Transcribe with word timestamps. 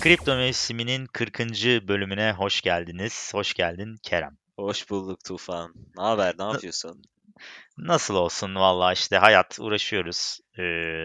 Kripto 0.00 0.36
mevsiminin 0.36 1.06
40. 1.06 1.38
bölümüne 1.88 2.32
hoş 2.32 2.60
geldiniz. 2.60 3.30
Hoş 3.34 3.54
geldin 3.54 3.96
Kerem. 4.02 4.36
Hoş 4.56 4.90
bulduk 4.90 5.24
Tufan. 5.24 5.74
Ne 5.96 6.02
haber? 6.02 6.34
Ne 6.38 6.44
yapıyorsun? 6.44 7.02
Nasıl 7.78 8.14
olsun 8.14 8.54
valla 8.54 8.92
işte 8.92 9.16
hayat 9.16 9.58
uğraşıyoruz. 9.60 10.40
Ee, 10.58 10.62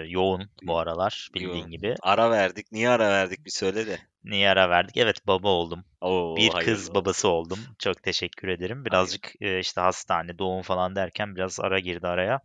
yoğun 0.07 0.49
bu 0.63 0.77
aralar 0.77 1.29
bildiğin 1.33 1.53
Yoğun. 1.53 1.71
gibi. 1.71 1.95
Ara 2.01 2.31
verdik. 2.31 2.71
Niye 2.71 2.89
ara 2.89 3.09
verdik 3.09 3.45
bir 3.45 3.51
söyle 3.51 3.87
de. 3.87 3.99
Niye 4.25 4.49
ara 4.49 4.69
verdik? 4.69 4.97
Evet 4.97 5.27
baba 5.27 5.49
oldum. 5.49 5.83
Oo, 6.01 6.35
Bir 6.37 6.49
hayırlı 6.49 6.75
kız 6.75 6.93
babası 6.95 7.27
oldum. 7.27 7.59
Çok 7.79 8.03
teşekkür 8.03 8.47
ederim. 8.47 8.85
Birazcık 8.85 9.33
e, 9.41 9.59
işte 9.59 9.81
hastane, 9.81 10.39
doğum 10.39 10.61
falan 10.61 10.95
derken 10.95 11.35
biraz 11.35 11.59
ara 11.59 11.79
girdi 11.79 12.07
araya. 12.07 12.39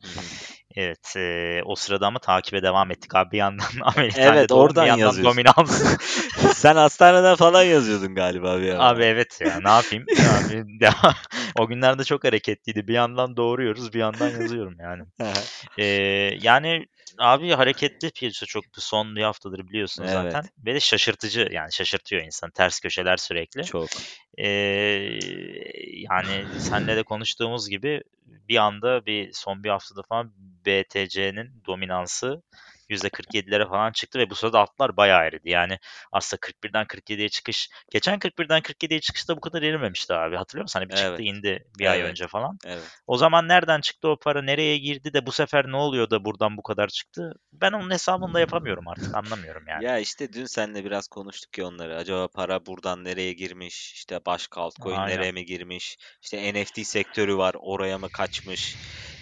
Evet 0.76 1.14
e, 1.16 1.60
o 1.64 1.74
sırada 1.74 2.06
ama 2.06 2.18
takibe 2.18 2.62
devam 2.62 2.90
ettik 2.90 3.14
abi 3.14 3.30
bir 3.30 3.38
yandan 3.38 3.66
ameliyathanede 3.82 4.38
Evet, 4.38 4.50
doğum, 4.50 4.60
oradan 4.62 4.82
bir 4.82 4.88
yandan 4.88 5.06
yazıyorsun. 5.06 5.24
dominans. 5.24 5.96
Sen 6.54 6.76
hastaneden 6.76 7.36
falan 7.36 7.62
yazıyordun 7.62 8.14
galiba 8.14 8.60
bir 8.60 8.68
ara. 8.68 8.84
Abi 8.88 9.02
evet 9.04 9.40
ya 9.40 9.60
ne 9.60 9.68
yapayım? 9.68 10.04
Abi, 10.26 10.64
ya, 10.84 10.94
o 11.58 11.66
günlerde 11.66 12.04
çok 12.04 12.24
hareketliydi. 12.24 12.88
Bir 12.88 12.94
yandan 12.94 13.36
doğuruyoruz 13.36 13.94
bir 13.94 13.98
yandan 13.98 14.28
yazıyorum 14.28 14.76
yani. 14.80 15.02
Ee, 15.78 15.84
yani 16.42 16.86
abi 17.20 17.50
hareketli 17.50 18.10
piyasa 18.10 18.46
çok 18.46 18.64
son 18.78 19.16
bir 19.16 19.22
haftadır 19.22 19.68
biliyorsun 19.68 20.04
Evet. 20.04 20.12
zaten. 20.12 20.44
Ve 20.66 20.74
de 20.74 20.80
şaşırtıcı 20.80 21.48
yani 21.50 21.72
şaşırtıyor 21.72 22.22
insan. 22.22 22.50
Ters 22.50 22.80
köşeler 22.80 23.16
sürekli. 23.16 23.64
Çok. 23.64 23.88
Ee, 24.38 24.46
yani 25.92 26.44
seninle 26.58 26.96
de 26.96 27.02
konuştuğumuz 27.02 27.68
gibi 27.68 28.02
bir 28.26 28.56
anda 28.56 29.06
bir 29.06 29.32
son 29.32 29.64
bir 29.64 29.68
haftada 29.68 30.02
falan 30.02 30.32
BTC'nin 30.66 31.62
dominansı 31.66 32.42
%47'lere 32.90 33.68
falan 33.68 33.92
çıktı 33.92 34.18
ve 34.18 34.30
bu 34.30 34.34
sırada 34.34 34.60
altlar 34.60 34.96
bayağı 34.96 35.24
eridi. 35.24 35.50
Yani 35.50 35.78
aslında 36.12 36.40
41'den 36.40 36.84
47'ye 36.86 37.28
çıkış, 37.28 37.70
geçen 37.90 38.18
41'den 38.18 38.60
47'ye 38.60 39.00
çıkışta 39.00 39.36
bu 39.36 39.40
kadar 39.40 39.62
erimemişti 39.62 40.14
abi. 40.14 40.36
Hatırlıyor 40.36 40.64
musun? 40.64 40.80
Hani 40.80 40.88
bir 40.88 40.94
çıktı 40.94 41.08
Evet. 41.10 41.20
indi 41.20 41.64
bir 41.78 41.86
ay 41.86 42.00
Evet. 42.00 42.10
önce 42.10 42.26
falan. 42.26 42.58
Evet. 42.66 42.84
O 43.06 43.16
zaman 43.16 43.48
nereden 43.48 43.80
çıktı 43.80 44.08
o 44.08 44.16
para, 44.18 44.42
nereye 44.42 44.78
girdi 44.78 45.12
de 45.12 45.26
bu 45.26 45.32
sefer 45.32 45.66
ne 45.66 45.76
oluyor 45.76 46.10
da 46.10 46.24
buradan 46.24 46.56
bu 46.56 46.62
kadar 46.62 46.88
çıktı? 46.88 47.34
Ben 47.52 47.72
onun 47.72 47.90
hesabını 47.90 48.34
da 48.34 48.40
yapamıyorum 48.40 48.88
artık. 48.88 49.14
Anlamıyorum 49.14 49.64
yani. 49.68 49.84
Ya 49.84 49.98
işte 49.98 50.32
dün 50.32 50.44
seninle 50.44 50.84
biraz 50.84 51.08
konuştuk 51.08 51.58
ya 51.58 51.66
onları. 51.66 51.96
Acaba 51.96 52.28
para 52.28 52.66
buradan 52.66 53.04
nereye 53.04 53.32
girmiş? 53.32 53.92
İşte 53.92 54.20
başka 54.26 54.60
altcoin'lere 54.60 55.20
Aynen. 55.20 55.34
mi 55.34 55.44
girmiş? 55.44 55.96
İşte 56.22 56.54
NFT 56.54 56.86
sektörü 56.86 57.36
var. 57.36 57.54
Oraya 57.58 57.98
mı 57.98 58.08
kaçmış? 58.08 58.76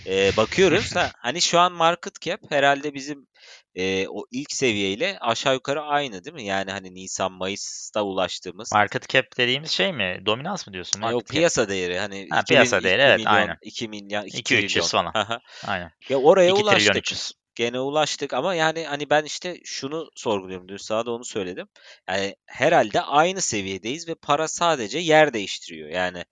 Ee, 0.06 0.30
bakıyoruz 0.36 0.94
da 0.94 1.12
hani 1.19 1.41
şu 1.41 1.58
an 1.58 1.72
market 1.72 2.20
cap 2.20 2.41
herhalde 2.50 2.94
bizim 2.94 3.27
e, 3.74 4.08
o 4.08 4.24
ilk 4.30 4.52
seviyeyle 4.52 5.18
aşağı 5.20 5.54
yukarı 5.54 5.82
aynı 5.82 6.24
değil 6.24 6.34
mi? 6.34 6.44
Yani 6.44 6.70
hani 6.70 6.94
Nisan 6.94 7.32
Mayıs'ta 7.32 8.02
ulaştığımız 8.02 8.72
Market 8.72 9.08
cap 9.08 9.24
dediğimiz 9.36 9.70
şey 9.70 9.92
mi? 9.92 10.22
Dominans 10.27 10.66
mı 10.66 10.72
diyorsun? 10.72 11.00
Market 11.00 11.14
yok 11.14 11.27
cap. 11.27 11.30
piyasa 11.30 11.69
değeri 11.69 11.98
hani 11.98 12.28
Ha, 12.30 12.41
2000 12.41 12.54
piyasa 12.54 12.82
değeri, 12.82 13.00
2 13.00 13.08
evet, 13.08 13.19
milyon, 13.19 13.32
aynen. 13.32 13.56
2 13.62 13.88
milyon 13.88 14.24
2 14.24 14.38
2 14.38 14.54
300 14.56 14.72
trilyon. 14.72 14.86
falan. 14.86 15.12
Aha. 15.14 15.41
Aynen. 15.66 15.91
Ya 16.08 16.19
oraya 16.19 16.50
2 16.50 16.54
trilyon 16.54 16.72
ulaştık. 16.72 16.96
300. 16.96 17.32
Gene 17.54 17.80
ulaştık 17.80 18.34
ama 18.34 18.54
yani 18.54 18.84
hani 18.84 19.10
ben 19.10 19.24
işte 19.24 19.60
şunu 19.64 20.10
sorguluyorum 20.14 20.69
dün 20.69 20.76
sana 20.76 21.06
da 21.06 21.10
onu 21.10 21.24
söyledim. 21.24 21.69
Yani 22.08 22.36
herhalde 22.46 23.00
aynı 23.00 23.41
seviyedeyiz 23.41 24.08
ve 24.08 24.14
para 24.14 24.48
sadece 24.48 24.98
yer 24.98 25.32
değiştiriyor. 25.32 25.88
Yani 25.88 26.24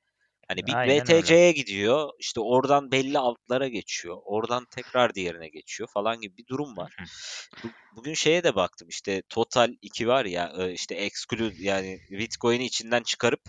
hani 0.48 0.66
bir 0.66 0.74
Aynen 0.74 1.10
öyle. 1.10 1.22
BTC'ye 1.22 1.52
gidiyor 1.52 2.10
işte 2.18 2.40
oradan 2.40 2.92
belli 2.92 3.18
altlara 3.18 3.68
geçiyor. 3.68 4.16
Oradan 4.24 4.66
tekrar 4.70 5.14
diğerine 5.14 5.48
geçiyor 5.48 5.88
falan 5.88 6.20
gibi 6.20 6.36
bir 6.36 6.46
durum 6.46 6.76
var. 6.76 6.96
Bugün 7.96 8.14
şeye 8.14 8.44
de 8.44 8.54
baktım 8.54 8.88
işte 8.88 9.22
Total 9.28 9.72
2 9.82 10.08
var 10.08 10.24
ya 10.24 10.52
e, 10.58 10.72
işte 10.72 10.94
exclude 10.94 11.54
yani 11.58 12.00
Bitcoin'i 12.10 12.64
içinden 12.64 13.02
çıkarıp 13.02 13.40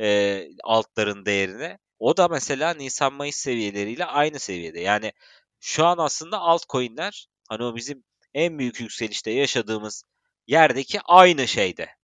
e, 0.00 0.48
altların 0.64 1.24
değerine. 1.24 1.78
O 1.98 2.16
da 2.16 2.28
mesela 2.28 2.74
Nisan 2.74 3.12
Mayıs 3.12 3.36
seviyeleriyle 3.36 4.04
aynı 4.04 4.38
seviyede. 4.38 4.80
Yani 4.80 5.12
şu 5.60 5.86
an 5.86 5.98
aslında 5.98 6.38
altcoin'ler 6.38 7.26
hani 7.48 7.64
o 7.64 7.76
bizim 7.76 8.04
en 8.34 8.58
büyük 8.58 8.80
yükselişte 8.80 9.30
yaşadığımız 9.30 10.04
yerdeki 10.46 11.00
aynı 11.00 11.48
şeyde. 11.48 11.97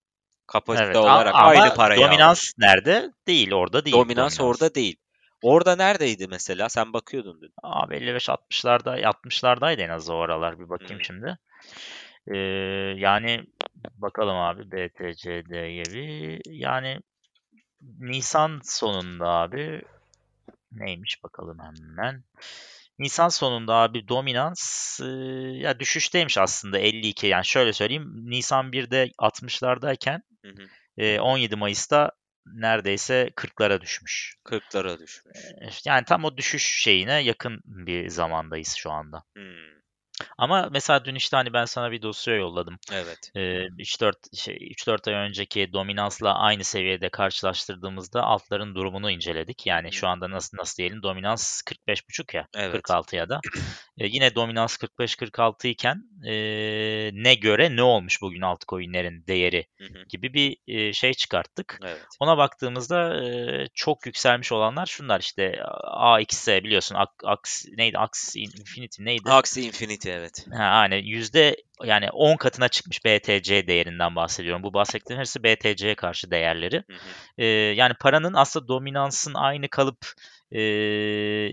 Kapasite 0.47 0.84
Evet 0.84 0.97
olarak 0.97 1.34
ama 1.34 1.49
aynı 1.49 1.75
parayı 1.75 2.00
dominans 2.00 2.38
almış. 2.38 2.55
nerede? 2.59 3.12
Değil 3.27 3.53
orada 3.53 3.84
değil 3.84 3.97
Dominans 3.97 4.41
orada 4.41 4.75
değil. 4.75 4.97
Orada 5.43 5.77
neredeydi 5.77 6.27
mesela? 6.28 6.69
Sen 6.69 6.93
bakıyordun 6.93 7.41
dün. 7.43 7.53
Abi 7.62 7.94
55-60'larda 7.94 9.00
60'lardaydı 9.00 9.82
en 9.82 9.88
az 9.88 10.10
o 10.10 10.16
aralar 10.16 10.60
bir 10.60 10.69
bakayım 10.69 10.94
Hmm. 10.94 11.05
şimdi. 11.05 11.38
Ee, 12.27 12.37
yani 12.97 13.44
bakalım 13.97 14.37
abi 14.37 14.71
BTC'de 14.72 15.56
yani 16.47 17.00
Nisan 17.99 18.61
sonunda 18.65 19.28
abi 19.28 19.82
neymiş 20.72 21.25
bakalım 21.25 21.59
hemen. 21.59 22.22
Nisan 22.99 23.28
sonunda 23.28 23.75
abi 23.75 24.09
dominans 24.09 25.00
e, 25.00 25.06
ya 25.59 25.81
düşüşteymiş 25.81 26.38
aslında 26.38 26.78
52 26.78 27.27
yani 27.27 27.47
şöyle 27.47 27.72
söyleyeyim 27.72 28.12
Nisan 28.16 28.72
1'de 28.72 29.10
60'lardayken 29.19 30.22
Hı 30.44 30.49
hı. 30.49 30.69
e, 30.99 31.21
17 31.21 31.56
Mayıs'ta 31.56 32.10
neredeyse 32.47 33.31
40'lara 33.37 33.81
düşmüş. 33.81 34.37
40'lara 34.44 34.99
düşmüş. 34.99 35.37
Yani 35.84 36.05
tam 36.05 36.25
o 36.25 36.37
düşüş 36.37 36.82
şeyine 36.82 37.22
yakın 37.22 37.60
bir 37.65 38.09
zamandayız 38.09 38.75
şu 38.77 38.91
anda. 38.91 39.22
Hmm, 39.34 39.74
Ama 40.38 40.69
mesela 40.72 41.04
dün 41.04 41.14
işte 41.14 41.36
hani 41.36 41.52
ben 41.52 41.64
sana 41.64 41.91
bir 41.92 42.02
dosya 42.02 42.34
yolladım. 42.34 42.78
Evet. 42.92 43.30
Ee, 43.36 43.41
3-4 43.78 44.36
şey 44.36 44.54
3-4 44.56 45.08
ay 45.08 45.14
önceki 45.14 45.72
dominansla 45.72 46.34
aynı 46.38 46.64
seviyede 46.64 47.08
karşılaştırdığımızda 47.08 48.22
altların 48.22 48.75
durumunu 48.75 49.10
inceledik. 49.10 49.66
Yani 49.66 49.92
şu 49.92 50.08
anda 50.08 50.30
nasıl 50.30 50.58
nasıl 50.58 50.76
diyelim 50.76 51.02
dominans 51.02 51.62
45.5 51.62 52.36
ya 52.36 52.47
Evet. 52.54 52.72
46 52.72 53.16
ya 53.16 53.28
da 53.28 53.41
Ee, 53.98 54.06
yine 54.06 54.34
dominans 54.34 54.76
45-46 54.76 55.69
iken 55.69 56.02
ee, 56.26 57.10
ne 57.12 57.34
göre 57.34 57.76
ne 57.76 57.82
olmuş 57.82 58.22
bugün 58.22 58.41
altcoin'lerin 58.41 59.26
değeri 59.26 59.66
Hı 59.78 59.84
hı. 59.84 60.04
gibi 60.08 60.34
bir 60.34 60.56
ee, 60.66 60.92
şey 60.92 61.14
çıkarttık. 61.14 61.78
Evet. 61.84 62.06
Ona 62.20 62.38
baktığımızda 62.38 63.25
ee, 63.25 63.66
çok 63.75 64.06
yükselmiş 64.06 64.52
olanlar 64.52 64.86
şunlar 64.86 65.20
işte 65.20 65.62
AXS 65.84 66.48
biliyorsun 66.48 66.94
Ak- 66.94 67.25
Ax 67.25 67.64
neydi 67.76 67.98
Ax 67.98 68.36
Infinity 68.36 69.04
neydi? 69.04 69.31
Axie 69.31 69.62
Infinity 69.62 70.03
evet. 70.10 70.47
Ha, 70.53 70.62
aynen 70.62 70.97
yüzde 70.97 71.56
yani 71.84 72.10
10 72.10 72.37
katına 72.37 72.69
çıkmış 72.69 73.04
BTC 73.04 73.66
değerinden 73.66 74.16
bahsediyorum. 74.16 74.62
Bu 74.62 74.72
bahsettiğim 74.72 75.20
hepsi 75.20 75.44
BTC'ye 75.44 75.94
karşı 75.94 76.31
değerleri. 76.31 76.76
Hı 76.76 76.92
hı. 76.92 76.98
Ee, 77.38 77.44
yani 77.47 77.94
paranın 78.00 78.34
aslında 78.34 78.69
dominansın 78.69 79.34
aynı 79.34 79.69
kalıp 79.69 80.06
e, 80.53 80.60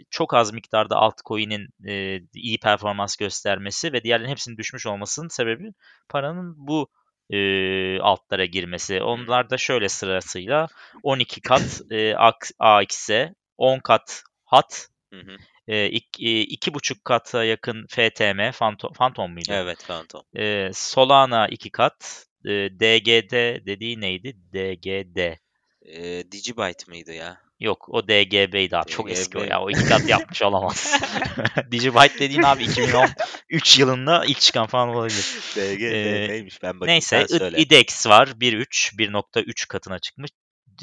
çok 0.09 0.34
az 0.34 0.53
miktarda 0.53 0.95
altcoin'in 0.95 1.69
e, 1.88 2.22
iyi 2.34 2.59
performans 2.59 3.16
göstermesi 3.16 3.94
ve 3.94 4.03
diğerlerinin 4.03 4.31
hepsinin 4.31 4.57
düşmüş 4.57 4.85
olmasının 4.88 5.28
sebebi 5.28 5.72
paranın 6.09 6.56
bu 6.57 6.90
e, 7.29 8.00
altlara 8.00 8.45
girmesi. 8.45 9.01
Onlar 9.01 9.50
da 9.50 9.57
şöyle 9.57 9.90
sırasıyla 9.90 10.67
12 11.03 11.41
kat 11.41 11.81
e, 11.91 12.16
AX'e, 12.59 13.35
10 13.57 13.79
kat 13.79 14.23
HAT, 14.45 14.88
Hı 15.13 15.19
hı. 15.19 15.38
E, 15.72 15.90
ik- 15.90 16.20
e, 16.20 16.42
iki 16.42 16.74
buçuk 16.74 17.06
kata 17.06 17.44
yakın 17.44 17.86
FTM, 17.90 18.52
Phantom, 18.52 18.94
Phantom 18.94 19.32
muydu? 19.32 19.52
Evet 19.52 19.84
Phantom. 19.88 20.22
E, 20.38 20.70
Solana 20.74 21.48
iki 21.48 21.70
kat, 21.70 22.26
e, 22.46 22.50
DGD 22.80 23.66
dediği 23.66 24.02
neydi? 24.02 24.36
DGD. 24.54 25.38
Ee, 25.86 26.32
Digibyte 26.32 26.84
mıydı 26.88 27.14
ya? 27.14 27.38
Yok 27.59 27.90
o 27.90 28.08
DGB'ydi 28.08 28.78
abi. 28.78 28.92
Çok 28.92 29.12
eski 29.12 29.38
o 29.38 29.42
DGB. 29.42 29.50
ya. 29.52 29.62
O 29.62 29.70
iki 29.70 29.86
kat 29.86 30.09
yapmış 30.09 30.41
olamaz. 30.47 31.02
Digibyte 31.72 32.20
dediğin 32.20 32.41
abi 32.41 32.64
2013 32.64 33.79
yılında 33.79 34.26
ilk 34.26 34.40
çıkan 34.41 34.67
falan 34.67 34.90
olabilir. 34.90 35.26
DG 35.56 35.82
Ee, 35.94 36.28
neymiş 36.29 36.64
ben 36.64 36.79
bakayım 36.79 36.94
Neyse 36.96 37.26
I-. 37.58 37.62
IDEX 37.62 38.08
var 38.08 38.40
1.3 38.40 38.94
1.3 38.97 39.67
katına 39.67 40.00
çıkmış. 40.00 40.32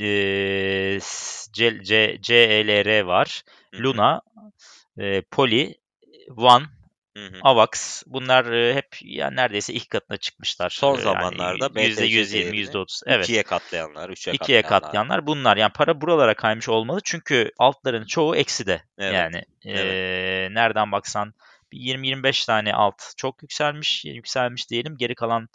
Ee, 0.00 0.99
C- 1.52 1.84
C- 1.84 2.19
CLR 2.23 3.00
var. 3.02 3.43
Hı 3.75 3.76
hı, 3.79 3.82
Luna, 3.82 4.20
e, 4.98 5.22
Poly, 5.22 5.74
One, 6.36 6.64
hı 7.16 7.26
hı. 7.26 7.40
Avax 7.42 8.02
bunlar 8.06 8.52
e, 8.52 8.74
hep 8.74 8.86
yani 9.02 9.36
neredeyse 9.36 9.72
iki 9.72 9.88
katına 9.88 10.16
çıkmışlar. 10.16 10.70
Son 10.70 10.98
E, 10.98 11.00
zamanlarda 11.00 11.70
yani 11.74 11.86
yüzde 11.88 12.02
BTC 12.04 12.14
%120, 12.20 12.32
değerini 12.32 12.60
%30. 12.60 13.02
Evet. 13.06 13.24
İkiye 13.24 13.42
katlayanlar, 13.42 14.10
üçe 14.10 14.32
ikiye 14.32 14.62
katlayanlar. 14.62 14.82
katlayanlar 14.88 15.26
bunlar. 15.26 15.56
Yani 15.56 15.72
para 15.72 16.00
buralara 16.00 16.34
kaymış 16.34 16.68
olmalı 16.68 17.00
çünkü 17.04 17.50
altların 17.58 18.06
çoğu 18.06 18.36
ekside. 18.36 18.82
Evet, 18.98 19.14
Yani 19.14 19.42
e, 19.64 20.48
nereden 20.50 20.92
baksan 20.92 21.34
bir 21.72 21.78
20-25 21.78 22.46
tane 22.46 22.74
alt 22.74 23.02
çok 23.16 23.42
yükselmiş, 23.42 24.04
yükselmiş 24.04 24.70
diyelim. 24.70 24.96
Geri 24.96 25.14
kalan 25.14 25.48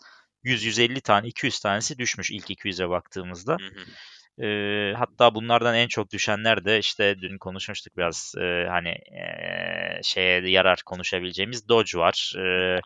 100-150 0.44 1.02
tane, 1.02 1.28
200 1.28 1.60
tanesi 1.60 1.98
düşmüş 1.98 2.32
ilk 2.32 2.50
200'e 2.50 2.90
baktığımızda. 2.90 3.54
Hı 3.54 3.66
hı. 3.80 3.86
Eee, 4.38 4.94
hatta 4.98 5.36
bunlardan 5.36 5.76
en 5.76 5.88
çok 5.88 6.12
düşenler 6.12 6.66
de 6.66 6.80
işte 6.80 7.16
dün 7.22 7.38
konuşmuştuk 7.38 7.98
biraz 7.98 8.34
eee, 8.38 8.68
hani 8.70 8.90
eee, 9.12 10.00
şeye 10.04 10.50
yarar 10.50 10.82
konuşabileceğimiz 10.86 11.70
Doge 11.70 11.98
var, 12.00 12.34
eee, 12.38 12.80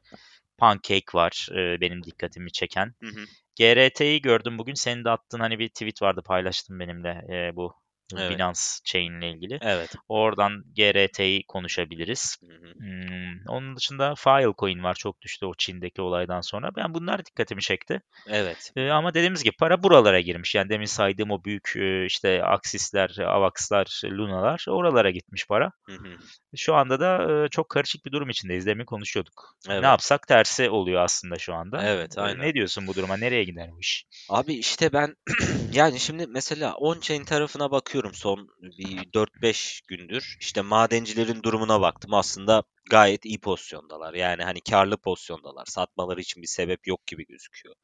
Pancake 0.57 1.05
var 1.13 1.47
eee, 1.51 1.77
benim 1.81 2.03
dikkatimi 2.03 2.51
çeken. 2.51 2.93
Hı 3.03 3.07
hı. 3.07 3.25
GRT'yi 3.59 4.21
gördüm 4.21 4.57
bugün. 4.57 4.73
Senin 4.73 5.05
de 5.05 5.09
attığın 5.09 5.39
hani 5.39 5.59
bir 5.59 5.69
tweet 5.69 6.01
vardı 6.01 6.21
paylaştın 6.25 6.79
benimle 6.79 7.09
e, 7.31 7.55
bu 7.55 7.73
Evet. 8.15 8.31
Binance 8.31 8.59
Chain 8.85 9.11
ile 9.11 9.31
ilgili. 9.31 9.59
Evet. 9.61 9.95
Oradan 10.09 10.63
GRT'yi 10.77 11.43
konuşabiliriz. 11.47 12.37
Hı 12.41 12.53
hı. 12.53 12.73
Hmm, 12.79 13.47
onun 13.47 13.75
dışında 13.75 14.15
Filecoin 14.15 14.83
var 14.83 14.93
çok 14.93 15.21
düştü 15.21 15.45
o 15.45 15.53
Çin'deki 15.57 16.01
olaydan 16.01 16.41
sonra. 16.41 16.75
Ben 16.75 16.93
bunlar 16.93 17.25
dikkatimi 17.25 17.61
çekti. 17.61 18.01
Evet. 18.27 18.71
Ee, 18.75 18.89
ama 18.89 19.13
dediğimiz 19.13 19.43
gibi 19.43 19.55
para 19.59 19.83
buralara 19.83 20.19
girmiş. 20.19 20.55
Yani 20.55 20.69
demin 20.69 20.85
saydığım 20.85 21.31
o 21.31 21.43
büyük 21.43 21.73
işte 22.07 22.43
Axis'ler, 22.43 23.17
Avax'lar, 23.19 24.01
Luna'lar 24.05 24.65
oralara 24.69 25.09
gitmiş 25.09 25.47
para. 25.47 25.71
Hı 25.85 25.93
hı. 25.93 26.17
Şu 26.55 26.75
anda 26.75 26.99
da 26.99 27.47
çok 27.49 27.69
karışık 27.69 28.05
bir 28.05 28.11
durum 28.11 28.29
içindeyiz. 28.29 28.65
Demin 28.65 28.85
konuşuyorduk. 28.85 29.55
Evet. 29.69 29.81
Ne 29.81 29.87
yapsak 29.87 30.27
tersi 30.27 30.69
oluyor 30.69 31.01
aslında 31.01 31.37
şu 31.37 31.53
anda. 31.53 31.83
Evet, 31.83 32.17
aynen. 32.17 32.41
Ne 32.41 32.53
diyorsun 32.53 32.87
bu 32.87 32.95
duruma? 32.95 33.17
Nereye 33.17 33.43
gider 33.43 33.71
bu 33.71 33.79
iş? 33.79 34.05
Abi 34.29 34.53
işte 34.53 34.93
ben 34.93 35.15
yani 35.73 35.99
şimdi 35.99 36.27
mesela 36.27 36.71
on-chain 36.71 37.25
tarafına 37.25 37.71
bakıyorum 37.71 37.96
son 38.13 38.49
bir 38.61 39.13
4-5 39.13 39.81
gündür. 39.87 40.37
İşte 40.39 40.61
madencilerin 40.61 41.43
durumuna 41.43 41.81
baktım. 41.81 42.13
Aslında 42.13 42.63
gayet 42.89 43.25
iyi 43.25 43.39
pozisyondalar. 43.39 44.13
Yani 44.13 44.43
hani 44.43 44.61
karlı 44.61 44.97
pozisyondalar. 44.97 45.65
Satmaları 45.65 46.21
için 46.21 46.41
bir 46.41 46.47
sebep 46.47 46.87
yok 46.87 47.07
gibi 47.07 47.25
gözüküyor. 47.25 47.75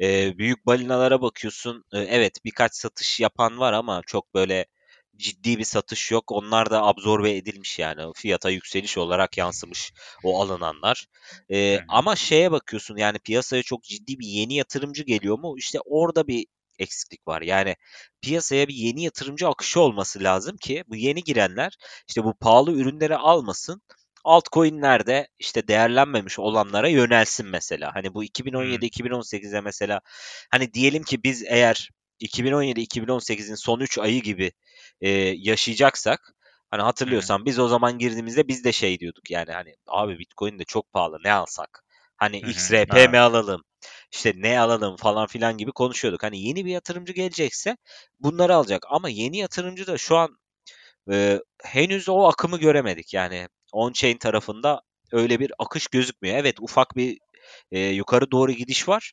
Ee, 0.00 0.38
büyük 0.38 0.66
balinalara 0.66 1.22
bakıyorsun. 1.22 1.84
Ee, 1.92 1.98
evet 1.98 2.38
birkaç 2.44 2.74
satış 2.74 3.20
yapan 3.20 3.58
var 3.58 3.72
ama 3.72 4.02
çok 4.06 4.34
böyle 4.34 4.66
ciddi 5.16 5.58
bir 5.58 5.64
satış 5.64 6.10
yok. 6.10 6.32
Onlar 6.32 6.70
da 6.70 6.82
absorbe 6.82 7.36
edilmiş 7.36 7.78
yani. 7.78 8.12
Fiyata 8.16 8.50
yükseliş 8.50 8.98
olarak 8.98 9.38
yansımış 9.38 9.92
o 10.24 10.40
alınanlar. 10.40 11.06
Ee, 11.50 11.80
ama 11.88 12.16
şeye 12.16 12.52
bakıyorsun 12.52 12.96
yani 12.96 13.18
piyasaya 13.18 13.62
çok 13.62 13.82
ciddi 13.84 14.18
bir 14.18 14.26
yeni 14.26 14.54
yatırımcı 14.54 15.04
geliyor 15.04 15.38
mu? 15.38 15.54
İşte 15.58 15.78
orada 15.84 16.26
bir 16.26 16.46
eksiklik 16.78 17.28
var. 17.28 17.42
Yani 17.42 17.76
piyasaya 18.22 18.68
bir 18.68 18.74
yeni 18.74 19.04
yatırımcı 19.04 19.48
akışı 19.48 19.80
olması 19.80 20.22
lazım 20.22 20.56
ki 20.56 20.84
bu 20.88 20.96
yeni 20.96 21.24
girenler 21.24 21.76
işte 22.08 22.24
bu 22.24 22.34
pahalı 22.34 22.72
ürünleri 22.72 23.16
almasın. 23.16 23.82
Altcoin'lerde 24.24 25.28
işte 25.38 25.68
değerlenmemiş 25.68 26.38
olanlara 26.38 26.88
yönelsin 26.88 27.46
mesela. 27.46 27.94
Hani 27.94 28.14
bu 28.14 28.24
2017-2018'e 28.24 29.60
mesela 29.60 30.00
hani 30.50 30.74
diyelim 30.74 31.02
ki 31.02 31.22
biz 31.24 31.44
eğer 31.48 31.90
2017-2018'in 32.20 33.54
son 33.54 33.80
3 33.80 33.98
ayı 33.98 34.22
gibi 34.22 34.52
e, 35.00 35.10
yaşayacaksak 35.36 36.34
hani 36.70 36.82
hatırlıyorsan 36.82 37.44
biz 37.44 37.58
o 37.58 37.68
zaman 37.68 37.98
girdiğimizde 37.98 38.48
biz 38.48 38.64
de 38.64 38.72
şey 38.72 39.00
diyorduk 39.00 39.30
yani 39.30 39.52
hani 39.52 39.76
abi 39.86 40.18
Bitcoin 40.18 40.58
de 40.58 40.64
çok 40.64 40.92
pahalı 40.92 41.18
ne 41.24 41.32
alsak? 41.32 41.84
Hani 42.16 42.38
XRP 42.38 43.10
mi 43.10 43.18
alalım? 43.18 43.62
İşte 44.16 44.32
ne 44.36 44.60
alalım 44.60 44.96
falan 44.96 45.26
filan 45.26 45.58
gibi 45.58 45.72
konuşuyorduk. 45.72 46.22
Hani 46.22 46.40
yeni 46.40 46.64
bir 46.64 46.70
yatırımcı 46.70 47.12
gelecekse 47.12 47.76
bunları 48.20 48.54
alacak. 48.54 48.82
Ama 48.90 49.08
yeni 49.08 49.38
yatırımcı 49.38 49.86
da 49.86 49.98
şu 49.98 50.16
an 50.16 50.38
e, 51.12 51.40
henüz 51.64 52.08
o 52.08 52.24
akımı 52.28 52.58
göremedik. 52.58 53.14
Yani 53.14 53.48
on-chain 53.72 54.18
tarafında 54.18 54.82
öyle 55.12 55.40
bir 55.40 55.52
akış 55.58 55.86
gözükmüyor. 55.86 56.36
Evet 56.38 56.56
ufak 56.60 56.96
bir 56.96 57.18
e, 57.70 57.80
yukarı 57.80 58.30
doğru 58.30 58.52
gidiş 58.52 58.88
var 58.88 59.12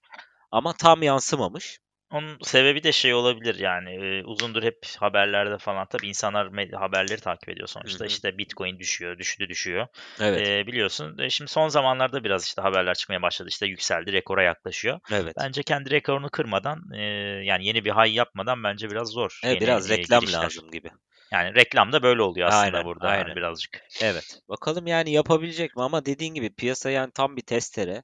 ama 0.51 0.73
tam 0.73 1.03
yansımamış. 1.03 1.79
Onun 2.13 2.37
sebebi 2.41 2.83
de 2.83 2.91
şey 2.91 3.13
olabilir 3.13 3.59
yani 3.59 3.89
e, 4.05 4.23
uzundur 4.23 4.63
hep 4.63 4.77
haberlerde 4.99 5.57
falan 5.57 5.87
tabii 5.87 6.07
insanlar 6.07 6.45
med- 6.45 6.75
haberleri 6.75 7.21
takip 7.21 7.49
ediyor 7.49 7.67
sonuçta 7.67 8.03
Hı 8.03 8.07
hı. 8.07 8.11
işte 8.11 8.37
Bitcoin 8.37 8.79
düşüyor 8.79 9.17
düştü 9.17 9.49
düşüyor 9.49 9.87
Evet, 10.21 10.47
E, 10.47 10.67
biliyorsun 10.67 11.17
E, 11.17 11.29
şimdi 11.29 11.51
son 11.51 11.67
zamanlarda 11.67 12.23
biraz 12.23 12.45
işte 12.45 12.61
haberler 12.61 12.93
çıkmaya 12.93 13.21
başladı 13.21 13.49
işte 13.49 13.65
yükseldi 13.65 14.13
rekora 14.13 14.43
yaklaşıyor 14.43 14.99
evet. 15.11 15.35
bence 15.37 15.63
kendi 15.63 15.91
rekorunu 15.91 16.29
kırmadan 16.29 16.91
e, 16.93 17.01
yani 17.45 17.65
yeni 17.65 17.85
bir 17.85 17.91
high 17.91 18.15
yapmadan 18.15 18.63
bence 18.63 18.91
biraz 18.91 19.07
zor 19.07 19.39
Evet, 19.43 19.55
yeni 19.55 19.65
biraz 19.67 19.91
e, 19.91 19.97
reklam 19.97 20.21
girişler. 20.21 20.43
lazım 20.43 20.71
gibi. 20.71 20.91
yani 21.31 21.55
reklam 21.55 21.91
da 21.91 22.03
böyle 22.03 22.21
oluyor 22.21 22.47
aslında 22.47 22.71
Aynen, 22.77 22.85
burada 22.85 23.07
hani 23.07 23.19
aynen. 23.19 23.35
birazcık 23.35 23.81
Evet. 24.01 24.39
Bakalım 24.49 24.87
yani 24.87 25.11
yapabilecek 25.11 25.75
mi 25.75 25.83
ama 25.83 26.05
dediğin 26.05 26.33
gibi 26.33 26.55
piyasa 26.55 26.89
yani 26.89 27.11
tam 27.11 27.37
bir 27.37 27.41
testere. 27.41 28.03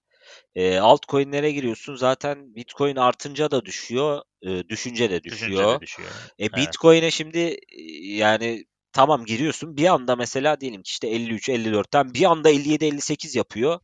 E, 0.56 0.80
altcoin'lere 0.80 1.52
giriyorsun 1.52 1.96
zaten 1.96 2.56
Bitcoin 2.56 2.96
artınca 2.96 3.52
da 3.52 3.66
düşüyor, 3.66 4.22
e, 4.42 4.70
düşünce 4.70 5.10
de 5.10 5.24
düşünce 5.24 5.52
düşüyor. 5.52 5.76
de 5.76 5.82
düşüyor 5.82 6.10
E, 6.40 6.44
evet 6.44 6.56
Bitcoin'e 6.56 7.12
şimdi 7.12 7.40
e, 7.40 7.82
yani 8.16 8.66
tamam 8.94 9.26
giriyorsun 9.26 9.78
bir 9.78 9.86
anda 9.88 10.16
mesela 10.16 10.62
diyelim 10.62 10.84
ki 10.84 10.90
işte 10.90 11.08
53 11.08 11.50
54'ten 11.50 12.14
bir 12.14 12.26
anda 12.26 12.50
57 12.50 12.86
58 12.86 13.36
yapıyor. 13.36 13.80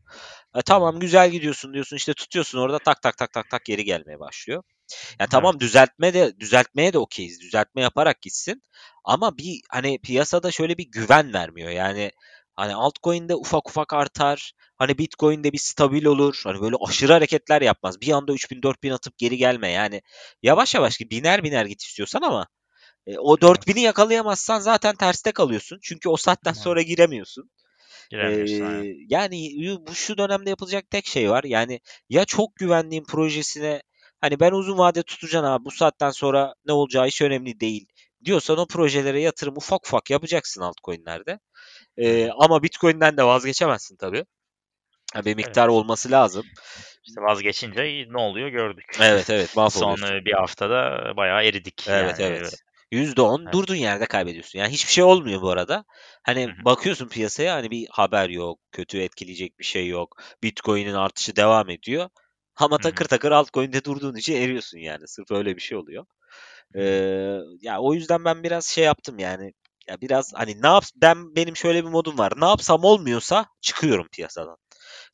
E, 0.55 0.61
tamam 0.61 0.99
güzel 0.99 1.31
gidiyorsun 1.31 1.73
diyorsun 1.73 1.95
işte 1.95 2.13
tutuyorsun 2.13 2.59
orada 2.59 2.79
tak 2.79 3.01
tak 3.01 3.17
tak 3.17 3.33
tak 3.33 3.49
tak 3.49 3.65
geri 3.65 3.83
gelmeye 3.83 4.19
başlıyor. 4.19 4.63
Ya 5.19 5.27
tamam 5.27 5.53
evet 5.53 5.61
düzeltme 5.61 6.13
de 6.13 6.39
düzeltmeye 6.39 6.93
de 6.93 6.97
okeyiz. 6.97 7.41
Düzeltme 7.41 7.81
yaparak 7.81 8.21
gitsin. 8.21 8.63
Ama 9.03 9.37
bir 9.37 9.61
hani 9.69 9.99
piyasada 10.01 10.51
şöyle 10.51 10.77
bir 10.77 10.91
güven 10.91 11.33
vermiyor. 11.33 11.69
Yani 11.69 12.11
hani 12.55 12.75
altcoin'de 12.75 13.35
ufak 13.35 13.69
ufak 13.69 13.93
artar. 13.93 14.51
Hani 14.77 14.97
Bitcoin'de 14.97 15.53
bir 15.53 15.57
stabil 15.57 16.05
olur. 16.05 16.41
Hani 16.43 16.61
böyle 16.61 16.75
aşırı 16.87 17.13
hareketler 17.13 17.61
yapmaz. 17.61 18.01
Bir 18.01 18.11
anda 18.11 18.33
3000 18.33 18.61
4000 18.63 18.91
atıp 18.91 19.17
geri 19.17 19.37
gelme. 19.37 19.71
Yani 19.71 20.01
yavaş 20.43 20.75
yavaş 20.75 20.97
ki 20.97 21.09
biner 21.09 21.43
biner 21.43 21.65
git 21.65 21.81
istiyorsan 21.83 22.21
ama 22.21 22.47
e, 23.07 23.17
o 23.19 23.41
4000'i 23.41 23.79
evet 23.79 23.85
yakalayamazsan 23.85 24.59
zaten 24.59 24.95
terste 24.95 25.31
kalıyorsun. 25.31 25.79
Çünkü 25.83 26.09
o 26.09 26.17
saatten 26.17 26.53
sonra 26.53 26.81
giremiyorsun. 26.81 27.51
Eee, 28.11 28.95
yani 29.09 29.49
bu 29.87 29.95
şu 29.95 30.17
dönemde 30.17 30.49
yapılacak 30.49 30.89
tek 30.89 31.05
şey 31.07 31.29
var. 31.31 31.43
Yani 31.43 31.79
ya 32.09 32.25
çok 32.25 32.55
güvendiğin 32.55 33.03
projesine 33.03 33.81
hani 34.21 34.39
ben 34.39 34.51
uzun 34.51 34.77
vade 34.77 35.03
tutacağım 35.03 35.45
abi 35.45 35.65
bu 35.65 35.71
saatten 35.71 36.11
sonra 36.11 36.53
ne 36.65 36.73
olacağı 36.73 37.07
hiç 37.07 37.21
önemli 37.21 37.59
değil 37.59 37.87
diyorsan 38.25 38.57
o 38.57 38.67
projelere 38.67 39.21
yatırım 39.21 39.57
ufak 39.57 39.87
ufak 39.87 40.09
yapacaksın 40.09 40.61
altcoin'lerde. 40.61 41.39
Hı. 41.99 42.29
ama 42.39 42.63
Bitcoin'den 42.63 43.17
de 43.17 43.23
vazgeçemezsin 43.23 43.97
tabii. 43.97 44.25
Bir 45.25 45.35
miktar 45.35 45.61
evet 45.63 45.71
olması 45.71 46.11
lazım. 46.11 46.45
İşte 47.07 47.21
vazgeçince 47.21 48.05
ne 48.09 48.17
oluyor 48.21 48.47
gördük. 48.47 48.97
Evet 49.01 49.29
evet 49.29 49.49
Son 49.55 49.63
mahvoluyorsun. 49.63 50.15
e, 50.15 50.25
bir 50.25 50.33
haftada 50.33 51.13
bayağı 51.17 51.43
eridik 51.43 51.85
Evet 51.89 52.19
yani. 52.19 52.33
evet. 52.33 52.53
%10 52.91 53.41
Evet. 53.43 53.53
durduğun 53.53 53.75
yerde 53.75 54.05
kaybediyorsun. 54.05 54.59
Yani 54.59 54.71
hiçbir 54.71 54.91
şey 54.91 55.03
olmuyor 55.03 55.41
bu 55.41 55.49
arada. 55.49 55.85
Hani 56.23 56.45
Hı 56.45 56.49
hı. 56.49 56.65
bakıyorsun 56.65 57.07
piyasaya 57.07 57.55
hani 57.55 57.71
bir 57.71 57.87
haber 57.91 58.29
yok, 58.29 58.59
kötü 58.71 58.99
etkileyecek 58.99 59.59
bir 59.59 59.63
şey 59.65 59.87
yok. 59.87 60.17
Bitcoin'in 60.43 60.93
artışı 60.93 61.35
devam 61.35 61.69
ediyor. 61.69 62.09
Ama 62.55 62.77
takır 62.77 63.05
takır 63.05 63.31
altcoin'de 63.31 63.83
durduğun 63.83 64.15
için 64.15 64.35
eriyorsun 64.35 64.77
yani. 64.77 65.07
Sırf 65.07 65.31
öyle 65.31 65.55
bir 65.55 65.61
şey 65.61 65.77
oluyor. 65.77 66.05
Ee, 66.75 66.81
ya 67.61 67.79
o 67.79 67.93
yüzden 67.93 68.25
ben 68.25 68.43
biraz 68.43 68.65
şey 68.65 68.83
yaptım 68.83 69.19
yani. 69.19 69.53
Ya 69.87 70.01
biraz 70.01 70.33
hani 70.33 70.61
ne 70.61 70.67
yap 70.67 70.83
ben 70.95 71.35
benim 71.35 71.55
şöyle 71.55 71.83
bir 71.83 71.89
modum 71.89 72.17
var. 72.17 72.33
Ne 72.37 72.45
yapsam 72.45 72.83
olmuyorsa 72.83 73.45
çıkıyorum 73.61 74.07
piyasadan. 74.11 74.57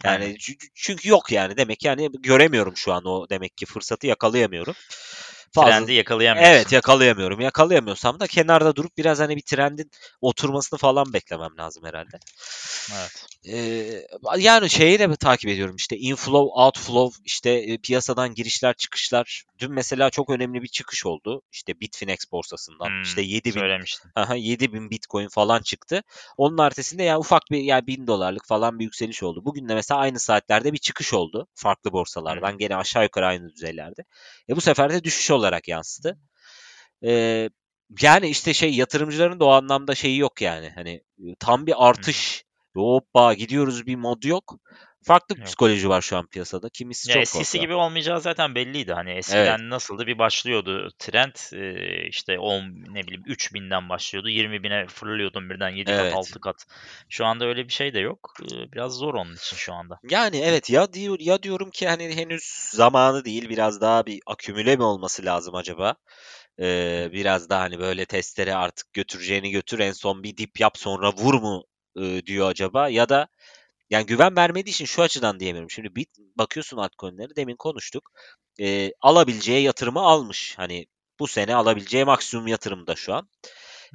Yani 0.03 0.37
çünkü, 0.75 1.09
yok 1.09 1.31
yani 1.31 1.57
demek 1.57 1.85
yani 1.85 2.09
göremiyorum 2.19 2.77
şu 2.77 2.93
an 2.93 3.05
o 3.05 3.29
demek 3.29 3.57
ki 3.57 3.65
fırsatı 3.65 4.07
yakalayamıyorum. 4.07 4.75
Fazla 5.55 5.71
Trendi 5.71 5.93
yakalayamıyorsun. 5.93 6.53
Evet 6.53 6.71
yakalayamıyorum. 6.71 7.39
Yakalayamıyorsam 7.39 8.19
da 8.19 8.27
kenarda 8.27 8.75
durup 8.75 8.97
biraz 8.97 9.19
hani 9.19 9.35
bir 9.35 9.41
trendin 9.41 9.91
oturmasını 10.21 10.79
falan 10.79 11.13
beklemem 11.13 11.57
lazım 11.57 11.83
herhalde. 11.85 12.19
Evet. 12.93 13.25
Ee, 13.47 14.07
yani 14.37 14.69
şeyi 14.69 14.99
de 14.99 15.15
takip 15.15 15.49
ediyorum 15.49 15.75
işte 15.75 15.97
inflow, 15.97 16.61
outflow, 16.61 17.21
işte 17.25 17.49
e, 17.49 17.77
piyasadan 17.77 18.33
girişler, 18.33 18.73
çıkışlar. 18.73 19.43
Dün 19.59 19.71
mesela 19.71 20.09
çok 20.09 20.29
önemli 20.29 20.61
bir 20.61 20.67
çıkış 20.67 21.05
oldu. 21.05 21.41
İşte 21.51 21.79
Bitfinex 21.79 22.31
borsasından. 22.31 22.89
Hmm, 22.89 23.01
işte 23.01 23.21
7000 23.21 23.59
söylemiştin. 23.59 24.11
Aha, 24.15 24.35
7000 24.35 24.89
Bitcoin 24.89 25.27
falan 25.27 25.61
çıktı. 25.61 26.03
Onun 26.37 26.57
ertesinde 26.57 27.03
yani 27.03 27.17
ufak 27.17 27.43
bir 27.51 27.57
yani 27.57 27.87
1000 27.87 28.07
dolarlık 28.07 28.47
falan 28.47 28.79
bir 28.79 28.83
yükseliş 28.83 29.23
oldu. 29.23 29.45
Bugün 29.45 29.69
de 29.69 29.75
mesela 29.75 29.99
aynı 29.99 30.19
saatlerde 30.19 30.73
bir 30.73 30.77
çıkış 30.77 31.13
oldu 31.13 31.47
farklı 31.53 31.91
borsalardan. 31.91 32.53
hı. 32.53 32.57
Gene 32.57 32.75
aşağı 32.75 33.03
yukarı 33.03 33.25
aynı 33.27 33.49
düzeylerde. 33.49 34.01
E 34.49 34.55
bu 34.55 34.61
sefer 34.61 34.93
de 34.93 35.03
düşüş 35.03 35.31
olarak 35.31 35.67
yansıdı. 35.67 36.19
Ee, 37.05 37.49
yani 38.01 38.29
işte 38.29 38.53
şey 38.53 38.73
yatırımcıların 38.73 39.39
da 39.39 39.45
o 39.45 39.51
anlamda 39.51 39.95
şeyi 39.95 40.17
yok 40.17 40.41
yani. 40.41 40.71
Hani 40.75 41.03
e, 41.19 41.35
tam 41.39 41.67
bir 41.67 41.71
hı. 41.71 41.77
artış. 41.77 42.45
Hoppa 42.75 43.33
gidiyoruz 43.33 43.87
bir 43.87 43.95
mod 43.95 44.23
yok. 44.23 44.55
Farklı 45.03 45.37
bir 45.37 45.43
psikoloji 45.43 45.89
var 45.89 46.01
şu 46.01 46.17
an 46.17 46.27
piyasada. 46.27 46.69
Kimisi 46.69 47.09
Ya 47.09 47.13
çok 47.13 47.21
eskisi 47.21 47.43
korkuyor. 47.57 47.63
gibi 47.63 47.73
olmayacağı 47.73 48.21
zaten 48.21 48.55
belliydi. 48.55 48.93
Hani 48.93 49.09
Evet. 49.09 49.19
eskiden 49.19 49.69
nasıldı 49.69 50.07
bir 50.07 50.17
başlıyordu 50.17 50.89
trend 50.99 51.33
işte 52.09 52.39
10 52.39 52.63
ne 52.93 53.03
bileyim 53.03 53.23
3000'den 53.25 53.89
başlıyordu 53.89 54.29
20 54.29 54.63
bine 54.63 54.85
fırlıyordun 54.87 55.49
birden 55.49 55.69
7 55.69 55.91
kat 55.91 55.99
Evet. 55.99 56.13
6 56.13 56.39
kat. 56.39 56.65
Şu 57.09 57.25
anda 57.25 57.45
öyle 57.45 57.67
bir 57.67 57.73
şey 57.73 57.93
de 57.93 57.99
yok. 57.99 58.33
Biraz 58.73 58.93
zor 58.93 59.13
onun 59.13 59.33
için 59.33 59.55
şu 59.57 59.73
anda. 59.73 59.99
Yani 60.09 60.37
evet 60.37 60.69
ya 60.69 60.93
diyor 60.93 61.17
ya 61.19 61.43
diyorum 61.43 61.69
ki 61.71 61.87
hani 61.87 62.15
henüz 62.15 62.43
zamanı 62.73 63.25
değil 63.25 63.49
biraz 63.49 63.81
daha 63.81 64.05
bir 64.05 64.19
akümüle 64.27 64.75
mi 64.75 64.83
olması 64.83 65.25
lazım 65.25 65.55
acaba? 65.55 65.95
Ee, 66.59 67.09
biraz 67.11 67.49
daha 67.49 67.61
hani 67.61 67.79
böyle 67.79 68.05
testere 68.05 68.55
artık 68.55 68.93
götüreceğini 68.93 69.51
götür 69.51 69.79
en 69.79 69.91
son 69.91 70.23
bir 70.23 70.37
dip 70.37 70.59
yap 70.59 70.77
sonra 70.77 71.11
vur 71.13 71.33
mu 71.33 71.63
e, 71.97 72.25
diyor 72.25 72.49
acaba 72.49 72.89
ya 72.89 73.09
da 73.09 73.27
yani 73.89 74.05
güven 74.05 74.35
vermediği 74.35 74.71
için 74.71 74.85
şu 74.85 75.01
açıdan 75.01 75.39
diyemiyorum. 75.39 75.69
Şimdi 75.69 75.95
bit 75.95 76.09
bakıyorsun 76.35 76.77
altcoin'lere 76.77 77.35
demin 77.35 77.55
konuştuk. 77.55 78.11
E, 78.59 78.91
alabileceği 79.01 79.63
yatırımı 79.63 79.99
almış. 79.99 80.53
Hani 80.57 80.85
bu 81.19 81.27
sene 81.27 81.55
alabileceği 81.55 82.05
maksimum 82.05 82.47
yatırımda 82.47 82.95
şu 82.95 83.13
an. 83.13 83.29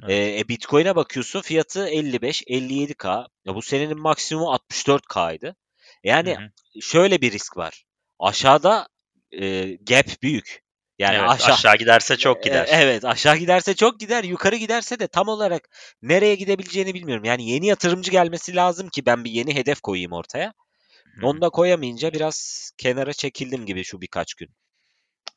Evet. 0.03 0.41
E, 0.41 0.47
Bitcoin'e 0.47 0.95
bakıyorsun 0.95 1.41
fiyatı 1.41 1.89
55-57K. 1.89 3.27
Ya 3.45 3.55
bu 3.55 3.61
senenin 3.61 4.01
maksimumu 4.01 4.55
64K'ydı. 4.55 5.55
Yani 6.03 6.35
hı 6.35 6.41
hı. 6.41 6.81
şöyle 6.81 7.21
bir 7.21 7.31
risk 7.31 7.57
var. 7.57 7.85
Aşağıda 8.19 8.87
e, 9.31 9.75
gap 9.75 10.07
büyük. 10.23 10.66
Yani 10.99 11.17
evet, 11.17 11.29
aşağı, 11.29 11.53
aşağı 11.53 11.77
giderse 11.77 12.17
çok 12.17 12.43
gider. 12.43 12.65
E, 12.65 12.69
evet 12.69 13.05
aşağı 13.05 13.37
giderse 13.37 13.75
çok 13.75 13.99
gider. 13.99 14.23
Yukarı 14.23 14.55
giderse 14.55 14.99
de 14.99 15.07
tam 15.07 15.27
olarak 15.27 15.69
nereye 16.01 16.35
gidebileceğini 16.35 16.93
bilmiyorum. 16.93 17.23
Yani 17.23 17.49
yeni 17.49 17.67
yatırımcı 17.67 18.11
gelmesi 18.11 18.55
lazım 18.55 18.89
ki 18.89 19.05
ben 19.05 19.23
bir 19.23 19.31
yeni 19.31 19.55
hedef 19.55 19.81
koyayım 19.81 20.11
ortaya. 20.11 20.53
Onu 21.23 21.41
da 21.41 21.49
koyamayınca 21.49 22.13
biraz 22.13 22.71
kenara 22.77 23.13
çekildim 23.13 23.65
gibi 23.65 23.83
şu 23.83 24.01
birkaç 24.01 24.33
gün. 24.33 24.49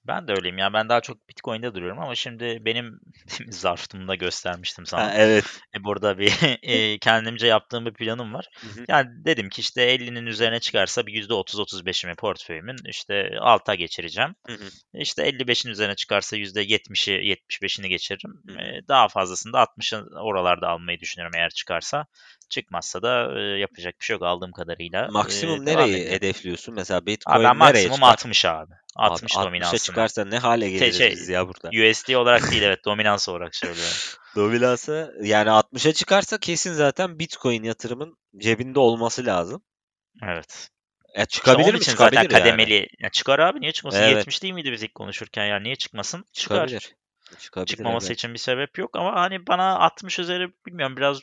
Ben 0.05 0.29
de 0.29 0.33
öyleyim 0.33 0.59
ya. 0.59 0.73
Ben 0.73 0.89
daha 0.89 1.01
çok 1.01 1.29
Bitcoin'de 1.29 1.75
duruyorum 1.75 1.99
ama 1.99 2.15
şimdi 2.15 2.59
benim 2.65 3.01
zarfımda 3.49 4.15
göstermiştim 4.15 4.87
sana. 4.87 5.05
Ha, 5.05 5.13
evet. 5.17 5.45
E, 5.77 5.85
burada 5.85 6.19
bir 6.19 6.33
e, 6.63 6.99
kendimce 6.99 7.47
yaptığım 7.47 7.87
bir 7.87 7.93
planım 7.93 8.35
var. 8.35 8.49
Hı 8.61 8.81
hı. 8.81 8.85
Yani 8.89 9.09
dedim 9.25 9.49
ki 9.49 9.61
işte 9.61 9.95
50'nin 9.97 10.27
üzerine 10.27 10.61
çıkarsa 10.61 11.07
bir 11.07 11.29
%30-35'imi 11.29 12.17
portföyümün 12.17 12.77
işte 12.85 13.31
alta 13.41 13.75
geçireceğim. 13.75 14.35
Hı 14.47 14.53
hı. 14.53 14.69
İşte 14.95 15.29
55'in 15.29 15.71
üzerine 15.71 15.95
çıkarsa 15.97 16.37
%70'i 16.37 17.15
75'ini 17.15 17.89
geçiririm. 17.89 18.43
Hı 18.49 18.53
hı. 18.53 18.59
E, 18.59 18.89
daha 18.89 19.09
fazlasını 19.09 19.53
da 19.53 19.63
60'ın 19.63 20.13
oralarda 20.13 20.69
almayı 20.69 21.01
düşünüyorum 21.01 21.35
eğer 21.37 21.51
çıkarsa. 21.51 22.07
Çıkmazsa 22.51 23.03
da 23.03 23.41
e, 23.41 23.59
yapacak 23.59 24.01
bir 24.01 24.05
şey 24.05 24.15
yok 24.15 24.23
aldığım 24.23 24.53
kadarıyla. 24.53 25.09
Maksimum 25.11 25.63
e, 25.63 25.65
nereyi 25.65 26.11
hedefliyorsun? 26.11 26.75
Mesela 26.75 27.07
Bitcoin 27.07 27.35
abi 27.35 27.45
ben 27.45 27.57
maksimum 27.57 27.95
çıkar? 27.95 28.09
60 28.09 28.45
abi. 28.45 28.73
60 28.97 29.37
abi, 29.37 29.47
dominansına. 29.47 29.79
60'a 29.79 29.85
çıkarsa 29.85 30.25
ne 30.25 30.39
hale 30.39 30.71
geliriz 30.71 30.99
şey, 30.99 31.11
biz 31.11 31.29
ya 31.29 31.49
burada? 31.49 31.69
USD 31.69 32.15
olarak 32.15 32.51
değil 32.51 32.63
evet 32.63 32.85
dominans 32.85 33.29
olarak 33.29 33.57
söylüyorum. 33.57 33.95
Dominansı 34.37 35.15
yani 35.23 35.49
60'a 35.49 35.93
çıkarsa 35.93 36.39
kesin 36.39 36.73
zaten 36.73 37.19
Bitcoin 37.19 37.63
yatırımın 37.63 38.17
cebinde 38.37 38.79
olması 38.79 39.27
lazım. 39.27 39.63
Evet. 40.23 40.71
Ya 41.17 41.27
çıkabilir 41.27 41.65
işte 41.65 41.73
mi? 41.73 41.79
Için 41.79 41.93
çıkabilir 41.93 42.23
zaten 42.23 42.39
kademeli. 42.39 42.75
Yani. 42.75 42.89
Ya 42.99 43.11
çıkar 43.11 43.39
abi 43.39 43.61
niye 43.61 43.73
çıkmasın? 43.73 44.01
Evet. 44.01 44.17
70 44.17 44.43
değil 44.43 44.55
miydi 44.55 44.73
biz 44.73 44.83
ilk 44.83 44.95
konuşurken 44.95 45.45
yani 45.45 45.65
niye 45.65 45.77
çıkmasın? 45.77 46.25
Çıkar. 46.33 46.67
Çıkabilir. 46.69 46.97
Çıkabilir, 47.39 47.67
Çıkmaması 47.67 48.07
evet. 48.07 48.19
için 48.19 48.35
bir 48.35 48.39
sebep 48.39 48.79
yok 48.79 48.97
ama 48.97 49.21
hani 49.21 49.47
bana 49.47 49.79
60 49.79 50.19
üzeri 50.19 50.53
bilmiyorum 50.67 50.97
biraz 50.97 51.21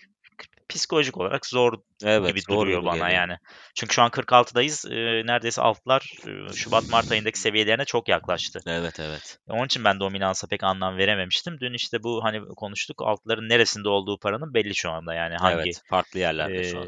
psikolojik 0.70 1.18
olarak 1.18 1.46
zor 1.46 1.74
evet, 2.04 2.28
gibi 2.28 2.42
zor 2.42 2.62
duruyor 2.62 2.84
bana 2.84 2.94
geliyor. 2.94 3.10
yani. 3.10 3.38
Çünkü 3.76 3.94
şu 3.94 4.02
an 4.02 4.10
46'dayız. 4.10 4.94
E, 4.94 5.26
neredeyse 5.26 5.62
altlar 5.62 6.14
e, 6.28 6.54
Şubat 6.54 6.90
Mart 6.90 7.12
ayındaki 7.12 7.40
seviyelerine 7.40 7.86
çok 7.86 8.10
yaklaştı. 8.10 8.60
Evet 8.68 9.00
evet. 9.00 9.40
Onun 9.48 9.66
için 9.66 9.84
ben 9.84 10.00
dominansa 10.00 10.48
pek 10.48 10.64
anlam 10.64 10.98
verememiştim. 10.98 11.60
Dün 11.60 11.74
işte 11.74 12.04
bu 12.04 12.24
hani 12.24 12.42
konuştuk 12.56 13.02
altların 13.02 13.50
neresinde 13.50 13.90
olduğu 13.90 14.20
paranın 14.20 14.54
belli 14.54 14.76
şu 14.76 14.92
anda 14.92 15.14
yani 15.14 15.36
hangi 15.36 15.58
Evet, 15.58 15.82
farklı 15.90 16.20
yerlerde 16.20 16.60
e, 16.60 16.64
şu 16.64 16.80
an. 16.80 16.88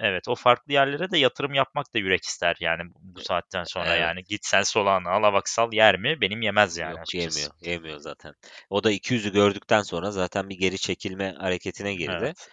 Evet, 0.00 0.28
o 0.28 0.34
farklı 0.34 0.72
yerlere 0.72 1.10
de 1.10 1.18
yatırım 1.18 1.54
yapmak 1.54 1.94
da 1.94 1.98
yürek 1.98 2.24
ister 2.24 2.56
yani 2.60 2.82
bu 2.94 3.20
saatten 3.20 3.64
sonra 3.64 3.88
evet. 3.88 4.00
yani. 4.00 4.24
Git 4.24 4.46
sen 4.46 4.62
solağını 4.62 5.08
al 5.08 5.22
avaksal 5.22 5.72
yer 5.72 5.98
mi? 5.98 6.20
Benim 6.20 6.42
yemez 6.42 6.76
yani 6.76 6.90
Yok, 6.90 7.00
açıkçası. 7.00 7.40
Yemiyor, 7.40 7.54
yemiyor 7.60 7.98
zaten. 7.98 8.34
O 8.70 8.84
da 8.84 8.92
200'ü 8.92 9.32
gördükten 9.32 9.82
sonra 9.82 10.10
zaten 10.10 10.48
bir 10.48 10.58
geri 10.58 10.78
çekilme 10.78 11.34
hareketine 11.38 11.94
girdi. 11.94 12.16
Evet. 12.20 12.48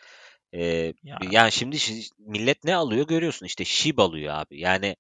Ee, 0.53 0.93
ya. 1.03 1.17
Yani 1.31 1.51
şimdi 1.51 1.77
millet 2.19 2.63
ne 2.63 2.75
alıyor 2.75 3.07
görüyorsun 3.07 3.45
işte 3.45 3.65
şib 3.65 3.97
alıyor 3.97 4.33
abi. 4.33 4.59
Yani 4.59 4.95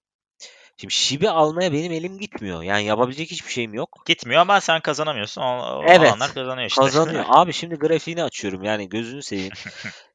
şimdi 0.77 0.93
şibi 0.93 1.29
almaya 1.29 1.73
benim 1.73 1.91
elim 1.91 2.19
gitmiyor. 2.19 2.63
Yani 2.63 2.83
yapabilecek 2.83 3.31
hiçbir 3.31 3.51
şeyim 3.51 3.73
yok. 3.73 4.03
Gitmiyor 4.05 4.41
ama 4.41 4.61
sen 4.61 4.81
kazanamıyorsun. 4.81 5.41
O, 5.41 5.83
evet. 5.87 6.09
Alanlar 6.09 6.33
kazanıyor 6.33 6.67
işte. 6.67 6.81
Kazanıyor. 6.81 7.25
abi 7.29 7.53
şimdi 7.53 7.75
grafiğini 7.75 8.23
açıyorum 8.23 8.63
yani 8.63 8.89
gözünü 8.89 9.23
seveyim. 9.23 9.53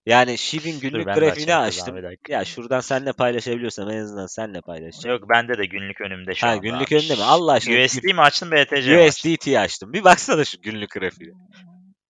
Yani 0.06 0.38
Şib'in 0.38 0.80
günlük 0.80 1.06
Dur, 1.06 1.12
grafiğini 1.12 1.54
açtım. 1.54 1.96
Ya 2.28 2.44
şuradan 2.44 2.80
senle 2.80 3.12
paylaşabiliyorsam 3.12 3.90
en 3.90 3.98
azından 3.98 4.26
senle 4.26 4.60
paylaşacağım. 4.60 5.20
Yok 5.20 5.28
bende 5.30 5.58
de 5.58 5.66
günlük 5.66 6.00
önümde 6.00 6.34
şu 6.34 6.46
ha, 6.46 6.50
anda. 6.50 6.62
Günlük 6.62 6.92
önünde 6.92 7.14
mi? 7.14 7.22
Allah 7.22 7.52
aşkına. 7.52 7.84
USD 7.84 8.04
mi 8.04 8.20
açtın 8.20 8.50
BTC 8.50 8.96
mi 8.96 9.08
USDT 9.08 9.48
açtım. 9.48 9.92
Bir 9.92 10.04
baksana 10.04 10.44
şu 10.44 10.60
günlük 10.62 10.90
grafiği. 10.90 11.32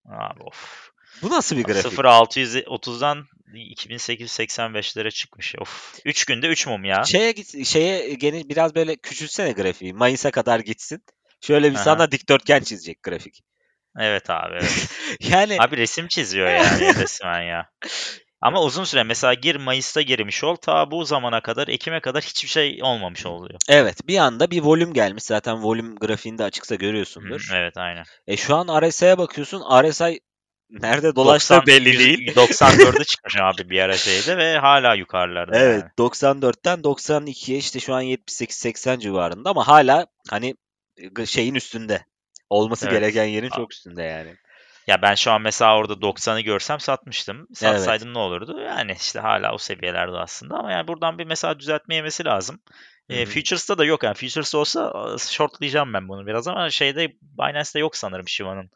Abi 0.09 0.43
of. 0.43 0.91
Bu 1.23 1.31
nasıl 1.31 1.57
bir 1.57 1.65
grafik? 1.65 1.93
0630'dan 1.93 3.27
2885'lere 3.55 5.11
çıkmış. 5.11 5.55
Of. 5.59 5.99
3 6.05 6.25
günde 6.25 6.47
3 6.47 6.67
mum 6.67 6.85
ya. 6.85 7.05
Şeye 7.05 7.33
git 7.33 7.67
şeye 7.67 8.15
gene 8.15 8.49
biraz 8.49 8.75
böyle 8.75 8.97
küçülsene 8.97 9.53
grafiği. 9.53 9.95
Mayıs'a 9.95 10.31
kadar 10.31 10.61
gitsin. 10.61 11.03
Şöyle 11.41 11.71
bir 11.71 11.77
Aha. 11.77 11.85
sana 11.85 12.11
dikdörtgen 12.11 12.61
çizecek 12.61 13.03
grafik. 13.03 13.43
Evet 13.99 14.31
abi. 14.31 14.53
Evet. 14.53 14.89
yani 15.21 15.57
abi 15.61 15.77
resim 15.77 16.09
çiziyor 16.09 16.49
yani 16.49 16.95
resmen 17.01 17.43
ya. 17.43 17.71
Ama 18.41 18.63
uzun 18.63 18.85
süre 18.85 19.03
mesela 19.03 19.35
gir 19.35 19.57
Mayıs'ta 19.57 20.03
girmiş 20.03 20.45
ol 20.45 20.57
ta 20.57 20.91
bu 20.91 21.05
zamana 21.05 21.41
kadar 21.41 21.69
Ekim'e 21.69 22.01
kadar 22.01 22.23
hiçbir 22.23 22.49
şey 22.49 22.79
olmamış 22.83 23.27
oluyor. 23.27 23.61
Evet 23.69 24.09
bir 24.09 24.19
anda 24.19 24.51
bir 24.51 24.63
volüm 24.63 24.93
gelmiş 24.93 25.25
zaten 25.25 25.63
volüm 25.63 25.97
grafiğinde 25.97 26.45
açıksa 26.45 26.75
görüyorsundur. 26.75 27.49
Hı, 27.51 27.57
evet 27.57 27.77
aynen. 27.77 28.05
E 28.27 28.37
şu 28.37 28.57
an 28.57 28.81
RSI'ye 28.81 29.19
bakıyorsun 29.19 29.63
RSI 29.83 30.21
Nerede 30.71 31.17
dolaştığı 31.17 31.67
belli 31.67 31.99
değil. 31.99 32.37
94'e 32.37 33.05
çıkmış 33.05 33.37
abi 33.41 33.71
bir 33.71 33.81
ara 33.81 33.97
şeyde 33.97 34.37
ve 34.37 34.59
hala 34.59 34.95
yukarılarda. 34.95 35.59
Evet 35.59 35.85
yani. 35.99 36.11
94'ten 36.11 36.79
92'ye 36.79 37.59
işte 37.59 37.81
şu 37.81 37.95
an 37.95 38.03
78-80 38.03 39.01
civarında 39.01 39.51
ama 39.51 39.69
hala 39.69 40.07
hani 40.31 40.55
şeyin 41.27 41.55
üstünde. 41.55 42.05
Olması 42.51 42.87
evet. 42.87 43.01
gereken 43.01 43.25
yerin 43.25 43.51
çok 43.51 43.73
üstünde 43.73 44.03
yani. 44.03 44.37
Ya 44.87 45.03
ben 45.03 45.15
şu 45.15 45.31
an 45.33 45.43
mesela 45.43 45.77
orada 45.77 45.93
90'ı 45.93 46.41
görsem 46.41 46.81
satmıştım. 46.81 47.49
Satsaydım 47.55 48.07
evet. 48.07 48.17
ne 48.17 48.23
olurdu? 48.23 48.61
Yani 48.61 48.97
işte 49.01 49.21
hala 49.21 49.55
o 49.55 49.59
seviyelerde 49.59 50.17
aslında 50.17 50.55
ama 50.55 50.73
yani 50.73 50.89
buradan 50.89 51.19
bir 51.19 51.27
mesela 51.27 51.59
düzeltme 51.59 51.95
yemesi 51.95 52.25
lazım. 52.25 52.61
E, 53.09 53.27
Futures'ta 53.27 53.79
da 53.79 53.85
yok 53.85 54.03
yani. 54.03 54.15
Futures 54.15 54.55
olsa 54.55 54.93
shortlayacağım 55.19 55.95
ben 55.95 56.09
bunu 56.09 56.27
biraz 56.27 56.49
ama 56.49 56.71
şeyde 56.71 57.13
Binance'de 57.23 57.79
yok 57.79 57.97
sanırım 57.97 58.29
Shiva'nın. 58.29 58.71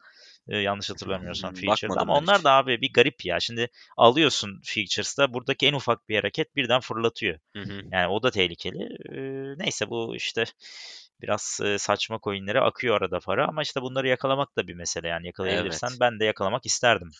E, 0.47 0.57
yanlış 0.57 0.89
hatırlamıyorsam 0.89 1.53
hmm, 1.53 1.61
feature'da 1.61 2.01
ama 2.01 2.17
onlar 2.17 2.37
hiç. 2.37 2.45
da 2.45 2.51
abi 2.51 2.81
bir 2.81 2.93
garip 2.93 3.25
ya. 3.25 3.39
Şimdi 3.39 3.69
alıyorsun 3.97 4.61
features'ta 4.63 5.33
buradaki 5.33 5.67
en 5.67 5.73
ufak 5.73 6.09
bir 6.09 6.15
hareket 6.15 6.55
birden 6.55 6.79
fırlatıyor. 6.79 7.39
Hı 7.55 7.61
hı. 7.61 7.81
Yani 7.91 8.07
o 8.07 8.23
da 8.23 8.31
tehlikeli. 8.31 8.83
E, 8.83 9.19
neyse 9.57 9.89
bu 9.89 10.15
işte 10.15 10.43
biraz 11.21 11.59
saçma 11.77 12.19
coinlere 12.23 12.59
akıyor 12.59 12.97
arada 12.97 13.19
para 13.19 13.47
ama 13.47 13.61
işte 13.61 13.81
bunları 13.81 14.07
yakalamak 14.07 14.57
da 14.57 14.67
bir 14.67 14.73
mesele 14.73 15.07
yani 15.07 15.25
yakalayabilirsen 15.25 15.89
evet. 15.89 15.99
ben 15.99 16.19
de 16.19 16.25
yakalamak 16.25 16.65
isterdim. 16.65 17.11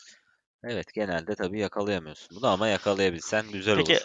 Evet 0.63 0.93
genelde 0.93 1.35
tabii 1.35 1.59
yakalayamıyorsun 1.59 2.37
bunu 2.37 2.47
ama 2.47 2.67
yakalayabilsen 2.67 3.51
güzel 3.51 3.75
Peki, 3.75 3.93
olur. 3.93 4.01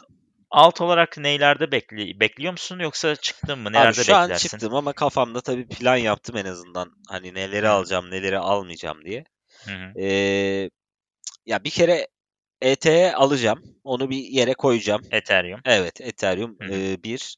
Alt 0.57 0.81
olarak 0.81 1.19
neylerde 1.19 1.73
bekli 1.73 2.21
bekliyor 2.21 2.53
musun 2.53 2.79
yoksa 2.79 3.17
çıktın 3.17 3.59
mı? 3.59 3.73
Nelerde 3.73 4.01
Abi 4.01 4.07
şu 4.07 4.17
an 4.17 4.35
çıktım 4.35 4.75
ama 4.75 4.93
kafamda 4.93 5.41
tabii 5.41 5.69
plan 5.69 5.97
yaptım 5.97 6.37
en 6.37 6.45
azından. 6.45 6.93
Hani 7.09 7.35
neleri 7.35 7.69
alacağım, 7.69 8.11
neleri 8.11 8.39
almayacağım 8.39 9.05
diye. 9.05 9.25
Hı 9.65 9.71
hı. 9.71 10.01
Ee, 10.01 10.71
ya 11.47 11.65
bir 11.65 11.71
kere 11.71 12.09
ETH 12.63 13.15
alacağım. 13.15 13.63
Onu 13.85 14.11
bir 14.11 14.17
yere 14.17 14.55
koyacağım. 14.55 15.03
Ethereum. 15.11 15.61
Evet, 15.65 16.01
Ethereum 16.01 16.57
hı 16.61 16.67
hı. 16.67 16.75
E, 16.75 17.03
bir. 17.03 17.37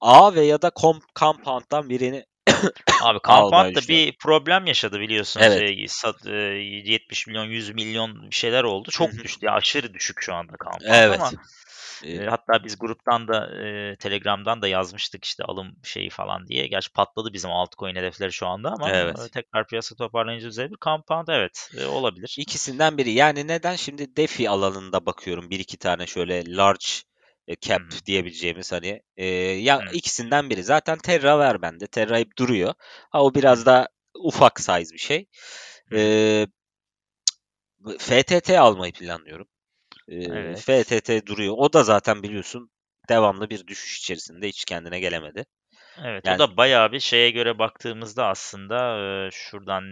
A 0.00 0.34
ve 0.34 0.40
ya 0.40 0.62
da 0.62 0.70
Compound'dan 0.80 1.88
birini 1.88 2.24
Abi 3.02 3.18
Compound 3.26 3.76
da 3.76 3.80
bir 3.88 4.16
problem 4.18 4.66
yaşadı 4.66 5.00
biliyorsun. 5.00 5.40
Evet. 5.40 5.58
Şey, 5.58 5.86
sat, 5.88 6.26
e, 6.26 6.30
70 6.30 7.26
milyon, 7.26 7.44
100 7.44 7.74
milyon 7.74 8.30
bir 8.30 8.36
şeyler 8.36 8.64
oldu. 8.64 8.90
Çok 8.90 9.12
düştü. 9.12 9.46
Ya, 9.46 9.52
aşırı 9.52 9.94
düşük 9.94 10.22
şu 10.22 10.34
anda 10.34 10.52
Compound 10.64 10.94
evet. 10.94 11.20
ama 11.20 11.30
e, 12.04 12.26
hatta 12.26 12.64
biz 12.64 12.78
gruptan 12.78 13.28
da 13.28 13.66
e, 13.66 13.96
Telegram'dan 13.96 14.62
da 14.62 14.68
yazmıştık 14.68 15.24
işte 15.24 15.44
alım 15.44 15.76
şeyi 15.84 16.10
falan 16.10 16.46
diye. 16.46 16.66
Gerçi 16.66 16.92
patladı 16.92 17.32
bizim 17.32 17.50
altcoin 17.50 17.96
hedefleri 17.96 18.32
şu 18.32 18.46
anda 18.46 18.70
ama 18.70 18.90
evet. 18.90 19.18
e, 19.18 19.28
tekrar 19.28 19.66
piyasa 19.66 19.94
toparlayınca 19.94 20.48
üzerine 20.48 20.70
bir 20.70 20.78
compound 20.84 21.28
evet 21.28 21.70
e, 21.78 21.86
olabilir. 21.86 22.36
İkisinden 22.38 22.98
biri. 22.98 23.10
Yani 23.10 23.48
neden 23.48 23.76
şimdi 23.76 24.16
DeFi 24.16 24.50
alanında 24.50 25.06
bakıyorum 25.06 25.50
bir 25.50 25.60
iki 25.60 25.76
tane 25.78 26.06
şöyle 26.06 26.56
large 26.56 26.86
cap 27.60 27.80
hmm. 27.80 28.06
diyebileceğimiz 28.06 28.72
hani 28.72 29.02
e, 29.16 29.26
ya 29.26 29.80
hmm. 29.80 29.88
ikisinden 29.92 30.50
biri. 30.50 30.62
Zaten 30.64 30.98
Terra 30.98 31.38
ver 31.38 31.62
bende. 31.62 31.86
Terra 31.86 32.18
hep 32.18 32.38
duruyor. 32.38 32.74
Ha 33.10 33.22
o 33.22 33.34
biraz 33.34 33.66
da 33.66 33.88
ufak 34.14 34.60
size 34.60 34.92
bir 34.92 34.98
şey. 34.98 35.26
Hmm. 35.88 35.98
E, 35.98 36.46
FTT 37.98 38.50
almayı 38.50 38.92
planlıyorum. 38.92 39.48
Evet. 40.08 40.58
FTT 40.58 41.26
duruyor. 41.26 41.54
O 41.58 41.72
da 41.72 41.84
zaten 41.84 42.22
biliyorsun 42.22 42.70
devamlı 43.08 43.50
bir 43.50 43.66
düşüş 43.66 43.98
içerisinde 43.98 44.48
hiç 44.48 44.64
kendine 44.64 45.00
gelemedi. 45.00 45.46
Evet 46.04 46.24
Yani 46.26 46.36
o 46.36 46.38
da 46.38 46.56
bayağı 46.56 46.92
bir 46.92 47.00
şeye 47.00 47.30
göre 47.30 47.58
baktığımızda 47.58 48.26
aslında 48.26 48.98
e, 48.98 49.30
şuradan 49.30 49.84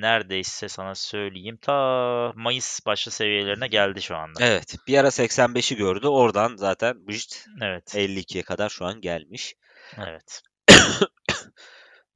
neredeyse 0.00 0.68
sana 0.68 0.94
söyleyeyim 0.94 1.58
ta 1.62 2.32
Mayıs 2.36 2.86
başı 2.86 3.10
seviyelerine 3.10 3.68
geldi 3.68 4.02
şu 4.02 4.16
anda. 4.16 4.44
evet 4.44 4.76
bir 4.86 4.98
ara 4.98 5.08
85'i 5.08 5.76
gördü. 5.76 6.06
Oradan 6.06 6.56
zaten 6.56 7.06
bıcıt 7.06 7.46
Evet. 7.62 7.94
52'ye 7.94 8.42
kadar 8.42 8.68
şu 8.68 8.84
an 8.84 9.00
gelmiş. 9.00 9.54
Evet. 9.98 10.42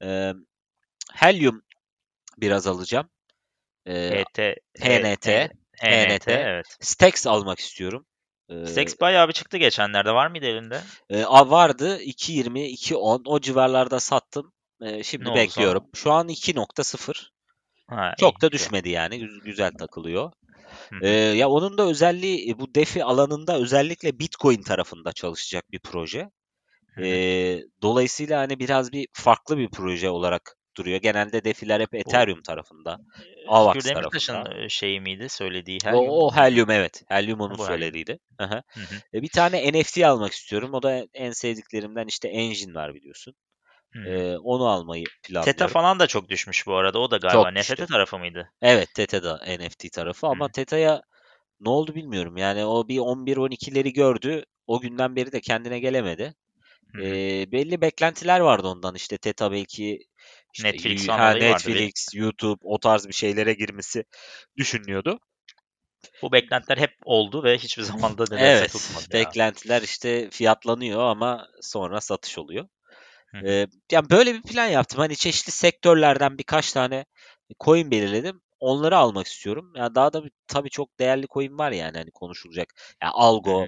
Ee, 0.03 0.33
Helyum 1.13 1.63
biraz 2.37 2.67
alacağım. 2.67 3.09
Ee, 3.87 4.23
HT, 4.23 4.39
HNT, 4.79 5.51
HNT. 5.83 6.31
evet. 6.31 6.77
Stax 6.81 7.27
almak 7.27 7.59
istiyorum. 7.59 8.05
Ee, 8.49 8.65
Stax 8.65 8.99
bayağı 9.01 9.27
bir 9.27 9.33
çıktı 9.33 9.57
geçenlerde. 9.57 10.11
Var 10.11 10.27
mıydı 10.27 10.45
elinde? 10.45 10.81
e, 11.09 11.23
a- 11.23 11.49
vardı 11.49 11.99
2.20, 12.01 12.61
2.10 12.67 13.21
o 13.25 13.39
civarlarda 13.39 13.99
sattım. 13.99 14.53
Ee, 14.81 15.03
şimdi 15.03 15.29
Ne 15.29 15.35
bekliyorum. 15.35 15.83
Şu 15.95 16.11
an 16.11 16.29
2.0. 16.29 17.29
Ha, 17.87 18.13
Çok 18.19 18.41
da 18.41 18.51
düşmedi 18.51 18.89
yani. 18.89 19.19
Güz- 19.19 19.43
Güzel 19.43 19.71
takılıyor. 19.71 20.31
Hı 20.89 20.99
Ee, 21.01 21.09
ya 21.09 21.49
onun 21.49 21.77
da 21.77 21.87
özelliği 21.87 22.51
e, 22.51 22.59
bu 22.59 22.75
DeFi 22.75 23.03
alanında 23.03 23.57
özellikle 23.57 24.19
Bitcoin 24.19 24.61
tarafında 24.61 25.13
çalışacak 25.13 25.71
bir 25.71 25.79
proje. 25.79 26.29
Hı 26.95 27.01
hı. 27.01 27.05
Ee, 27.05 27.61
dolayısıyla 27.81 28.39
hani 28.39 28.59
biraz 28.59 28.91
bir 28.91 29.07
farklı 29.13 29.57
bir 29.57 29.69
proje 29.69 30.09
olarak 30.09 30.55
duruyor. 30.77 31.01
Genelde 31.01 31.43
DeFi'ler 31.43 31.79
hep 31.81 31.93
Ethereum 31.93 32.41
tarafında. 32.41 32.99
AVAX 33.47 33.75
Özgür 33.75 33.89
Demirtaş'ın 33.89 34.45
e, 34.45 34.69
şeyi 34.69 35.01
miydi 35.01 35.29
söylediği 35.29 35.79
O, 35.85 35.87
Helyum 35.87 36.09
o 36.09 36.31
muydu? 36.31 36.35
Helium 36.35 36.69
evet. 36.69 37.03
Helium 37.07 37.39
onun 37.39 37.57
Bu. 37.57 37.63
Aha. 38.39 38.63
Hı 38.73 38.79
hı. 38.79 38.95
E, 39.13 39.21
bir 39.21 39.29
tane 39.29 39.71
NFT 39.71 40.05
almak 40.05 40.31
istiyorum. 40.31 40.73
O 40.73 40.83
da 40.83 41.05
en 41.13 41.31
sevdiklerimden 41.31 42.07
işte 42.07 42.27
Engine 42.27 42.73
var 42.73 42.93
biliyorsun. 42.93 43.35
Ee, 44.07 44.37
onu 44.37 44.67
almayı 44.67 45.03
Teta 45.03 45.33
planlıyorum. 45.43 45.67
falan 45.67 45.99
da 45.99 46.07
çok 46.07 46.29
düşmüş 46.29 46.67
bu 46.67 46.75
arada. 46.75 46.99
O 46.99 47.11
da 47.11 47.17
galiba 47.17 47.43
Çok 47.43 47.55
düştü. 47.55 47.73
NFT 47.73 47.87
tarafı 47.87 48.17
mıydı? 48.17 48.51
Evet 48.61 48.93
Teta 48.95 49.23
da 49.23 49.41
NFT 49.59 49.91
tarafı 49.91 50.27
ama 50.27 50.45
hı. 50.45 50.51
Teta'ya 50.51 51.01
ne 51.59 51.69
oldu 51.69 51.95
bilmiyorum. 51.95 52.37
Yani 52.37 52.65
o 52.65 52.87
bir 52.87 52.99
11-12'leri 52.99 53.93
gördü. 53.93 54.45
O 54.67 54.79
günden 54.79 55.15
beri 55.15 55.31
de 55.31 55.41
kendine 55.41 55.79
gelemedi. 55.79 56.33
Ee, 57.01 57.51
belli 57.51 57.81
beklentiler 57.81 58.39
vardı 58.39 58.67
ondan. 58.67 58.95
İşte 58.95 59.17
Teta 59.17 59.51
belki 59.51 59.99
işte 60.53 60.67
Netflix 60.67 61.09
ha, 61.09 61.31
olayı 61.31 61.51
vardı. 61.51 61.69
Netflix, 61.69 62.07
YouTube 62.13 62.59
o 62.61 62.79
tarz 62.79 63.07
bir 63.07 63.13
şeylere 63.13 63.53
girmesi 63.53 64.03
düşünülüyordu. 64.57 65.19
Bu 66.21 66.31
beklentiler 66.31 66.77
hep 66.77 66.93
oldu 67.05 67.43
ve 67.43 67.57
hiçbir 67.57 67.83
zaman 67.83 68.17
da 68.17 68.23
nedense 68.23 68.45
Evet, 68.45 68.71
tutmadı 68.71 69.17
ya. 69.17 69.25
beklentiler 69.25 69.81
işte 69.81 70.29
fiyatlanıyor 70.29 70.99
ama 71.01 71.47
sonra 71.61 72.01
satış 72.01 72.37
oluyor. 72.37 72.67
Hı. 73.31 73.47
Ee, 73.47 73.67
yani 73.91 74.09
böyle 74.09 74.33
bir 74.33 74.41
plan 74.41 74.67
yaptım. 74.67 74.99
Hani 74.99 75.15
çeşitli 75.15 75.51
sektörlerden 75.51 76.37
birkaç 76.37 76.73
tane 76.73 77.05
coin 77.59 77.91
belirledim. 77.91 78.41
Onları 78.59 78.97
almak 78.97 79.27
istiyorum. 79.27 79.73
Ya 79.75 79.95
daha 79.95 80.13
da 80.13 80.23
bir, 80.23 80.31
tabii 80.47 80.69
çok 80.69 80.99
değerli 80.99 81.27
coin 81.27 81.57
var 81.57 81.71
yani 81.71 81.97
hani 81.97 82.11
konuşulacak. 82.11 82.73
Ya 83.01 83.09
Hı 83.09 83.11
Algo 83.13 83.63
hı. 83.63 83.67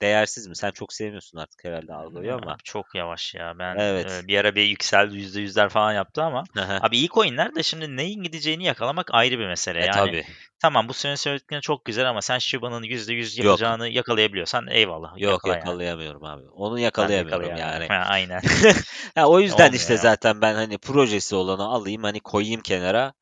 Değersiz 0.00 0.46
mi? 0.46 0.56
Sen 0.56 0.70
çok 0.70 0.92
sevmiyorsun 0.92 1.38
artık 1.38 1.64
herhalde 1.64 1.92
Algo'yu 1.94 2.34
ama. 2.34 2.52
Abi 2.52 2.62
çok 2.64 2.94
yavaş 2.94 3.34
ya. 3.34 3.58
Ben 3.58 3.76
Evet. 3.76 4.22
e, 4.24 4.28
bir 4.28 4.38
ara 4.38 4.54
bir 4.54 4.62
yükseldi 4.62 5.16
yüzde 5.16 5.40
yüzler 5.40 5.68
falan 5.68 5.92
yaptı 5.92 6.22
ama 6.22 6.44
Aha. 6.58 6.78
abi 6.82 6.96
iyi 6.96 7.08
coinler 7.08 7.54
de 7.54 7.62
şimdi 7.62 7.96
neyin 7.96 8.22
gideceğini 8.22 8.64
yakalamak 8.64 9.14
ayrı 9.14 9.38
bir 9.38 9.46
mesele. 9.46 9.78
E 9.82 9.86
Yani 9.86 9.94
tabii. 9.94 10.24
tamam 10.60 10.88
bu 10.88 10.94
senin 10.94 11.14
söylediklerin 11.14 11.60
çok 11.60 11.84
güzel 11.84 12.08
ama 12.08 12.22
sen 12.22 12.38
Shiba'nın 12.38 12.82
yüzde 12.82 13.14
yüz 13.14 13.38
Yok. 13.38 13.46
yapacağını 13.46 13.88
yakalayabiliyorsan 13.88 14.66
eyvallah 14.66 15.12
Yok 15.18 15.32
yakala 15.32 15.52
yani. 15.52 15.58
yakalayamıyorum 15.58 16.24
abi. 16.24 16.42
Onu 16.48 16.78
yakalayamıyorum 16.78 17.42
yakalayamıyorum. 17.46 17.82
yani. 17.82 17.88
Ha, 18.04 18.08
aynen. 18.08 18.40
Ha, 19.14 19.26
o 19.28 19.40
yüzden 19.40 19.56
Olmuyor 19.64 19.74
işte 19.74 19.92
ya. 19.92 19.98
zaten 19.98 20.40
ben 20.40 20.54
hani 20.54 20.78
projesi 20.78 21.34
olanı 21.34 21.62
alayım 21.64 22.02
hani 22.02 22.20
koyayım 22.20 22.60
kenara. 22.60 23.12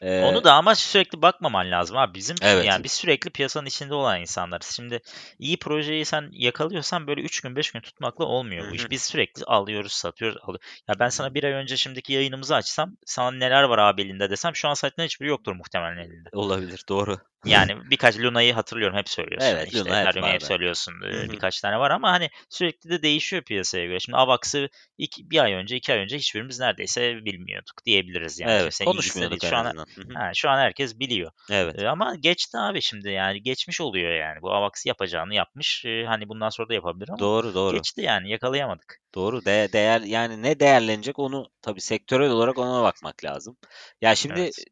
Ee, 0.00 0.22
Onu 0.22 0.44
da 0.44 0.54
ama 0.54 0.74
sürekli 0.74 1.22
bakmaman 1.22 1.70
lazım 1.70 1.96
abi. 1.96 2.14
Bizim 2.14 2.36
evet. 2.42 2.64
yani 2.64 2.84
biz 2.84 2.92
sürekli 2.92 3.30
piyasanın 3.30 3.66
içinde 3.66 3.94
olan 3.94 4.20
insanlarız. 4.20 4.66
Şimdi 4.76 5.00
iyi 5.38 5.58
projeyi 5.58 6.04
sen 6.04 6.28
yakalıyorsan 6.32 7.06
böyle 7.06 7.20
3 7.20 7.40
gün 7.40 7.56
5 7.56 7.70
gün 7.70 7.80
tutmakla 7.80 8.24
olmuyor 8.24 8.66
Hı 8.66 8.70
bu 8.70 8.74
iş. 8.74 8.90
Biz 8.90 9.02
sürekli 9.02 9.44
alıyoruz, 9.44 9.92
satıyoruz. 9.92 10.38
Alıyor. 10.42 10.60
Ya 10.88 10.94
ben 10.98 11.08
sana 11.08 11.34
bir 11.34 11.44
ay 11.44 11.52
önce 11.52 11.76
şimdiki 11.76 12.12
yayınımızı 12.12 12.54
açsam 12.54 12.96
sana 13.06 13.30
neler 13.30 13.62
var 13.62 13.78
abi 13.78 14.02
elinde 14.02 14.30
desem 14.30 14.56
şu 14.56 14.68
an 14.68 14.74
site'den 14.74 15.04
hiçbiri 15.04 15.28
yoktur 15.28 15.52
muhtemelen 15.52 15.98
elinde. 15.98 16.28
Olabilir 16.32 16.84
doğru. 16.88 17.18
Yani 17.44 17.90
birkaç 17.90 18.18
Luna'yı 18.18 18.52
hatırlıyorum 18.54 18.96
hep 18.96 19.08
söylüyorsun. 19.08 19.48
Evet 19.48 19.66
İşte 19.68 19.78
Luna 19.78 20.00
hep 20.00 20.06
Ethereum'u 20.06 20.32
hep 20.32 20.42
söylüyorsun. 20.42 20.92
Hı 21.02 21.08
Ee, 21.08 21.24
hı. 21.24 21.32
birkaç 21.32 21.60
tane 21.60 21.78
var 21.78 21.90
ama 21.90 22.10
hani 22.12 22.30
sürekli 22.50 22.90
de 22.90 23.02
değişiyor 23.02 23.42
piyasaya 23.42 23.86
göre. 23.86 24.00
Şimdi 24.00 24.16
Avax'ı 24.16 24.68
iki, 24.98 25.30
bir 25.30 25.44
ay 25.44 25.52
önce, 25.52 25.76
iki 25.76 25.92
ay 25.92 25.98
önce 25.98 26.18
hiçbirimiz 26.18 26.60
neredeyse 26.60 27.24
bilmiyorduk 27.24 27.84
diyebiliriz 27.86 28.40
yani. 28.40 28.52
Evet 28.52 28.62
Kimsenin 28.62 28.90
konuşmuyorduk 28.90 29.44
Şu 29.44 29.56
an. 29.56 29.74
Ha, 30.14 30.30
şu 30.34 30.50
an 30.50 30.58
herkes 30.58 30.98
biliyor. 30.98 31.30
Evet. 31.50 31.78
Ee, 31.78 31.88
ama 31.88 32.14
geçti 32.14 32.58
abi 32.58 32.82
şimdi 32.82 33.10
yani 33.10 33.42
geçmiş 33.42 33.80
oluyor 33.80 34.12
yani. 34.12 34.42
Bu 34.42 34.52
Avax 34.52 34.86
yapacağını 34.86 35.34
yapmış. 35.34 35.84
Ee, 35.84 36.04
hani 36.06 36.28
bundan 36.28 36.48
sonra 36.48 36.68
da 36.68 36.74
yapabilir 36.74 37.08
ama 37.08 37.18
Doğru 37.18 37.54
doğru. 37.54 37.76
geçti 37.76 38.00
yani 38.00 38.30
yakalayamadık. 38.30 38.98
Doğru. 39.14 39.44
De- 39.44 39.68
değer 39.72 40.00
yani 40.00 40.42
ne 40.42 40.60
değerlenecek 40.60 41.18
onu 41.18 41.46
tabii 41.62 41.80
sektörel 41.80 42.30
olarak 42.30 42.58
ona 42.58 42.82
bakmak 42.82 43.24
lazım. 43.24 43.56
Ya 44.00 44.14
şimdi 44.14 44.40
Evet. 44.40 44.64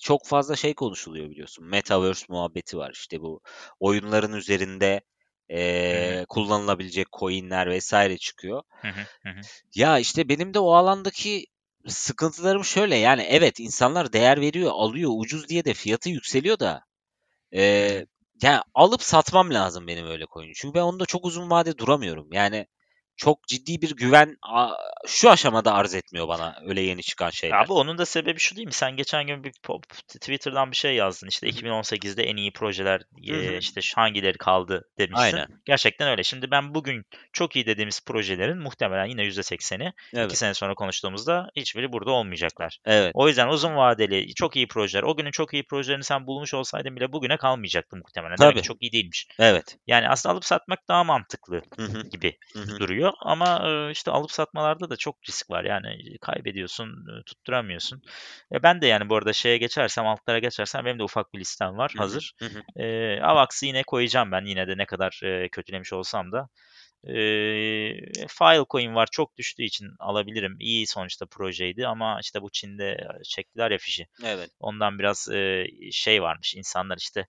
Çok 0.00 0.26
fazla 0.26 0.56
şey 0.56 0.74
konuşuluyor 0.74 1.30
biliyorsun. 1.30 1.66
Metaverse 1.66 2.26
muhabbeti 2.28 2.78
var. 2.78 2.90
İşte 2.94 3.20
bu 3.20 3.40
oyunların 3.80 4.32
üzerinde 4.32 5.00
Hı 5.90 5.96
hı. 5.96 6.16
eee, 6.16 6.26
kullanılabilecek 6.28 7.06
coinler 7.18 7.70
vesaire 7.70 8.18
çıkıyor. 8.18 8.62
Hı 8.82 8.88
hı. 8.88 9.06
Hı 9.22 9.28
hı. 9.28 9.48
Ya 9.74 9.98
işte 9.98 10.28
benim 10.28 10.54
de 10.54 10.58
o 10.58 10.72
alandaki 10.74 11.46
sıkıntılarım 11.88 12.64
şöyle. 12.64 12.96
Yani 12.96 13.22
evet 13.22 13.60
insanlar 13.60 14.12
değer 14.12 14.40
veriyor, 14.40 14.70
alıyor 14.74 15.10
ucuz 15.14 15.48
diye 15.48 15.64
de 15.64 15.74
fiyatı 15.74 16.08
yükseliyor 16.10 16.58
da 16.58 16.80
Hı 17.78 17.82
hı. 17.84 17.92
eee 17.92 18.06
yani 18.42 18.62
alıp 18.74 19.02
satmam 19.02 19.54
lazım 19.54 19.86
benim 19.86 20.06
öyle 20.06 20.24
coin'i. 20.34 20.52
Çünkü 20.54 20.74
ben 20.74 20.82
onda 20.82 21.06
çok 21.06 21.24
uzun 21.26 21.50
vade 21.50 21.78
duramıyorum. 21.78 22.28
Yani 22.32 22.66
çok 23.24 23.48
ciddi 23.48 23.82
bir 23.82 23.96
güven 23.96 24.36
şu 25.06 25.30
aşamada 25.30 25.74
arz 25.74 25.94
etmiyor 25.94 26.28
bana 26.28 26.56
öyle 26.66 26.80
yeni 26.80 27.02
çıkan 27.02 27.30
şeyler. 27.30 27.56
Abi 27.56 27.72
onun 27.72 27.98
da 27.98 28.06
sebebi 28.06 28.38
şu 28.38 28.56
değil 28.56 28.66
mi? 28.66 28.72
Sen 28.72 28.96
geçen 28.96 29.26
gün 29.26 29.44
bir 29.44 29.52
pop, 29.62 29.88
Twitter'dan 30.08 30.70
bir 30.70 30.76
şey 30.76 30.94
yazdın. 30.94 31.28
İşte 31.28 31.46
Hı 31.46 31.50
hı. 31.52 31.56
2018'de 31.56 32.22
en 32.22 32.36
iyi 32.36 32.52
projeler 32.52 33.02
e, 33.28 33.58
işte 33.58 33.80
hangileri 33.96 34.38
kaldı 34.38 34.88
demiştin. 34.98 35.22
Aynen. 35.22 35.46
Gerçekten 35.64 36.08
öyle. 36.08 36.22
Şimdi 36.22 36.50
ben 36.50 36.74
bugün 36.74 37.04
çok 37.32 37.56
iyi 37.56 37.66
dediğimiz 37.66 38.04
projelerin 38.04 38.58
muhtemelen 38.58 39.06
yine 39.06 39.22
%80'i 39.22 39.88
iki 39.88 40.20
Evet. 40.20 40.38
sene 40.38 40.54
sonra 40.54 40.74
konuştuğumuzda 40.74 41.50
hiçbiri 41.56 41.92
burada 41.92 42.10
olmayacaklar. 42.10 42.78
Evet. 42.84 43.10
O 43.14 43.28
yüzden 43.28 43.48
uzun 43.48 43.76
vadeli 43.76 44.34
çok 44.34 44.56
iyi 44.56 44.68
projeler. 44.68 45.02
O 45.02 45.16
günün 45.16 45.30
çok 45.30 45.54
iyi 45.54 45.66
projelerini 45.66 46.04
sen 46.04 46.26
bulmuş 46.26 46.54
olsaydın 46.54 46.96
bile 46.96 47.12
bugüne 47.12 47.36
kalmayacaktı 47.36 47.96
muhtemelen. 47.96 48.38
Demek 48.38 48.52
Tabii. 48.52 48.62
ki 48.62 48.68
çok 48.68 48.82
iyi 48.82 48.92
değilmiş. 48.92 49.26
Evet. 49.38 49.76
Yani 49.86 50.08
aslında 50.08 50.32
alıp 50.32 50.44
satmak 50.44 50.88
daha 50.88 51.04
mantıklı 51.04 51.62
Hı 51.76 51.84
hı. 51.84 52.08
gibi 52.08 52.36
Hı 52.52 52.58
hı. 52.58 52.78
Duruyor. 53.20 53.32
Ama 53.32 53.90
işte 53.90 54.10
alıp 54.10 54.32
satmalarda 54.32 54.90
da 54.90 54.96
çok 54.96 55.16
risk 55.28 55.50
var. 55.50 55.64
Yani 55.64 56.18
kaybediyorsun, 56.20 57.06
tutturamıyorsun. 57.26 58.02
E, 58.52 58.62
ben 58.62 58.80
de 58.80 58.86
yani 58.86 59.08
bu 59.08 59.16
arada 59.16 59.32
şeye 59.32 59.58
geçersem, 59.58 60.06
altlara 60.06 60.38
geçersem 60.38 60.84
benim 60.84 60.98
de 60.98 61.02
ufak 61.02 61.34
bir 61.34 61.40
listem 61.40 61.76
var 61.76 61.94
hazır. 61.96 62.34
E, 62.76 63.18
Avax'ı 63.20 63.66
yine 63.66 63.82
koyacağım 63.82 64.32
ben 64.32 64.44
yine 64.44 64.68
de 64.68 64.76
ne 64.76 64.86
kadar 64.86 65.20
e, 65.24 65.48
kötülemiş 65.48 65.92
olsam 65.92 66.32
da. 66.32 66.48
E, 67.04 67.14
Filecoin 68.28 68.94
var 68.94 69.08
çok 69.12 69.36
düştüğü 69.36 69.62
için 69.62 69.86
alabilirim. 69.98 70.56
İyi 70.60 70.86
sonuçta 70.86 71.26
projeydi 71.26 71.86
ama 71.86 72.18
işte 72.22 72.42
bu 72.42 72.50
Çin'de 72.50 73.08
çektiler 73.24 73.70
ya 73.70 73.78
fişi. 73.78 74.06
Evet. 74.24 74.50
Ondan 74.60 74.98
biraz 74.98 75.28
e, 75.30 75.66
şey 75.92 76.22
varmış 76.22 76.54
insanlar 76.54 76.96
işte 76.96 77.26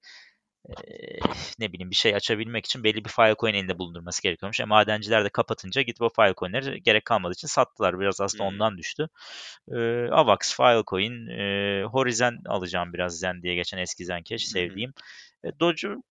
ne 1.60 1.73
bileyim 1.73 1.89
bir 1.91 1.95
şey 1.95 2.15
açabilmek 2.15 2.65
için 2.65 2.84
belli 2.84 3.06
bir 3.06 3.10
Filecoin 3.10 3.54
elinde 3.54 3.78
bulundurması 3.80 4.23
gerekiyormuş. 4.23 4.60
E, 4.60 4.65
madenciler 4.65 5.26
de 5.26 5.30
kapatınca 5.30 5.82
gidip 5.82 6.02
o 6.02 6.10
Filecoin'leri 6.10 6.84
gerek 6.84 7.06
kalmadığı 7.06 7.34
için 7.34 7.47
sattılar. 7.47 7.99
Biraz 7.99 8.21
aslında 8.21 8.49
Hmm. 8.49 8.56
ondan 8.56 8.78
düştü. 8.78 9.08
Eee, 9.71 10.10
Avax, 10.12 10.56
Filecoin, 10.58 11.28
eee 11.28 11.84
Horizon 11.91 12.38
alacağım 12.45 12.93
biraz 12.93 13.19
Zen 13.19 13.41
diye 13.41 13.56
geçen 13.56 13.78
eski 13.78 14.06
Zencash 14.06 14.43
sevdiğim. 14.45 14.93
E, 15.45 15.49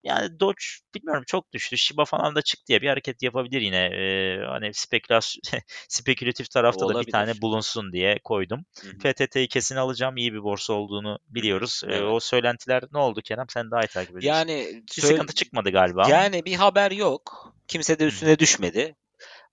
yani 0.03 0.39
Doge 0.39 0.63
bilmiyorum 0.95 1.23
çok 1.27 1.51
düştü. 1.53 1.77
Shiba 1.77 2.05
falan 2.05 2.35
da 2.35 2.41
çıktı 2.41 2.73
ya 2.73 2.81
bir 2.81 2.87
hareket 2.87 3.23
yapabilir 3.23 3.61
yine. 3.61 3.89
Eee, 3.89 4.45
hani 4.47 4.73
spekülasyon 4.73 5.41
spekülatif 5.87 6.49
tarafta 6.49 6.89
da 6.89 6.99
bir 6.99 7.11
tane 7.11 7.41
bulunsun 7.41 7.91
diye 7.91 8.19
koydum. 8.23 8.65
FTT'yi 8.99 9.47
kesin 9.47 9.75
alacağım. 9.75 10.17
İyi 10.17 10.33
bir 10.33 10.43
borsa 10.43 10.73
olduğunu 10.73 11.19
biliyoruz. 11.29 11.81
Ee, 11.87 11.93
Evet. 11.93 12.03
o 12.11 12.19
söylentiler 12.19 12.83
ne 12.93 12.99
oldu 12.99 13.21
Kerem? 13.21 13.45
Sen 13.49 13.71
daha 13.71 13.81
iyi 13.81 13.87
takip 13.87 14.17
ediyorsun. 14.17 14.27
Yani 14.39 14.83
Bir 14.97 15.01
sıkıntı 15.01 15.33
çıkmadı 15.33 15.71
galiba 15.71 16.09
yani 16.09 16.45
bir 16.45 16.55
haber 16.55 16.91
yok. 16.91 17.53
Kimse 17.67 17.99
de 17.99 18.05
üstüne 18.05 18.39
düşmedi. 18.39 18.95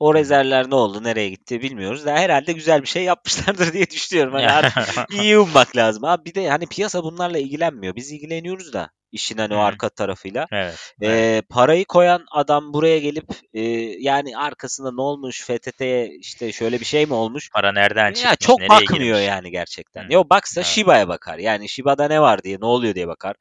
O 0.01 0.15
rezervler 0.15 0.71
ne 0.71 0.75
oldu, 0.75 1.05
nereye 1.05 1.29
gitti 1.29 1.63
bilmiyoruz 1.63 2.07
da 2.07 2.15
herhalde 2.15 2.53
güzel 2.53 2.83
bir 2.83 2.87
şey 2.87 3.05
yapmışlardır 3.05 3.73
diye 3.73 3.91
düşünüyorum. 3.91 4.33
Hani 4.33 4.49
artık 4.49 5.13
iyi 5.13 5.39
ummak 5.39 5.77
lazım. 5.77 6.05
Abi 6.05 6.25
bir 6.25 6.35
de 6.35 6.49
hani 6.49 6.67
piyasa 6.67 7.05
bunlarla 7.05 7.39
ilgilenmiyor. 7.39 7.97
Biz 7.97 8.13
ilgileniyoruz 8.13 8.73
da. 8.73 8.91
İşin 9.13 9.39
hani 9.39 9.55
o 9.55 9.59
arka 9.59 9.89
tarafıyla. 9.89 10.47
Evet. 10.53 10.95
Ee, 11.03 11.07
evet. 11.07 11.49
parayı 11.49 11.85
koyan 11.85 12.25
adam 12.33 12.73
buraya 12.73 12.99
gelip 12.99 13.25
e, 13.55 13.61
yani 13.99 14.39
arkasında 14.39 14.93
ne 14.93 15.01
olmuş 15.01 15.43
FTT'ye 15.43 16.09
işte 16.09 16.53
şöyle 16.53 16.81
bir 16.81 16.85
şey 16.85 17.07
mi 17.07 17.15
olmuş? 17.15 17.51
Para 17.51 17.73
nereden 17.73 18.07
Ya 18.07 18.15
çıkmış, 18.15 18.39
çok 18.39 18.59
nereye 18.59 18.71
bakmıyor 18.71 19.17
girmiş? 19.19 19.29
yani 19.29 19.51
gerçekten. 19.51 20.05
Hı. 20.05 20.13
Yo 20.13 20.25
baksa 20.31 20.61
Evet. 20.61 20.69
Shiba'ya 20.71 21.09
bakar. 21.09 21.39
Yani 21.39 21.69
Shiba'da 21.69 22.09
ne 22.09 22.21
var 22.21 22.43
diye, 22.43 22.61
ne 22.61 22.67
oluyor 22.67 22.95
diye 22.95 23.09
bakar. 23.09 23.37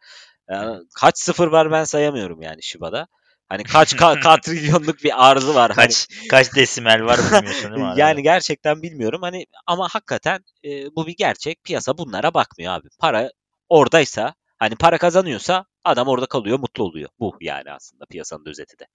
Hı. 0.49 0.83
kaç 0.95 1.17
sıfır 1.17 1.47
var 1.47 1.71
ben 1.71 1.83
sayamıyorum 1.83 2.41
yani 2.41 2.63
Shiba'da. 2.63 3.07
Hani 3.49 3.63
kaç 3.63 3.93
ka- 3.93 4.19
katrilyonluk 4.23 5.03
bir 5.03 5.29
arzı 5.29 5.55
var. 5.55 5.71
Hani 5.75 5.87
Kaç 5.87 6.07
kaç 6.29 6.55
desimal 6.55 7.05
var 7.05 7.19
bilmiyorsun 7.19 7.73
değil 7.75 7.85
mi 7.85 7.93
yani 7.97 8.23
gerçekten 8.23 8.81
bilmiyorum. 8.81 9.21
Hani 9.21 9.45
ama 9.67 9.87
hakikaten 9.91 10.39
e, 10.65 10.95
bu 10.95 11.07
bir 11.07 11.15
gerçek. 11.17 11.63
Piyasa 11.63 11.97
bunlara 11.97 12.33
bakmıyor 12.33 12.73
abi. 12.73 12.87
Para 12.99 13.31
oradaysa, 13.69 14.33
hani 14.59 14.75
para 14.75 14.97
kazanıyorsa 14.97 15.65
adam 15.83 16.07
orada 16.07 16.25
kalıyor, 16.25 16.59
mutlu 16.59 16.83
oluyor. 16.83 17.09
Bu 17.19 17.37
yani 17.41 17.71
aslında 17.71 18.05
piyasanın 18.05 18.45
özeti 18.45 18.79
de. 18.79 18.87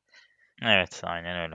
Evet, 0.63 1.01
aynen 1.05 1.37
öyle. 1.41 1.55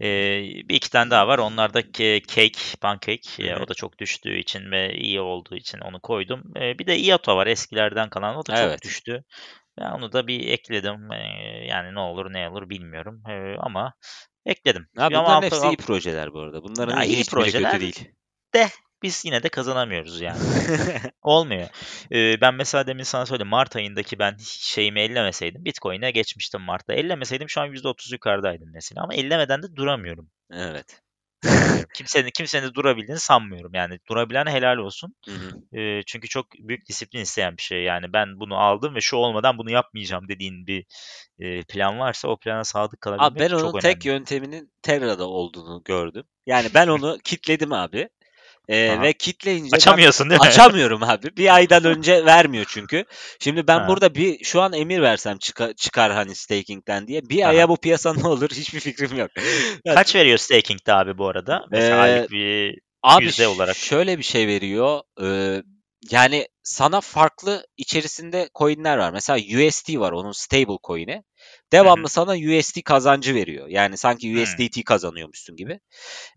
Ee, 0.00 0.68
bir 0.68 0.74
iki 0.74 0.90
tane 0.90 1.10
daha 1.10 1.28
var. 1.28 1.38
Onlar 1.38 1.74
da 1.74 1.80
ke- 1.80 2.26
Cake, 2.26 2.78
Pancake. 2.80 3.42
Hı 3.42 3.42
Ee, 3.48 3.56
hı. 3.56 3.64
o 3.64 3.68
da 3.68 3.74
çok 3.74 3.98
düştüğü 3.98 4.36
için 4.38 4.70
ve 4.70 4.94
iyi 4.94 5.20
olduğu 5.20 5.56
için 5.56 5.78
onu 5.78 6.00
koydum. 6.00 6.42
Ee, 6.56 6.78
bir 6.78 6.86
de 6.86 6.98
Iato 6.98 7.36
var 7.36 7.46
eskilerden 7.46 8.10
kalan. 8.10 8.36
O 8.36 8.46
da 8.46 8.54
çok 8.54 8.60
Evet. 8.60 8.82
düştü. 8.82 9.24
Ben 9.80 9.90
onu 9.90 10.12
da 10.12 10.26
bir 10.26 10.48
ekledim. 10.48 11.12
Ee, 11.12 11.66
yani 11.68 11.94
ne 11.94 12.00
olur 12.00 12.32
ne 12.32 12.48
olur 12.50 12.70
bilmiyorum. 12.70 13.22
Ee, 13.28 13.56
ama 13.58 13.94
ekledim. 14.46 14.88
Ama 14.98 15.10
bunların 15.10 15.36
altı- 15.36 15.46
hepsi 15.46 15.68
iyi 15.68 15.76
projeler 15.76 16.32
bu 16.32 16.40
arada. 16.40 16.62
Bunların 16.62 16.96
Ya, 17.00 17.04
iyi 17.04 17.24
projeler 17.24 17.70
kötü 17.72 17.80
değil. 17.80 18.08
de 18.54 18.68
biz 19.02 19.24
yine 19.24 19.42
de 19.42 19.48
kazanamıyoruz 19.48 20.20
yani. 20.20 20.38
Olmuyor. 21.22 21.68
Ee, 22.12 22.40
ben 22.40 22.54
mesela 22.54 22.86
demin 22.86 23.02
sana 23.02 23.26
söyledim. 23.26 23.48
Mart 23.48 23.76
ayındaki 23.76 24.18
ben 24.18 24.36
şeyimi 24.48 25.00
ellemeseydim 25.00 25.64
Bitcoin'e 25.64 26.10
geçmiştim 26.10 26.60
Mart'ta. 26.60 26.94
Ellemeseydim 26.94 27.48
şu 27.48 27.60
an 27.60 27.68
%30 27.68 28.12
yukarıdaydım 28.12 28.68
mesela. 28.72 29.02
Ama 29.02 29.14
ellemeden 29.14 29.62
de 29.62 29.76
duramıyorum. 29.76 30.30
evet. 30.52 31.02
Kimsenin, 31.94 32.30
kimsenin 32.30 32.66
de 32.66 32.74
durabildiğini 32.74 33.20
sanmıyorum. 33.20 33.74
Yani 33.74 33.98
durabilen 34.08 34.46
helal 34.46 34.76
olsun. 34.76 35.14
Hı 35.24 35.30
hı. 35.32 36.02
Çünkü 36.06 36.28
çok 36.28 36.46
büyük 36.52 36.88
disiplin 36.88 37.20
isteyen 37.20 37.56
bir 37.56 37.62
şey. 37.62 37.82
Yani 37.82 38.12
ben 38.12 38.40
bunu 38.40 38.56
aldım 38.58 38.94
ve 38.94 39.00
şu 39.00 39.16
olmadan 39.16 39.58
bunu 39.58 39.70
yapmayacağım 39.70 40.28
dediğin 40.28 40.66
bir 40.66 40.84
e, 41.38 41.62
plan 41.62 41.98
varsa 41.98 42.28
o 42.28 42.36
plana 42.36 42.64
sadık 42.64 42.92
Abi 42.92 43.00
kalabilmek 43.00 43.40
ben 43.40 43.48
çok 43.48 43.60
onun 43.60 43.70
önemli. 43.70 43.94
tek 43.94 44.04
yönteminin 44.04 44.72
Terra'da 44.82 45.28
olduğunu 45.28 45.82
gördüm. 45.84 46.24
Yani 46.46 46.68
ben 46.74 46.88
onu 46.88 47.18
kitledim 47.24 47.72
abi. 47.72 48.08
Ee, 48.68 49.00
ve 49.02 49.12
kitleyince 49.12 49.68
ben 49.72 49.76
Açamıyorsun 49.76 50.30
değil 50.30 50.40
mi? 50.40 50.46
açamıyorum 50.46 51.02
abi. 51.02 51.36
Bir 51.36 51.54
aydan 51.54 51.84
önce 51.96 52.24
vermiyor 52.24 52.64
çünkü. 52.68 53.04
Şimdi 53.40 53.66
ben 53.66 53.78
Ha. 53.78 53.88
burada 53.88 54.14
bir 54.14 54.44
şu 54.44 54.60
an 54.62 54.72
emir 54.72 55.02
versem 55.02 55.38
çıkar, 55.38 55.72
çıkar 55.72 56.12
hani 56.12 56.34
staking'den 56.34 57.06
diye. 57.06 57.28
Bir 57.28 57.42
Aha. 57.42 57.48
aya 57.50 57.68
bu 57.68 57.76
piyasa 57.76 58.14
ne 58.14 58.26
olur 58.26 58.50
hiçbir 58.54 58.80
fikrim 58.80 59.18
yok. 59.18 59.30
Kaç 59.94 60.14
veriyor 60.14 60.38
staking'de 60.38 60.92
abi 60.94 61.18
bu 61.18 61.28
arada? 61.28 61.64
Mesela 61.70 62.08
Ee, 62.08 62.26
bir 62.30 62.78
Abi 63.02 63.46
olarak. 63.46 63.76
şöyle 63.76 64.18
bir 64.18 64.22
şey 64.22 64.46
veriyor. 64.46 65.00
Ee, 65.22 65.62
yani 66.10 66.48
sana 66.62 67.00
farklı 67.00 67.66
içerisinde 67.76 68.48
coinler 68.54 68.98
var. 68.98 69.12
Mesela 69.12 69.38
USD 69.38 69.98
var 69.98 70.12
onun 70.12 70.32
stable 70.32 70.78
coin'i. 70.84 71.22
Devamlı 71.72 72.08
sana 72.08 72.32
USD 72.32 72.82
kazancı 72.82 73.34
veriyor. 73.34 73.68
Yani 73.68 73.96
sanki 73.96 74.34
Hı. 74.34 74.42
USDT 74.42 74.84
kazanıyormuşsun 74.84 75.56
gibi. 75.56 75.80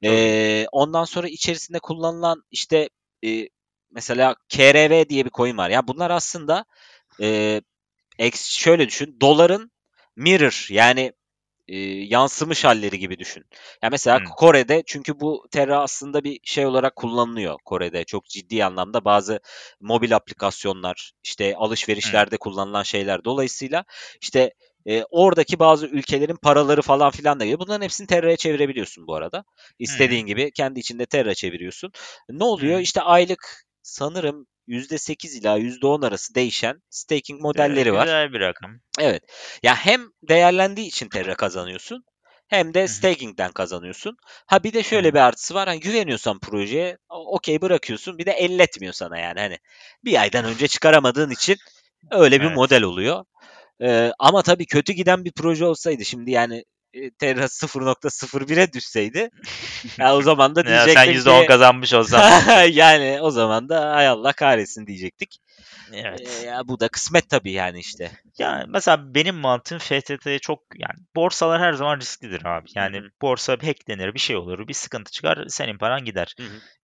Ee, 0.04 0.66
ondan 0.72 1.04
sonra 1.04 1.28
içerisinde 1.28 1.80
kullanılan 1.80 2.44
işte 2.52 2.90
e, 3.26 3.50
mesela 3.92 4.36
KRV 4.50 5.10
diye 5.10 5.26
bir 5.26 5.32
coin 5.32 5.58
var. 5.58 5.70
Ya 5.70 5.88
bunlar 5.88 6.12
aslında 6.12 6.66
e, 7.22 7.62
şöyle 8.34 8.88
düşün. 8.88 9.18
Doların 9.22 9.72
mirror 10.16 10.68
yani 10.70 11.14
e, 11.70 11.78
yansımış 12.04 12.66
halleri 12.66 13.00
gibi 13.00 13.20
düşün. 13.20 13.46
Ya 13.84 13.90
mesela 13.90 14.20
Hı. 14.20 14.24
Kore'de 14.38 14.84
çünkü 14.86 15.20
bu 15.20 15.48
Terra 15.52 15.82
aslında 15.82 16.24
bir 16.24 16.40
şey 16.44 16.66
olarak 16.66 16.96
kullanılıyor 16.96 17.58
Kore'de 17.66 18.04
çok 18.04 18.26
ciddi 18.26 18.66
anlamda 18.66 19.06
bazı 19.06 19.40
mobil 19.80 20.16
aplikasyonlar 20.16 21.12
işte 21.24 21.56
alışverişlerde 21.56 22.38
kullanılan 22.38 22.84
şeyler 22.84 23.24
dolayısıyla 23.24 23.84
işte 24.22 24.54
e, 24.86 25.04
oradaki 25.04 25.60
bazı 25.60 25.88
ülkelerin 25.88 26.36
paraları 26.36 26.82
falan 26.82 27.12
filan 27.12 27.40
da 27.40 27.44
geliyor. 27.44 27.60
Bunların 27.60 27.84
hepsini 27.84 28.08
Terra'ya 28.08 28.38
çevirebiliyorsun 28.38 29.08
bu 29.08 29.16
arada. 29.16 29.44
İstediğin 29.80 30.26
gibi 30.26 30.52
kendi 30.52 30.80
içinde 30.80 31.06
Terra 31.06 31.36
çeviriyorsun. 31.36 31.92
Ne 32.30 32.44
oluyor? 32.44 32.78
Hı. 32.78 32.82
İşte 32.82 33.02
aylık 33.02 33.66
sanırım 33.82 34.48
%8 34.70 35.36
ila 35.36 35.58
%10 35.58 36.02
arası 36.02 36.36
değişen 36.36 36.82
staking 36.90 37.42
modelleri 37.42 37.94
var. 37.94 38.06
Güzel 38.06 38.34
bir 38.34 38.40
rakam. 38.40 38.72
Evet. 39.00 39.24
Ya 39.64 39.76
hem 39.76 40.02
değerlendiği 40.24 40.88
için 40.88 41.10
Terra 41.10 41.36
kazanıyorsun 41.36 42.04
hem 42.48 42.74
de 42.74 42.88
staking'den 42.88 43.52
kazanıyorsun. 43.52 44.18
Ha 44.46 44.64
bir 44.64 44.74
de 44.74 44.84
şöyle 44.84 45.14
bir 45.14 45.20
artısı 45.20 45.54
var. 45.54 45.68
Hani 45.68 45.80
güveniyorsan 45.80 46.40
projeye 46.40 46.98
okey 47.10 47.62
bırakıyorsun. 47.62 48.18
Bir 48.18 48.26
de 48.26 48.32
elletmiyor 48.32 48.94
sana 48.94 49.18
yani. 49.18 49.40
Hani 49.40 49.58
bir 50.06 50.22
aydan 50.22 50.46
önce 50.46 50.68
çıkaramadığın 50.68 51.30
için 51.30 51.58
öyle 52.12 52.42
bir 52.42 52.46
Evet. 52.46 52.56
model 52.56 52.84
oluyor. 52.84 53.26
Ee, 53.82 54.12
ama 54.20 54.42
tabii 54.42 54.66
kötü 54.66 54.94
giden 54.94 55.26
bir 55.26 55.32
proje 55.32 55.66
olsaydı 55.66 56.06
şimdi 56.06 56.32
yani 56.32 56.64
Terra 57.20 57.44
0.01'e 57.44 58.74
düşseydi 58.74 59.30
ya 59.98 60.16
o 60.16 60.22
zaman 60.22 60.56
da 60.56 60.60
Ya 60.70 60.86
sen 60.86 61.06
diyecektim 61.06 61.34
%10 61.34 61.42
ki 61.42 61.48
kazanmış 61.48 61.94
olsan. 61.94 62.42
yani 62.72 63.18
o 63.22 63.32
zaman 63.32 63.70
da 63.70 63.96
hay 63.96 64.08
Allah 64.08 64.34
kahretsin 64.34 64.88
diyecektik. 64.88 65.40
Evet. 65.94 66.44
Ee, 66.44 66.46
ya 66.46 66.68
bu 66.68 66.80
da 66.80 66.88
kısmet 66.88 67.30
tabii 67.30 67.52
yani 67.52 67.80
işte. 67.80 68.12
Ya 68.38 68.66
mesela 68.68 69.16
benim 69.16 69.36
mantığım 69.36 69.80
FTT'ye 69.80 70.40
çok 70.40 70.60
yani 70.76 71.00
borsalar 71.16 71.62
her 71.62 71.74
zaman 71.74 72.00
risklidir 72.00 72.46
abi. 72.46 72.68
Yani 72.76 72.98
Hı 72.98 73.02
hı. 73.02 73.10
borsa 73.22 73.54
hacklenir 73.54 74.14
bir 74.14 74.20
şey 74.20 74.36
olur 74.36 74.68
bir 74.68 74.74
sıkıntı 74.74 75.12
çıkar 75.12 75.46
senin 75.48 75.78
paran 75.78 76.06
gider. 76.06 76.36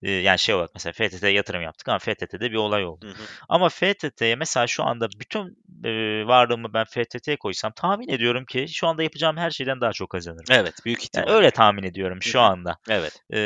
Ee, 0.03 0.11
yani 0.11 0.39
şey 0.39 0.55
olarak 0.55 0.69
mesela 0.73 0.93
FTT'ye 0.93 1.31
yatırım 1.31 1.61
yaptık 1.61 1.89
ama 1.89 1.99
FTT'de 1.99 2.51
bir 2.51 2.55
olay 2.55 2.85
oldu. 2.85 3.05
hı 3.05 3.11
hı. 3.11 3.25
Ama 3.49 3.69
FTT'ye 3.69 4.35
mesela 4.35 4.67
şu 4.67 4.83
anda 4.83 5.07
bütün 5.19 5.57
e, 5.83 5.91
varlığımı 6.27 6.73
ben 6.73 6.85
FTT'ye 6.85 7.37
koysam 7.37 7.71
tahmin 7.71 8.09
ediyorum 8.09 8.45
ki 8.45 8.65
şu 8.67 8.87
anda 8.87 9.03
yapacağım 9.03 9.37
her 9.37 9.51
şeyden 9.51 9.81
daha 9.81 9.93
çok 9.95 10.09
kazanırım. 10.09 10.45
Evet 10.49 10.73
büyük 10.85 10.99
Yani 10.99 11.05
ihtimalle. 11.05 11.31
öyle 11.31 11.51
tahmin 11.51 11.83
ediyorum 11.83 12.21
şu 12.23 12.41
anda. 12.41 12.77
Evet. 12.89 13.19
Ee, 13.33 13.39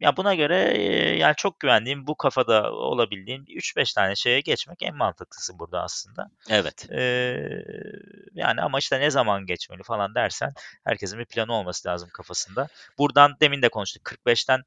ya 0.00 0.16
buna 0.16 0.34
göre 0.34 0.62
e, 0.74 1.16
yani 1.18 1.34
çok 1.36 1.60
güvendiğim 1.60 2.06
bu 2.06 2.14
kafada 2.14 2.72
olabildiğim 2.72 3.44
3-5 3.44 3.94
tane 3.94 4.16
şeye 4.16 4.40
geçmek 4.40 4.82
en 4.82 4.96
mantıklısı 4.96 5.58
burada 5.58 5.82
aslında. 5.82 6.30
Evet. 6.50 6.90
Ee, 6.90 7.36
yani 8.34 8.60
ama 8.62 8.78
işte 8.78 9.00
ne 9.00 9.10
zaman 9.10 9.46
geçmeli 9.46 9.82
falan 9.82 10.14
dersen 10.14 10.54
herkesin 10.84 11.18
bir 11.18 11.24
planı 11.24 11.52
olması 11.52 11.88
lazım 11.88 12.08
kafasında. 12.12 12.68
Buradan 12.98 13.36
demin 13.40 13.62
de 13.62 13.68
konuştuk 13.68 14.02
45'ten 14.02 14.60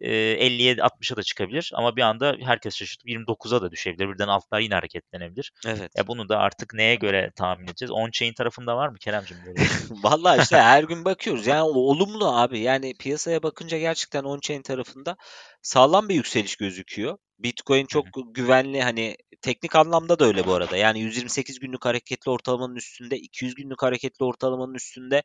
e, 0.00 0.10
50'ye 0.46 0.74
60'a 0.74 1.16
da 1.16 1.22
çıkabilir 1.22 1.70
ama 1.74 1.96
bir 1.96 2.02
anda 2.02 2.36
herkes 2.44 2.76
şaşırtıp 2.76 3.08
29'a 3.08 3.62
da 3.62 3.70
düşebilir. 3.70 4.08
Birden 4.08 4.28
altlar 4.28 4.60
yine 4.60 4.74
hareketlenebilir. 4.74 5.52
Evet. 5.66 5.90
Ya 5.96 6.06
bunu 6.06 6.28
da 6.28 6.38
artık 6.38 6.74
neye 6.74 6.94
göre 6.94 7.32
tahmin 7.36 7.64
edeceğiz? 7.64 7.90
On-chain 7.90 8.34
tarafında 8.34 8.76
var 8.76 8.88
mı 8.88 8.98
Keremcim 8.98 9.36
böyle 9.46 9.58
şey? 9.58 9.68
Vallahi 10.02 10.42
işte 10.42 10.56
her 10.56 10.84
gün 10.84 11.04
bakıyoruz. 11.04 11.46
Yani 11.46 11.62
olumlu 11.62 12.36
abi. 12.36 12.58
Yani 12.58 12.94
piyasaya 13.00 13.42
bakınca 13.42 13.78
gerçekten 13.78 14.22
on-chain 14.24 14.62
tarafında 14.62 15.16
sağlam 15.62 16.08
bir 16.08 16.14
yükseliş 16.14 16.56
gözüküyor. 16.56 17.18
Bitcoin 17.38 17.86
çok 17.86 18.06
güvenli 18.34 18.82
hani 18.82 19.16
teknik 19.42 19.76
anlamda 19.76 20.18
da 20.18 20.24
öyle 20.24 20.46
bu 20.46 20.54
arada. 20.54 20.76
Yani 20.76 21.00
128 21.00 21.58
günlük 21.58 21.84
hareketli 21.84 22.30
ortalamanın 22.30 22.76
üstünde, 22.76 23.16
200 23.16 23.54
günlük 23.54 23.82
hareketli 23.82 24.24
ortalamanın 24.24 24.74
üstünde. 24.74 25.22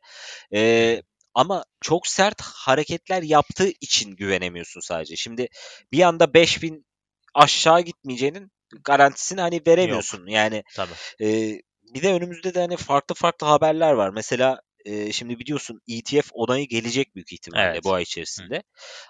Ee, 0.54 1.02
ama 1.34 1.64
çok 1.80 2.06
sert 2.06 2.40
hareketler 2.40 3.22
yaptığı 3.22 3.68
için 3.80 4.16
güvenemiyorsun 4.16 4.80
sadece. 4.80 5.16
Şimdi 5.16 5.48
bir 5.92 6.02
anda 6.02 6.34
5000 6.34 6.86
aşağı 7.34 7.80
gitmeyeceğinin 7.80 8.52
garantisini 8.84 9.40
hani 9.40 9.62
veremiyorsun. 9.66 10.26
Yani 10.26 10.64
Tabii. 10.74 10.92
Ee, 11.20 11.60
bir 11.94 12.02
de 12.02 12.12
önümüzde 12.12 12.54
de 12.54 12.60
hani 12.60 12.76
farklı 12.76 13.14
farklı 13.14 13.46
haberler 13.46 13.92
var. 13.92 14.10
Mesela 14.10 14.60
e, 14.84 15.12
şimdi 15.12 15.38
biliyorsun 15.38 15.80
ETF 15.88 16.30
onayı 16.32 16.68
gelecek 16.68 17.14
büyük 17.14 17.32
ihtimalle 17.32 17.64
Evet. 17.64 17.84
bu 17.84 17.94
ay 17.94 18.02
içerisinde. 18.02 18.62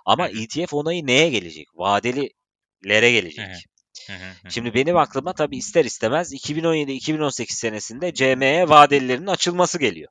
Ama 0.06 0.28
Hı 0.28 0.32
hı. 0.32 0.38
ETF 0.42 0.74
onayı 0.74 1.06
neye 1.06 1.30
gelecek? 1.30 1.68
Vadelilere 1.74 3.12
gelecek. 3.12 3.46
Hı 3.46 3.52
hı. 3.52 3.58
Hı 4.06 4.12
hı, 4.12 4.24
hı 4.24 4.48
hı. 4.48 4.50
Şimdi 4.50 4.74
benim 4.74 4.96
aklıma 4.96 5.32
tabii 5.32 5.56
ister 5.56 5.84
istemez 5.84 6.32
2017-2018 6.32 7.56
senesinde 7.56 8.14
CME 8.14 8.68
vadelilerinin 8.68 9.26
açılması 9.26 9.78
geliyor. 9.78 10.10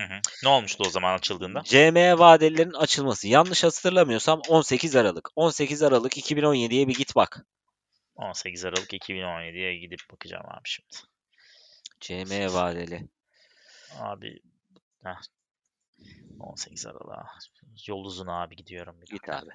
Hı 0.00 0.14
hı. 0.14 0.20
Ne 0.42 0.48
olmuştu 0.48 0.84
o 0.86 0.90
zaman 0.90 1.14
açıldığında? 1.14 1.62
CME 1.64 2.18
vadelilerin 2.18 2.72
açılması. 2.72 3.28
Yanlış 3.28 3.64
hatırlamıyorsam 3.64 4.40
18 4.48 4.96
Aralık. 4.96 5.28
18 5.36 5.82
Aralık 5.82 6.16
2017'ye 6.18 6.88
bir 6.88 6.94
git 6.94 7.16
bak. 7.16 7.46
18 8.14 8.64
Aralık 8.64 8.92
2017'ye 8.92 9.76
gidip 9.76 10.00
bakacağım 10.12 10.46
abi 10.48 10.68
şimdi. 10.68 10.96
CME 12.00 12.52
vadeli. 12.52 13.08
Abi 13.98 14.40
heh. 15.04 15.20
18 16.40 16.86
Aralık'a. 16.86 17.26
Yol 17.86 18.04
uzun 18.04 18.26
abi 18.26 18.56
gidiyorum. 18.56 19.00
Bir 19.00 19.06
Git 19.06 19.12
dakika. 19.12 19.38
abi. 19.38 19.50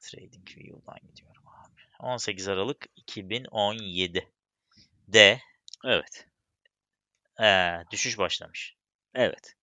Trading 0.00 0.48
View'dan 0.56 0.98
gidiyorum 1.08 1.42
abi. 1.48 1.80
18 2.06 2.48
Aralık 2.48 2.86
2017 2.96 4.32
de 5.08 5.40
Evet. 5.84 6.26
Ee, 7.42 7.84
düşüş 7.90 8.18
başlamış. 8.18 8.79
Evet. 9.14 9.54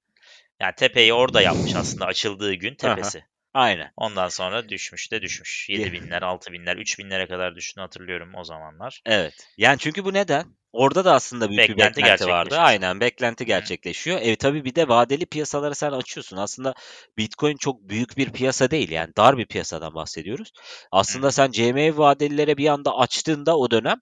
Yani 0.59 0.73
tepeyi 0.75 1.13
orada 1.13 1.41
yapmış 1.41 1.75
aslında 1.75 2.05
açıldığı 2.05 2.53
gün 2.53 2.75
tepesi. 2.75 3.23
Aynen. 3.53 3.91
Ondan 3.97 4.29
sonra 4.29 4.69
düşmüş 4.69 5.11
de 5.11 5.21
düşmüş. 5.21 5.69
Ye- 5.69 5.79
7 5.79 5.91
binler, 5.91 6.21
6 6.21 6.51
binler, 6.51 6.77
3 6.77 6.99
binlere 6.99 7.27
kadar 7.27 7.55
düştüğünü 7.55 7.81
hatırlıyorum 7.81 8.35
o 8.35 8.43
zamanlar. 8.43 9.01
Evet. 9.05 9.47
Yani 9.57 9.77
çünkü 9.79 10.05
bu 10.05 10.13
neden? 10.13 10.45
Orada 10.73 11.05
da 11.05 11.13
aslında 11.13 11.49
büyük 11.49 11.61
bir 11.61 11.69
Beklenti 11.69 12.01
beklenti 12.01 12.27
vardı. 12.27 12.57
Aynen 12.57 12.99
beklenti 12.99 13.45
gerçekleşiyor. 13.45 14.19
E 14.21 14.35
tabii 14.35 14.65
bir 14.65 14.75
de 14.75 14.87
vadeli 14.87 15.25
piyasaları 15.25 15.75
sen 15.75 15.91
açıyorsun. 15.91 16.37
Aslında 16.37 16.73
Bitcoin 17.17 17.57
çok 17.57 17.89
büyük 17.89 18.17
bir 18.17 18.31
piyasa 18.31 18.71
değil. 18.71 18.91
Yani 18.91 19.15
dar 19.17 19.37
bir 19.37 19.45
piyasadan 19.45 19.95
bahsediyoruz. 19.95 20.51
Aslında 20.91 21.27
Hı. 21.27 21.31
sen 21.31 21.51
CME 21.51 21.97
vadelilere 21.97 22.57
bir 22.57 22.67
anda 22.67 22.97
açtığında 22.97 23.57
o 23.57 23.71
dönem 23.71 23.97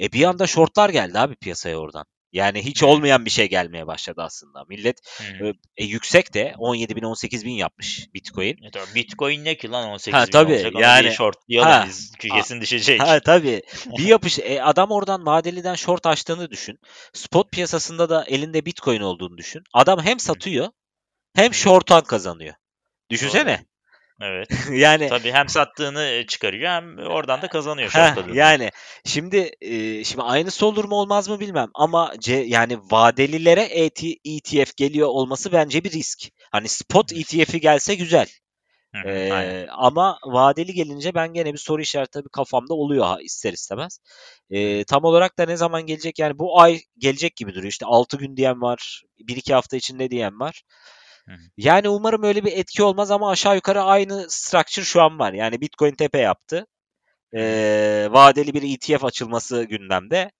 e 0.00 0.12
bir 0.12 0.24
anda 0.24 0.46
shortlar 0.46 0.90
geldi 0.90 1.18
abi 1.18 1.36
piyasaya 1.36 1.76
oradan. 1.76 2.04
Yani 2.32 2.64
hiç 2.64 2.82
olmayan 2.82 3.24
bir 3.24 3.30
şey 3.30 3.48
gelmeye 3.48 3.86
başladı 3.86 4.22
aslında. 4.22 4.64
Millet 4.68 5.00
Hı. 5.18 5.52
e, 5.76 5.84
yüksek 5.84 6.34
de 6.34 6.54
17 6.58 6.96
bin 6.96 7.02
18 7.02 7.44
bin 7.44 7.52
yapmış 7.52 8.08
Bitcoin. 8.14 8.62
E 8.62 8.70
tabii 8.70 8.94
Bitcoin 8.94 9.44
ne 9.44 9.56
ki 9.56 9.70
lan 9.70 9.88
18 9.88 10.14
Ha, 10.20 10.26
bin 10.26 10.30
tabii, 10.32 10.52
olacak 10.54 10.72
yani- 10.78 11.06
bir 11.06 11.12
shortlayalım 11.12 11.70
Ha. 11.70 11.84
biz 11.88 12.12
düşecek. 12.60 13.00
Ha 13.02 13.20
tabii. 13.20 13.62
Bir 13.98 14.04
yapış 14.06 14.38
e, 14.38 14.62
adam 14.62 14.90
oradan 14.90 15.26
vadeliden 15.26 15.74
short 15.74 16.06
açtığını 16.06 16.50
düşün. 16.50 16.78
Spot 17.12 17.52
piyasasında 17.52 18.10
da 18.10 18.24
elinde 18.24 18.66
Bitcoin 18.66 19.00
olduğunu 19.00 19.38
düşün. 19.38 19.62
Adam 19.74 20.00
hem 20.00 20.20
satıyor 20.20 20.68
hem 21.34 21.54
short'tan 21.54 22.02
kazanıyor. 22.04 22.54
Düşünsene. 23.10 23.64
Evet. 24.20 24.48
yani 24.72 25.08
Tabii 25.08 25.32
hem 25.32 25.48
sattığını 25.48 26.02
e, 26.02 26.26
çıkarıyor 26.26 26.70
hem 26.70 26.98
oradan 26.98 27.42
da 27.42 27.48
kazanıyor 27.48 27.90
shortladığını. 27.90 28.36
yani 28.36 28.70
şimdi 29.04 29.50
e, 29.60 30.04
şimdi 30.04 30.22
aynısı 30.22 30.66
olur 30.66 30.84
mu 30.84 30.94
olmaz 30.96 31.28
mı 31.28 31.40
bilmem 31.40 31.68
ama 31.74 32.12
C, 32.20 32.34
yani 32.34 32.78
vadelilere 32.90 33.62
ET, 33.62 34.02
ETF 34.24 34.76
geliyor 34.76 35.08
olması 35.08 35.52
bence 35.52 35.84
bir 35.84 35.90
risk. 35.92 36.18
Hani 36.52 36.68
spot 36.68 37.12
ETF'i 37.12 37.60
gelse 37.60 37.94
güzel. 37.94 38.26
Hı 38.94 38.98
hı, 38.98 39.08
Ee, 39.08 39.32
aynen. 39.32 39.68
ama 39.70 40.18
vadeli 40.26 40.74
gelince 40.74 41.14
ben 41.14 41.32
gene 41.32 41.52
bir 41.52 41.58
soru 41.58 41.82
işareti 41.82 42.10
tabii 42.10 42.28
kafamda 42.32 42.74
oluyor 42.74 43.04
ha, 43.04 43.18
ister 43.22 43.52
istemez. 43.52 43.98
Ee, 44.50 44.84
tam 44.84 45.04
olarak 45.04 45.38
da 45.38 45.44
ne 45.46 45.56
zaman 45.56 45.86
gelecek 45.86 46.18
yani 46.18 46.38
bu 46.38 46.60
ay 46.60 46.80
gelecek 46.98 47.36
gibi 47.36 47.50
duruyor. 47.54 47.70
İşte 47.70 47.86
6 47.86 48.16
gün 48.16 48.36
diyen 48.36 48.60
var, 48.60 49.02
1-2 49.18 49.54
hafta 49.54 49.76
içinde 49.76 50.10
diyen 50.10 50.40
var. 50.40 50.62
Hı 51.30 51.34
hı. 51.34 51.50
Yani 51.56 51.88
umarım 51.88 52.22
öyle 52.22 52.44
bir 52.44 52.52
etki 52.52 52.82
olmaz 52.82 53.10
ama 53.10 53.30
aşağı 53.30 53.54
yukarı 53.54 53.82
aynı 53.82 54.26
structure 54.28 54.84
şu 54.84 55.02
an 55.02 55.18
var. 55.18 55.32
Yani 55.32 55.60
Bitcoin 55.60 55.94
tepe 55.94 56.18
yaptı. 56.18 56.66
Ee, 57.36 58.08
vadeli 58.10 58.54
bir 58.54 58.62
ETF 58.62 59.04
açılması 59.04 59.62
gündemde. 59.62 60.30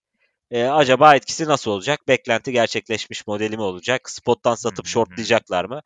Ee, 0.50 0.64
acaba 0.64 1.14
etkisi 1.14 1.46
nasıl 1.46 1.70
olacak? 1.70 2.00
Beklenti 2.08 2.52
gerçekleşmiş 2.52 3.26
modeli 3.26 3.56
mi 3.56 3.62
olacak? 3.62 4.10
Spot'tan 4.10 4.54
satıp 4.54 4.86
Hı 4.86 4.90
shortlayacaklar 4.90 5.64
mı? 5.64 5.80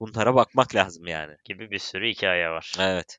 Bunlara 0.00 0.34
bakmak 0.34 0.74
lazım 0.74 1.06
yani. 1.06 1.34
Gibi 1.44 1.70
bir 1.70 1.78
sürü 1.78 2.10
hikaye 2.10 2.48
var. 2.48 2.74
Evet. 2.80 3.18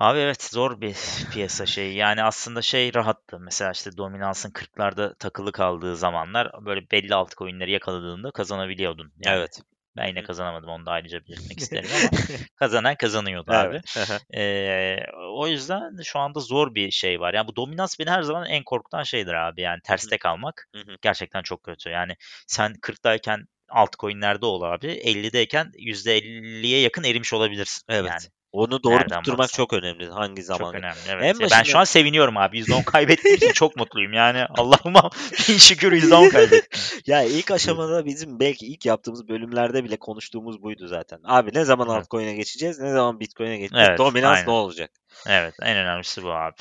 Abi 0.00 0.18
evet 0.18 0.42
zor 0.42 0.80
bir 0.80 0.96
piyasa 1.32 1.66
şey. 1.66 1.94
Yani 1.94 2.22
aslında 2.22 2.62
şey 2.62 2.94
rahattı. 2.94 3.38
Mesela 3.40 3.70
işte 3.70 3.96
dominansın 3.96 4.50
40'larda 4.50 5.14
takılı 5.18 5.52
kaldığı 5.52 5.96
zamanlar 5.96 6.50
böyle 6.64 6.90
belli 6.90 7.14
altcoin'leri 7.14 7.72
yakaladığında 7.72 8.30
kazanabiliyordun. 8.30 9.12
Yani 9.24 9.38
Evet. 9.38 9.60
Ben 9.96 10.06
yine 10.06 10.22
kazanamadım 10.22 10.68
onu 10.68 10.86
da 10.86 10.90
ayrıca 10.90 11.20
belirtmek 11.26 11.58
isterim 11.60 11.90
ama 12.00 12.10
kazanan 12.56 12.96
kazanıyordu 12.96 13.52
abi. 13.52 13.80
Evet. 13.96 14.34
Ee, 14.36 14.96
o 15.34 15.48
yüzden 15.48 16.02
şu 16.02 16.18
anda 16.18 16.40
zor 16.40 16.74
bir 16.74 16.90
şey 16.90 17.20
var. 17.20 17.34
Yani 17.34 17.48
bu 17.48 17.56
dominans 17.56 17.98
beni 17.98 18.10
her 18.10 18.22
zaman 18.22 18.46
en 18.46 18.64
korkutan 18.64 19.02
şeydir 19.02 19.34
abi. 19.34 19.60
Yani 19.60 19.80
terste 19.84 20.18
kalmak 20.18 20.68
gerçekten 21.02 21.42
çok 21.42 21.62
kötü. 21.62 21.90
Yani 21.90 22.16
sen 22.46 22.72
40'dayken 22.72 23.46
altcoin'lerde 23.68 24.46
ol 24.46 24.62
abi. 24.62 24.86
50'deyken 24.86 25.72
%50'ye 25.78 26.80
yakın 26.80 27.04
erimiş 27.04 27.32
olabilirsin. 27.32 27.82
Evet. 27.88 28.10
Yani 28.10 28.35
Onu 28.56 28.82
doğru 28.82 28.94
Nereden 28.94 29.16
tutturmak 29.16 29.38
baksan. 29.38 29.56
çok 29.56 29.72
önemli. 29.72 30.06
Hangi 30.08 30.42
zaman? 30.42 30.58
çok 30.58 30.74
önemli. 30.74 30.98
Evet. 31.08 31.22
En 31.22 31.26
Ya 31.26 31.34
Ben 31.34 31.40
başında- 31.40 31.64
şu 31.64 31.78
an 31.78 31.84
seviniyorum 31.84 32.36
abi. 32.36 32.58
%10 32.58 32.84
kaybettiğim 32.84 33.36
için 33.36 33.52
çok 33.52 33.76
mutluyum. 33.76 34.12
Yani 34.12 34.44
Allah'ıma 34.58 35.10
bin 35.48 35.56
şükür 35.58 35.92
%10 35.92 36.28
kaybettim. 36.30 36.80
Ya 37.06 37.22
ilk 37.22 37.50
aşamada 37.50 38.04
bizim 38.04 38.40
belki 38.40 38.66
ilk 38.66 38.86
yaptığımız 38.86 39.28
bölümlerde 39.28 39.84
bile 39.84 39.96
konuştuğumuz 39.96 40.62
buydu 40.62 40.86
zaten. 40.86 41.18
Abi 41.24 41.50
ne 41.54 41.64
zaman 41.64 41.88
Evet. 41.88 41.98
altcoin'e 41.98 42.34
geçeceğiz? 42.34 42.78
Ne 42.80 42.92
zaman 42.92 43.20
Bitcoin'e 43.20 43.58
geçeceğiz? 43.58 43.88
Evet, 43.88 43.98
Dominans 43.98 44.36
aynen. 44.36 44.46
ne 44.48 44.52
olacak? 44.52 44.90
Evet 45.28 45.54
en 45.62 45.76
önemlisi 45.76 46.22
bu 46.22 46.32
abi. 46.32 46.54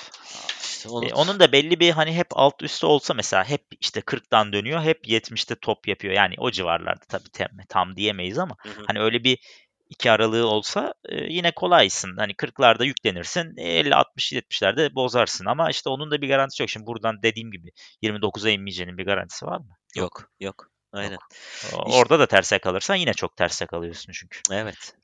İşte 0.63 0.89
onu... 0.89 1.05
E, 1.05 1.13
onun 1.13 1.39
da 1.39 1.51
belli 1.51 1.79
bir 1.79 1.91
hani 1.91 2.13
hep 2.15 2.27
alt 2.31 2.61
üstü 2.63 2.85
olsa 2.85 3.13
mesela 3.13 3.43
hep 3.43 3.61
işte 3.81 3.99
40'tan 3.99 4.53
dönüyor 4.53 4.81
hep 4.81 5.07
70'te 5.07 5.55
top 5.55 5.87
yapıyor. 5.87 6.13
Yani 6.13 6.35
o 6.37 6.51
civarlarda 6.51 7.05
tabii 7.09 7.29
tam, 7.29 7.47
tam 7.69 7.95
diyemeyiz 7.95 8.37
ama 8.39 8.55
Hı 8.59 8.69
hı. 8.69 8.83
hani 8.87 8.99
öyle 8.99 9.23
bir 9.23 9.37
iki 9.89 10.11
aralığı 10.11 10.47
olsa 10.47 10.93
e, 11.09 11.15
yine 11.33 11.51
kolaysın. 11.51 12.17
Hani 12.17 12.31
40'larda 12.35 12.85
yüklenirsin 12.85 13.53
50 13.57 13.95
60 13.95 14.33
70'lerde 14.33 14.95
bozarsın 14.95 15.45
ama 15.45 15.69
işte 15.69 15.89
onun 15.89 16.11
da 16.11 16.21
bir 16.21 16.27
garantisi 16.27 16.63
yok. 16.63 16.69
Şimdi 16.69 16.85
buradan 16.85 17.21
dediğim 17.23 17.51
gibi 17.51 17.71
29'a 18.03 18.49
inmeyeceğinin 18.49 18.97
bir 18.97 19.05
garantisi 19.05 19.45
var 19.45 19.57
mı? 19.57 19.77
Yok. 19.95 20.29
Yok. 20.39 20.69
Aynen. 20.93 21.17
O- 21.73 21.87
İşte- 21.87 21.99
Orada 21.99 22.19
da 22.19 22.25
terse 22.25 22.59
kalırsan 22.59 22.95
yine 22.95 23.13
çok 23.13 23.37
terse 23.37 23.65
kalıyorsun 23.65 24.13
çünkü. 24.13 24.39
Evet. 24.51 24.95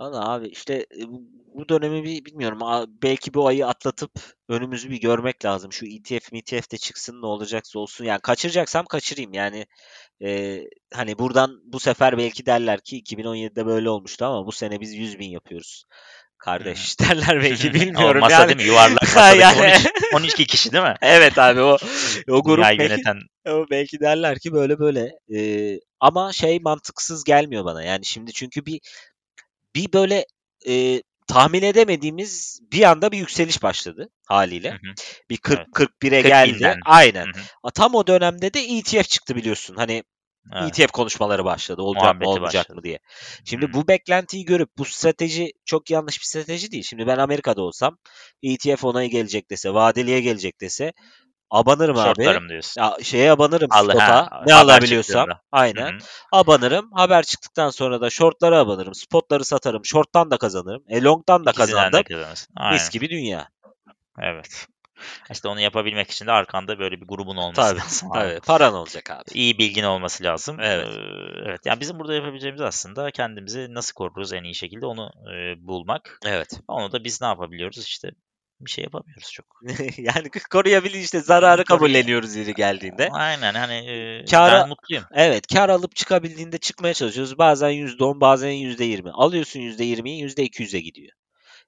Valla 0.00 0.30
abi 0.32 0.48
işte 0.48 0.74
e, 0.74 1.02
bu- 1.08 1.68
dönemi 1.68 2.04
bir 2.04 2.24
bilmiyorum. 2.24 2.58
Belki 3.02 3.34
bu 3.34 3.46
ayı 3.46 3.66
atlatıp 3.66 4.10
önümüzü 4.48 4.90
bir 4.90 5.00
görmek 5.00 5.44
lazım. 5.44 5.72
Şu 5.72 5.86
ETF, 5.86 6.32
ETF 6.32 6.70
de 6.70 6.76
çıksın 6.78 7.22
ne 7.22 7.26
olacaksa 7.26 7.78
olsun. 7.78 8.04
Yani 8.04 8.20
kaçıracaksam 8.20 8.84
kaçırayım. 8.86 9.32
Yani 9.34 9.66
e, 10.24 10.60
hani 10.94 11.18
buradan 11.18 11.60
bu 11.64 11.80
sefer 11.80 12.18
belki 12.18 12.46
derler 12.46 12.80
ki 12.80 12.96
2017'de 13.02 13.66
böyle 13.66 13.90
olmuştu 13.90 14.24
ama 14.24 14.46
bu 14.46 14.52
sene 14.52 14.80
biz 14.80 14.94
100 14.94 15.18
bin 15.18 15.28
yapıyoruz. 15.30 15.84
Kardeş 16.38 17.00
derler 17.00 17.42
belki 17.42 17.74
bilmiyorum. 17.74 18.20
masa 18.20 18.34
yani. 18.34 18.48
değil 18.48 18.56
mi? 18.56 18.64
Yuvarlak 18.74 19.02
masadaki 19.02 19.38
yani- 19.40 19.72
12, 20.14 20.16
12 20.16 20.46
kişi 20.46 20.72
değil 20.72 20.84
mi? 20.84 20.94
Evet 21.02 21.38
abi 21.38 21.60
o 21.60 21.76
o 22.28 22.42
grup 22.42 22.58
belki 22.64 22.82
yöneten. 22.82 23.16
o 23.48 23.66
belki 23.70 24.00
derler 24.00 24.38
ki 24.38 24.52
böyle 24.52 24.78
böyle. 24.78 25.10
Ee, 25.36 25.78
ama 26.00 26.32
şey 26.32 26.58
mantıksız 26.60 27.24
gelmiyor 27.24 27.64
bana. 27.64 27.82
Yani 27.82 28.04
şimdi 28.04 28.32
çünkü 28.32 28.66
bir 28.66 28.80
bir 29.74 29.92
böyle 29.92 30.26
e, 30.68 31.02
tahmin 31.26 31.62
edemediğimiz 31.62 32.60
bir 32.72 32.82
anda 32.82 33.12
bir 33.12 33.18
yükseliş 33.18 33.62
başladı 33.62 34.08
haliyle. 34.26 34.70
Hı 34.70 34.74
hı. 34.74 34.94
Bir 35.30 35.36
40 35.36 35.58
Evet. 35.58 35.68
41'e 35.68 36.22
40 36.22 36.30
geldi. 36.30 36.54
binden. 36.54 36.80
Aynen. 36.84 37.26
Hı 37.26 37.40
hı. 37.64 37.70
Tam 37.74 37.94
o 37.94 38.06
dönemde 38.06 38.54
de 38.54 38.60
ETF 38.60 39.08
çıktı 39.08 39.36
biliyorsun. 39.36 39.76
Hani 39.76 40.02
Evet. 40.52 40.80
ETF 40.80 40.92
konuşmaları 40.92 41.44
başladı. 41.44 41.82
Olacak 41.82 42.02
Muhabbeti 42.02 42.24
mı 42.24 42.30
olmayacak 42.30 42.64
başladı. 42.64 42.76
mı 42.76 42.84
diye. 42.84 42.98
Şimdi 43.44 43.66
Hı. 43.66 43.72
bu 43.72 43.88
beklentiyi 43.88 44.44
görüp 44.44 44.70
bu 44.78 44.84
strateji 44.84 45.52
çok 45.64 45.90
yanlış 45.90 46.20
bir 46.20 46.24
strateji 46.24 46.72
değil. 46.72 46.82
Şimdi 46.82 47.06
ben 47.06 47.18
Amerika'da 47.18 47.62
olsam 47.62 47.98
ETF 48.42 48.84
onayı 48.84 49.10
gelecek 49.10 49.50
dese, 49.50 49.74
vadeliye 49.74 50.20
gelecek 50.20 50.60
dese 50.60 50.92
abanırım 51.52 51.96
abi. 51.98 52.04
Shortlarım 52.04 52.48
diyorsun. 52.48 52.80
Ya 52.80 52.96
şeye 53.02 53.32
abanırım 53.32 53.68
Al- 53.70 53.84
spota. 53.84 54.08
ha, 54.08 54.42
ne 54.46 54.54
alabiliyorsam. 54.54 55.26
Aynen. 55.52 55.92
Hı 55.92 55.96
hı. 55.96 55.98
Abanırım. 56.32 56.92
Haber 56.92 57.22
çıktıktan 57.22 57.70
sonra 57.70 58.00
da 58.00 58.10
shortlara 58.10 58.58
abanırım. 58.58 58.94
Spotları 58.94 59.44
satarım. 59.44 59.84
Short'tan 59.84 60.30
da 60.30 60.36
kazanırım. 60.36 60.82
E 60.88 61.02
long'tan 61.02 61.46
da 61.46 61.50
İkisinden 61.50 61.92
de 61.92 62.02
kazandım. 62.02 62.34
Aynen. 62.56 62.72
Mis 62.72 62.90
gibi 62.90 63.10
dünya. 63.10 63.48
Evet. 64.18 64.66
İşte 65.30 65.48
onu 65.48 65.60
yapabilmek 65.60 66.10
için 66.10 66.26
de 66.26 66.32
arkanda 66.32 66.78
böyle 66.78 67.00
bir 67.00 67.06
grubun 67.06 67.36
olması 67.36 67.60
Tabii. 67.60 67.80
lazım. 67.80 68.12
abi. 68.12 68.18
Tabii. 68.18 68.40
Paran 68.40 68.74
olacak 68.74 69.10
abi. 69.10 69.22
İyi 69.34 69.58
bilgin 69.58 69.84
olması 69.84 70.24
lazım. 70.24 70.56
Evet. 70.60 70.86
Ee, 70.86 71.00
evet. 71.46 71.60
Yani 71.64 71.80
bizim 71.80 71.98
burada 71.98 72.14
yapabileceğimiz 72.14 72.60
aslında 72.60 73.10
kendimizi 73.10 73.74
nasıl 73.74 73.94
koruruz 73.94 74.32
en 74.32 74.44
iyi 74.44 74.54
şekilde 74.54 74.86
onu 74.86 75.10
e, 75.34 75.66
bulmak. 75.66 76.18
Evet. 76.26 76.60
Onu 76.68 76.92
da 76.92 77.04
biz 77.04 77.20
ne 77.20 77.26
yapabiliyoruz 77.26 77.78
işte 77.78 78.10
bir 78.64 78.70
şey 78.70 78.84
yapamıyoruz 78.84 79.32
çok. 79.32 79.46
yani 79.98 80.30
koruyabilir 80.50 80.98
işte 80.98 81.20
zararı 81.20 81.64
kabulleniyoruz 81.64 82.36
yeri 82.36 82.54
geldiğinde. 82.54 83.08
Aynen 83.12 83.54
hani 83.54 83.74
e, 83.74 84.24
Kâra- 84.24 84.52
ben 84.52 84.68
mutluyum. 84.68 85.04
Evet 85.14 85.46
kar 85.46 85.68
alıp 85.68 85.96
çıkabildiğinde 85.96 86.58
çıkmaya 86.58 86.94
çalışıyoruz. 86.94 87.38
Bazen 87.38 87.70
%10 87.70 88.20
bazen 88.20 88.50
%20. 88.50 89.10
Alıyorsun 89.10 89.60
%20'yi 89.60 90.26
%200'e 90.26 90.80
gidiyor. 90.80 91.12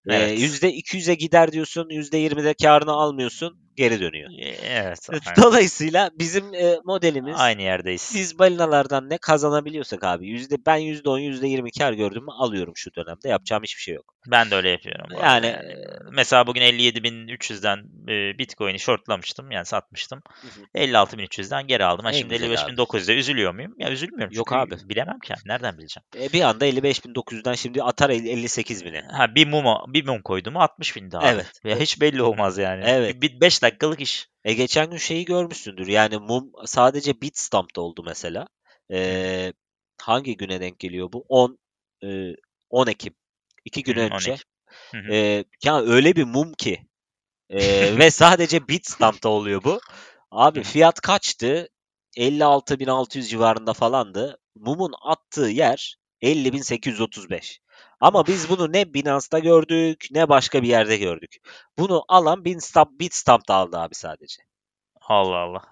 Ee, 0.09 0.15
Evet. 0.15 0.39
%200'e 0.39 1.15
gider 1.15 1.53
diyorsun 1.53 1.89
%20'de 1.91 2.55
karını 2.55 2.93
almıyorsun 2.93 3.64
geri 3.77 4.01
dönüyor. 4.01 4.31
E, 4.39 4.55
Evet. 4.65 5.09
Dolayısıyla 5.43 6.11
bizim 6.19 6.55
e, 6.55 6.77
modelimiz 6.85 7.35
Aynı 7.39 7.63
yerdeyiz. 7.63 8.13
biz 8.15 8.39
balinalardan 8.39 9.11
ne 9.11 9.19
kazanabiliyorsak 9.19 10.05
abi 10.05 10.27
yüzde 10.29 10.57
ben 10.67 10.79
%10 10.79 11.21
%20 11.21 11.79
kar 11.79 11.93
gördüm 11.93 12.23
mü 12.25 12.31
alıyorum 12.39 12.73
şu 12.77 12.95
dönemde. 12.95 13.29
Yapacağım 13.29 13.63
hiçbir 13.63 13.83
şey 13.83 13.95
yok. 13.95 14.15
Ben 14.31 14.51
de 14.51 14.55
öyle 14.55 14.71
yapıyorum. 14.71 15.07
Yani, 15.23 15.47
Yani 15.47 15.57
mesela 16.13 16.47
bugün 16.47 16.61
57.300'den 16.63 17.79
e, 18.13 18.39
Bitcoin'i 18.39 18.79
shortlamıştım 18.79 19.51
yani 19.51 19.67
satmıştım. 19.67 20.23
Hı 20.41 20.47
hı. 20.47 20.79
56.300'den 20.85 21.67
geri 21.67 21.85
aldım. 21.85 22.05
Ha, 22.05 22.13
En 22.13 22.17
şimdi 22.19 22.35
güzel 22.39 22.65
abi. 22.65 22.73
55.900'de 22.73 23.15
üzülüyor 23.15 23.55
muyum? 23.55 23.75
Ya 23.79 23.91
üzülmüyorum. 23.91 24.35
Yok 24.37 24.53
abi. 24.53 24.75
Bilemem 24.85 25.19
ki. 25.19 25.35
Nereden 25.47 25.79
bileceğim? 25.79 26.05
E, 26.21 26.33
bir 26.33 26.43
anda 26.43 26.67
55.900'den 26.67 27.55
şimdi 27.55 27.83
atar 27.83 28.11
58 28.11 28.85
bine. 28.85 29.03
Ha 29.13 29.35
bir 29.35 29.47
mum 29.49 29.65
bir 29.89 30.07
mum 30.07 30.23
koydum 30.23 30.57
60 30.57 30.97
bindi 30.97 31.19
abi. 31.19 31.27
Evet. 31.27 31.53
Ya 31.65 31.77
hiç 31.79 32.01
belli 32.01 32.23
olmaz 32.23 32.59
yani. 32.59 32.85
Evet. 32.87 33.23
Bir 33.23 33.41
5 33.41 33.63
dakikalık 33.65 34.01
iş. 34.01 34.29
E 34.45 34.55
geçen 34.55 34.91
gün 34.91 34.97
şeyi 34.97 35.25
görmüşsündür. 35.25 35.87
Yani 35.87 36.19
mum 36.19 36.53
sadece 36.65 37.21
Bitstamp'ta 37.21 37.81
oldu 37.81 38.03
mesela. 38.07 38.49
Ee, 38.93 39.53
hangi 40.03 40.37
güne 40.37 40.61
denk 40.61 40.79
geliyor 40.79 41.13
bu? 41.13 41.25
10 41.29 41.59
e, 42.05 42.07
10 42.71 42.87
Ekim. 42.87 43.15
2 43.65 43.83
gün 43.83 43.97
Hı, 43.97 44.01
10 44.01 44.11
önce. 44.11 44.37
Ee, 45.11 45.45
ya 45.65 45.81
öyle 45.81 46.17
bir 46.17 46.25
mum 46.25 46.53
ki. 46.53 46.87
Ee, 47.51 47.99
ve 47.99 48.11
sadece 48.11 48.69
Bitstamp'ta 48.69 49.29
oluyor 49.29 49.65
bu. 49.65 49.81
Abi 50.31 50.63
fiyat 50.63 51.01
kaçtı? 51.01 51.69
56.600 52.17 53.23
civarında 53.23 53.73
falandı. 53.73 54.39
Mumun 54.55 54.93
attığı 55.03 55.49
yer 55.49 55.97
50.835. 56.23 57.59
Ama 58.01 58.27
biz 58.27 58.49
bunu 58.49 58.73
ne 58.73 58.95
Binance'da 58.95 59.39
gördük 59.39 60.07
ne 60.11 60.29
başka 60.29 60.63
bir 60.63 60.69
yerde 60.69 60.97
gördük. 60.97 61.37
Bunu 61.79 62.05
alan 62.09 62.45
Bitstamp, 62.45 63.01
Bitstamp'ta 63.01 63.55
aldı 63.55 63.79
abi 63.79 63.95
sadece. 63.95 64.43
Allah 65.01 65.37
Allah. 65.37 65.63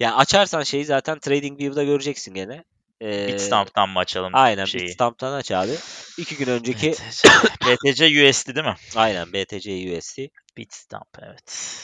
Ya 0.00 0.16
açarsan 0.16 0.62
şeyi 0.62 0.84
zaten 0.84 1.18
TradingView'da 1.18 1.84
göreceksin 1.84 2.34
gene. 2.34 2.64
Ee, 3.02 3.28
Bitstamp'tan 3.28 3.88
mı 3.88 3.98
açalım 3.98 4.30
Aynen 4.34 4.64
şeyi? 4.64 4.84
Bitstamp'tan 4.84 5.32
aç 5.32 5.52
abi. 5.52 5.72
İki 6.18 6.36
gün 6.36 6.46
önceki 6.46 6.90
BTC 7.66 8.28
USD 8.28 8.54
değil 8.54 8.66
mi? 8.66 8.76
aynen 8.96 9.32
BTC 9.32 9.98
USD. 9.98 10.18
Bitstamp 10.56 11.08
evet. 11.22 11.74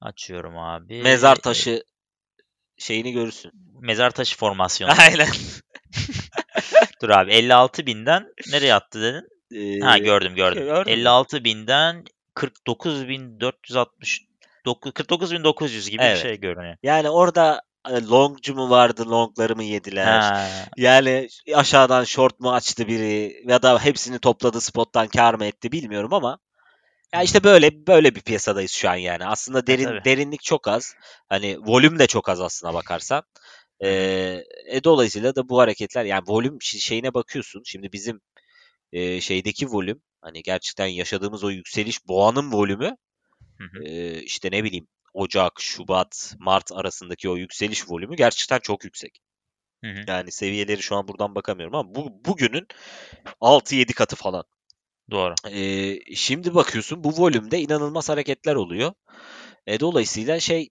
Açıyorum 0.00 0.58
abi. 0.58 1.02
Mezar 1.02 1.36
taşı 1.36 1.84
şeyini 2.78 3.12
görürsün. 3.12 3.52
Mezar 3.80 4.10
taşı 4.10 4.36
formasyonu. 4.36 4.92
Aynen. 4.98 5.28
Dur 7.02 7.08
abi 7.10 7.32
56 7.32 7.86
binden 7.86 8.26
nereye 8.52 8.74
attı 8.74 9.02
dedin? 9.02 9.28
Ee, 9.54 9.80
Ha 9.80 9.98
gördüm 9.98 10.34
gördüm. 10.34 10.64
gördün 10.64 10.92
mü? 10.92 11.00
56 11.00 11.44
binden 11.44 12.04
49.460 12.34 14.26
49.900 14.66 15.90
gibi 15.90 16.02
Evet. 16.02 16.16
bir 16.16 16.22
şey 16.22 16.40
görünüyor. 16.40 16.76
Yani 16.82 17.10
orada 17.10 17.62
e, 17.90 18.02
longcu 18.06 18.54
mu 18.54 18.70
vardı 18.70 19.10
longları 19.10 19.56
mı 19.56 19.64
yediler? 19.64 20.04
Ha, 20.20 20.46
Yani 20.76 21.28
aşağıdan 21.54 22.04
short 22.04 22.40
mu 22.40 22.52
açtı 22.52 22.86
biri 22.88 23.42
ya 23.48 23.62
da 23.62 23.78
hepsini 23.84 24.18
topladı 24.18 24.60
spottan 24.60 25.08
kar 25.08 25.34
mı 25.34 25.44
etti 25.46 25.72
bilmiyorum 25.72 26.14
ama 26.14 26.38
ya 27.14 27.22
işte 27.22 27.44
böyle 27.44 27.86
böyle 27.86 28.14
bir 28.14 28.20
piyasadayız 28.20 28.70
şu 28.70 28.90
an 28.90 28.94
yani. 28.94 29.26
Aslında 29.26 29.66
derin 29.66 29.84
tabii. 29.84 30.04
derinlik 30.04 30.42
çok 30.42 30.68
az. 30.68 30.94
Hani 31.28 31.58
volüm 31.60 31.98
de 31.98 32.06
çok 32.06 32.28
az 32.28 32.40
aslına 32.40 32.74
bakarsan. 32.74 33.22
Ee, 33.84 34.44
e, 34.66 34.84
dolayısıyla 34.84 35.34
da 35.34 35.48
bu 35.48 35.58
hareketler 35.58 36.04
yani 36.04 36.24
volüm 36.28 36.58
şeyine 36.62 37.14
bakıyorsun. 37.14 37.62
Şimdi 37.64 37.92
bizim 37.92 38.20
e, 38.92 39.20
şeydeki 39.20 39.66
volüm 39.66 40.02
hani 40.20 40.42
gerçekten 40.42 40.86
yaşadığımız 40.86 41.44
o 41.44 41.50
yükseliş 41.50 42.08
boğanın 42.08 42.52
volümü 42.52 42.96
Hı 43.58 43.64
hı. 43.72 43.84
e, 43.84 44.22
işte 44.22 44.48
ne 44.52 44.64
bileyim 44.64 44.86
Ocak, 45.14 45.52
Şubat, 45.60 46.34
Mart 46.38 46.72
arasındaki 46.72 47.28
o 47.28 47.36
yükseliş 47.36 47.90
volümü 47.90 48.16
gerçekten 48.16 48.58
çok 48.58 48.84
yüksek. 48.84 49.20
Hı 49.84 49.90
hı. 49.90 50.04
Yani 50.06 50.32
seviyeleri 50.32 50.82
şu 50.82 50.96
an 50.96 51.08
buradan 51.08 51.34
bakamıyorum 51.34 51.74
ama 51.74 51.94
bu 51.94 52.24
bugünün 52.24 52.66
6-7 53.40 53.92
katı 53.92 54.16
falan. 54.16 54.44
Doğru. 55.10 55.34
Ee, 55.50 56.14
şimdi 56.14 56.54
bakıyorsun 56.54 57.04
bu 57.04 57.10
volümde 57.10 57.60
inanılmaz 57.60 58.08
hareketler 58.08 58.54
oluyor. 58.54 58.92
E, 59.66 59.80
dolayısıyla 59.80 60.40
şey 60.40 60.68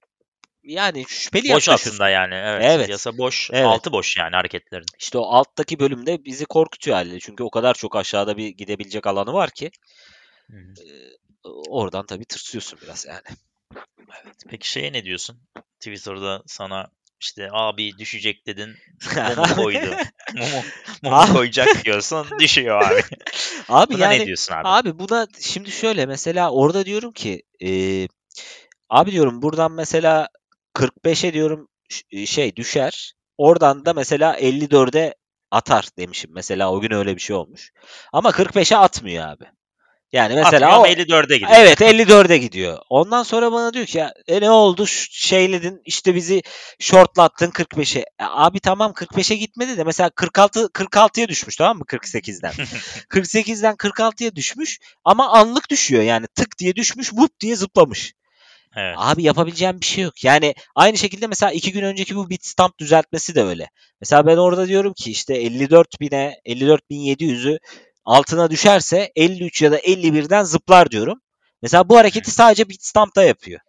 yani 0.65 1.05
şüpheli 1.07 1.49
Boş 1.49 1.69
aslında 1.69 2.09
yani. 2.09 2.35
Evet. 2.35 2.65
Evet. 2.65 2.85
Piyasa 2.85 3.17
boş. 3.17 3.49
Evet. 3.53 3.65
Altı 3.65 3.91
boş 3.91 4.17
yani 4.17 4.35
hareketlerin. 4.35 4.85
İşte 4.99 5.17
o 5.17 5.25
alttaki 5.25 5.79
bölümde 5.79 6.25
bizi 6.25 6.45
korkutuyor 6.45 6.97
haliyle. 6.97 7.19
Çünkü 7.19 7.43
o 7.43 7.49
kadar 7.49 7.73
çok 7.73 7.95
aşağıda 7.95 8.37
bir 8.37 8.47
gidebilecek 8.47 9.07
alanı 9.07 9.33
var 9.33 9.49
ki 9.49 9.71
Hı 10.51 10.57
hı. 10.57 10.83
e, 10.83 11.17
oradan 11.69 12.05
tabii 12.05 12.25
tırsıyorsun 12.25 12.79
biraz 12.81 13.05
yani. 13.05 13.21
Peki 14.49 14.69
şeye 14.69 14.93
ne 14.93 15.03
diyorsun? 15.03 15.39
Twitter'da 15.79 16.43
sana 16.45 16.87
işte 17.19 17.49
abi 17.51 17.97
düşecek 17.97 18.47
dedin. 18.47 18.75
Mumu 19.37 19.55
koydu. 19.55 19.95
Mumu, 20.35 20.63
mumu 21.01 21.33
koyacak 21.33 21.85
diyorsun. 21.85 22.27
Düşüyor 22.39 22.81
abi. 22.81 23.01
Abi 23.69 23.93
Buna 23.93 24.03
yani 24.03 24.19
ne 24.19 24.25
diyorsun 24.25 24.53
abi? 24.53 24.67
Abi 24.67 24.99
buna 24.99 25.27
şimdi 25.39 25.71
şöyle 25.71 26.05
mesela 26.05 26.51
orada 26.51 26.85
diyorum 26.85 27.11
ki 27.11 27.43
e, 27.63 27.69
abi 28.89 29.11
diyorum 29.11 29.41
buradan 29.41 29.71
mesela 29.71 30.29
45'e 30.75 31.33
diyorum 31.33 31.67
ş- 31.89 32.25
şey 32.25 32.55
düşer. 32.55 33.13
Oradan 33.37 33.85
da 33.85 33.93
mesela 33.93 34.39
54'e 34.39 35.13
atar 35.51 35.87
demişim. 35.97 36.31
Mesela 36.33 36.71
o 36.71 36.79
gün 36.79 36.91
öyle 36.91 37.15
bir 37.15 37.21
şey 37.21 37.35
olmuş. 37.35 37.71
Ama 38.13 38.29
45'e 38.29 38.77
atmıyor 38.77 39.27
abi. 39.27 39.45
Yani 40.11 40.35
mesela 40.35 40.71
o 40.71 40.73
ama 40.73 40.87
54'e 40.87 41.37
gidiyor. 41.37 41.51
Evet 41.53 41.81
54'e 41.81 42.37
gidiyor. 42.37 42.79
Ondan 42.89 43.23
sonra 43.23 43.51
bana 43.51 43.73
diyor 43.73 43.85
ki 43.85 43.97
ya 43.97 44.13
e 44.27 44.41
ne 44.41 44.49
oldu 44.49 44.85
şeyledin 45.11 45.81
işte 45.85 46.15
bizi 46.15 46.41
shortlattın 46.79 47.51
45'e. 47.51 47.99
E, 47.99 48.05
abi 48.19 48.59
tamam 48.59 48.91
45'e 48.91 49.35
gitmedi 49.35 49.77
de 49.77 49.83
mesela 49.83 50.09
46 50.09 50.59
46'ya 50.59 51.27
düşmüş 51.27 51.55
tamam 51.55 51.77
mı 51.77 51.83
48'den. 51.87 52.53
48'den 53.09 53.75
46'ya 53.75 54.35
düşmüş 54.35 54.79
ama 55.03 55.29
anlık 55.29 55.69
düşüyor 55.69 56.03
yani 56.03 56.27
tık 56.35 56.57
diye 56.59 56.75
düşmüş 56.75 57.13
vup 57.13 57.39
diye 57.39 57.55
zıplamış. 57.55 58.13
Evet. 58.75 58.95
Abi 58.97 59.23
yapabileceğim 59.23 59.81
bir 59.81 59.85
şey 59.85 60.03
yok. 60.03 60.23
Yani 60.23 60.55
aynı 60.75 60.97
şekilde 60.97 61.27
mesela 61.27 61.51
iki 61.51 61.71
gün 61.71 61.83
önceki 61.83 62.15
bu 62.15 62.29
Bitstamp 62.29 62.79
düzeltmesi 62.79 63.35
de 63.35 63.43
öyle. 63.43 63.69
Mesela 64.01 64.27
ben 64.27 64.37
orada 64.37 64.67
diyorum 64.67 64.93
ki 64.93 65.11
işte 65.11 65.33
54 65.33 66.01
bine 66.01 66.39
54.700'ü 66.45 67.59
altına 68.05 68.51
düşerse 68.51 69.11
53 69.15 69.61
ya 69.61 69.71
da 69.71 69.79
51'den 69.79 70.43
zıplar 70.43 70.91
diyorum. 70.91 71.21
Mesela 71.61 71.89
bu 71.89 71.97
hareketi 71.97 72.31
sadece 72.31 72.69
Bitstamp'ta 72.69 73.23
yapıyor. 73.23 73.59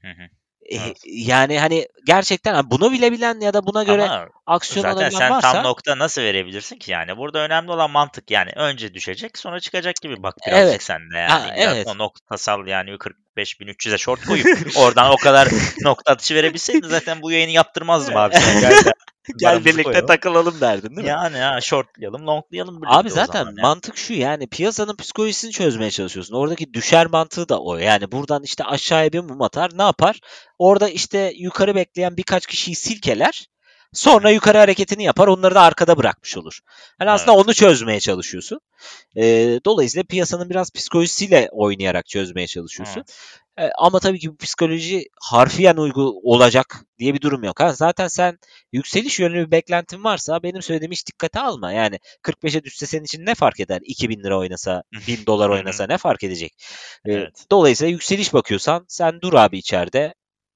Hı 0.00 0.08
hı. 0.08 0.41
E, 0.62 0.76
Evet. 0.76 0.96
yani 1.04 1.58
hani 1.58 1.86
gerçekten 2.06 2.70
bunu 2.70 2.92
bilebilen 2.92 3.40
ya 3.40 3.54
da 3.54 3.66
buna 3.66 3.82
göre 3.82 4.02
Ama 4.02 4.28
aksiyon 4.46 4.82
zaten 4.82 4.96
alabilen 4.96 5.18
sen 5.18 5.30
varsa 5.30 5.52
tam 5.52 5.64
nokta 5.64 5.98
nasıl 5.98 6.22
verebilirsin 6.22 6.78
ki 6.78 6.90
yani? 6.90 7.16
Burada 7.16 7.38
önemli 7.38 7.70
olan 7.70 7.90
mantık 7.90 8.30
yani. 8.30 8.50
Önce 8.56 8.94
düşecek 8.94 9.38
sonra 9.38 9.60
çıkacak 9.60 9.96
gibi 10.02 10.22
bak 10.22 10.34
birazcık 10.46 10.68
Evet. 10.70 10.82
sen 10.82 11.10
de 11.10 11.26
Ha, 11.26 11.38
yani. 11.38 11.52
Evet. 11.56 11.86
o 11.86 11.98
noktasal 11.98 12.66
yani 12.66 12.90
45.300'e 12.90 13.98
short 13.98 14.24
koyup 14.26 14.46
oradan 14.76 15.10
o 15.10 15.16
kadar 15.16 15.48
nokta 15.80 16.12
atışı 16.12 16.34
verebilseydin 16.34 16.88
zaten 16.88 17.22
bu 17.22 17.32
yayını 17.32 17.50
yaptırmazdım 17.50 18.16
abi. 18.16 18.34
Sen 18.34 18.92
gel, 19.38 19.64
birlikte 19.64 19.82
koyalım. 19.82 20.06
takılalım 20.06 20.60
derdin 20.60 20.96
değil 20.96 21.08
mi? 21.08 21.08
Yani 21.08 21.38
ha 21.38 21.60
shortlayalım, 21.60 22.26
longlayalım 22.26 22.82
birlikte 22.82 22.96
Abi 22.96 23.08
o 23.08 23.10
zaten 23.10 23.38
zaman 23.38 23.50
yani. 23.56 23.60
mantık 23.62 23.96
şu 23.96 24.14
yani 24.14 24.46
piyasanın 24.46 24.96
psikolojisini 24.96 25.50
çözmeye 25.52 25.90
çalışıyorsun. 25.90 26.34
Oradaki 26.34 26.74
düşer 26.74 27.06
mantığı 27.06 27.48
da 27.48 27.60
o. 27.62 27.76
Yani 27.76 28.12
buradan 28.12 28.42
işte 28.42 28.64
aşağıya 28.64 29.12
bir 29.12 29.20
mum 29.20 29.42
atar 29.42 29.70
ne 29.78 29.82
yapar? 29.82 30.20
Orada 30.58 30.88
işte 30.88 31.32
yukarı 31.36 31.74
bekleyen 31.74 32.16
birkaç 32.16 32.46
kişiyi 32.46 32.74
silkeler. 32.76 33.46
Sonra 33.92 34.30
yukarı 34.30 34.58
hareketini 34.58 35.04
yapar. 35.04 35.26
Onları 35.28 35.54
da 35.54 35.60
arkada 35.62 35.96
bırakmış 35.96 36.36
olur. 36.36 36.58
Hani 36.98 37.10
aslında 37.10 37.36
onu 37.36 37.54
çözmeye 37.54 38.00
çalışıyorsun. 38.00 38.60
Ee, 39.16 39.60
dolayısıyla 39.64 40.04
piyasanın 40.04 40.50
biraz 40.50 40.70
psikolojisiyle 40.72 41.48
oynayarak 41.52 42.06
çözmeye 42.06 42.46
çalışıyorsun. 42.46 43.04
Evet. 43.56 43.68
E, 43.68 43.72
ama 43.78 44.00
tabii 44.00 44.18
ki 44.18 44.30
bu 44.32 44.36
psikoloji 44.36 45.04
harfiyen 45.20 45.76
uygu 45.76 46.20
olacak 46.22 46.84
diye 46.98 47.14
bir 47.14 47.20
durum 47.20 47.44
yok. 47.44 47.60
Ha, 47.60 47.72
zaten 47.72 48.08
sen 48.08 48.38
yükseliş 48.72 49.20
yönlü 49.20 49.46
bir 49.46 49.50
beklentin 49.50 50.04
varsa 50.04 50.42
benim 50.42 50.62
söylediğimi 50.62 50.92
hiç 50.92 51.06
dikkate 51.06 51.40
alma. 51.40 51.72
Yani 51.72 51.98
45'e 52.22 52.64
düşse 52.64 52.86
senin 52.86 53.04
için 53.04 53.26
ne 53.26 53.34
fark 53.34 53.60
eder? 53.60 53.80
2000 53.84 54.22
lira 54.24 54.38
oynasa, 54.38 54.82
1000 55.06 55.26
dolar 55.26 55.48
oynasa 55.48 55.86
ne 55.86 55.98
fark 55.98 56.24
edecek? 56.24 56.52
E, 57.06 57.12
Evet. 57.12 57.44
Dolayısıyla 57.50 57.90
yükseliş 57.90 58.32
bakıyorsan 58.32 58.84
sen 58.88 59.20
dur 59.20 59.34
abi 59.34 59.58
içeride. 59.58 60.14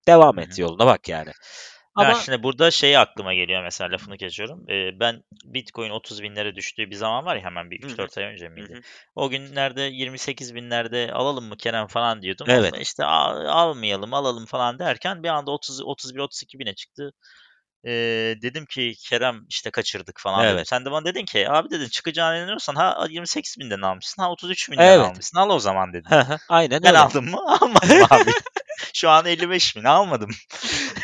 Devam 0.09 0.39
et 0.39 0.59
yoluna 0.59 0.87
bak 0.87 1.09
yani. 1.09 1.33
Ama 1.97 2.09
Ya 2.09 2.15
şimdi 2.15 2.43
burada 2.43 2.71
şey 2.71 2.97
aklıma 2.97 3.35
geliyor 3.35 3.63
mesela 3.63 3.93
lafını 3.93 4.17
kesiyorum. 4.17 4.71
Ee, 4.71 5.01
ben 5.01 5.23
Bitcoin 5.45 5.91
30 5.91 6.23
binlere 6.23 6.57
düştüğü 6.57 6.91
bir 6.91 6.95
zaman 6.97 7.25
var 7.27 7.37
ya 7.37 7.43
hemen 7.43 7.71
bir 7.71 7.83
Hı 7.83 7.87
hı. 7.87 7.93
3-4 7.93 8.19
ay 8.19 8.25
önce 8.25 8.49
miydi? 8.49 8.73
Hı 8.73 8.77
hı. 8.77 8.81
O 9.15 9.31
günlerde 9.31 9.83
28 9.83 10.55
binlerde 10.55 11.13
alalım 11.13 11.45
mı 11.45 11.57
Kerem 11.57 11.87
falan 11.87 12.23
diyordum. 12.23 12.47
Evet. 12.51 12.73
Ama 12.73 12.83
işte 12.83 13.05
"Al- 13.05 13.47
almayalım 13.47 14.15
alalım 14.15 14.47
falan 14.47 14.79
derken 14.79 15.23
bir 15.23 15.29
anda 15.29 15.51
30 15.51 15.81
31-32 15.83 16.59
bine 16.59 16.75
çıktı. 16.75 17.13
Ee, 17.87 18.35
dedim 18.43 18.67
ki 18.67 18.95
Kerem 19.09 19.45
işte 19.49 19.71
kaçırdık 19.71 20.21
falan 20.21 20.45
dedim. 20.45 20.57
Evet. 20.57 20.69
Sen 20.69 20.85
de 20.85 20.91
bana 20.91 21.05
dedin 21.05 21.25
ki 21.25 21.51
abi 21.51 21.71
dedin 21.71 21.89
çıkacağına 21.89 22.37
inanıyorsan 22.39 22.75
ha 22.75 23.07
28 23.11 23.57
binden 23.59 23.81
almışsın 23.81 24.23
ha 24.23 24.31
33 24.31 24.71
binden 24.71 24.83
Evet. 24.87 25.07
almışsın 25.07 25.39
al 25.39 25.51
o 25.51 25.59
zaman 25.59 25.93
hı, 26.09 26.39
aynen 26.49 26.83
Ben 26.83 26.89
öyle. 26.89 26.99
aldım 26.99 27.31
mı? 27.31 27.39
Almadım 27.61 28.07
abi. 28.11 28.31
Şu 28.95 29.11
an 29.11 29.27
55 29.27 29.77
bin 29.77 29.85
almadım. 29.85 30.31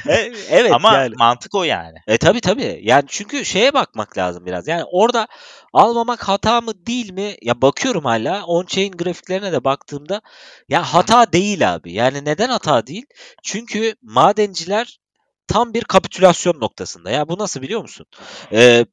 E, 0.08 0.32
evet 0.50 0.72
Ama 0.72 0.94
yani. 0.94 1.14
mantık 1.16 1.54
o 1.54 1.64
yani. 1.64 1.98
E 2.06 2.18
tabi 2.18 2.40
tabi. 2.40 2.80
Yani 2.82 3.04
çünkü 3.08 3.44
şeye 3.44 3.74
bakmak 3.74 4.18
lazım 4.18 4.46
biraz. 4.46 4.68
Yani 4.68 4.84
orada 4.84 5.28
almamak 5.72 6.28
hata 6.28 6.60
mı 6.60 6.86
değil 6.86 7.12
mi? 7.12 7.36
Ya 7.42 7.62
bakıyorum 7.62 8.04
hala 8.04 8.40
on-chain 8.40 8.96
grafiklerine 8.96 9.52
de 9.52 9.64
baktığımda 9.64 10.20
ya 10.68 10.82
hata 10.82 11.32
değil 11.32 11.74
abi. 11.74 11.92
Yani 11.92 12.24
neden 12.24 12.48
hata 12.48 12.86
değil? 12.86 13.06
Çünkü 13.42 13.94
madenciler 14.02 14.98
tam 15.46 15.74
bir 15.74 15.84
kapitülasyon 15.84 16.60
noktasında. 16.60 17.10
Ya 17.10 17.28
bu 17.28 17.38
nasıl 17.38 17.62
biliyor 17.62 17.82
musun? 17.82 18.06
Ee, 18.52 18.86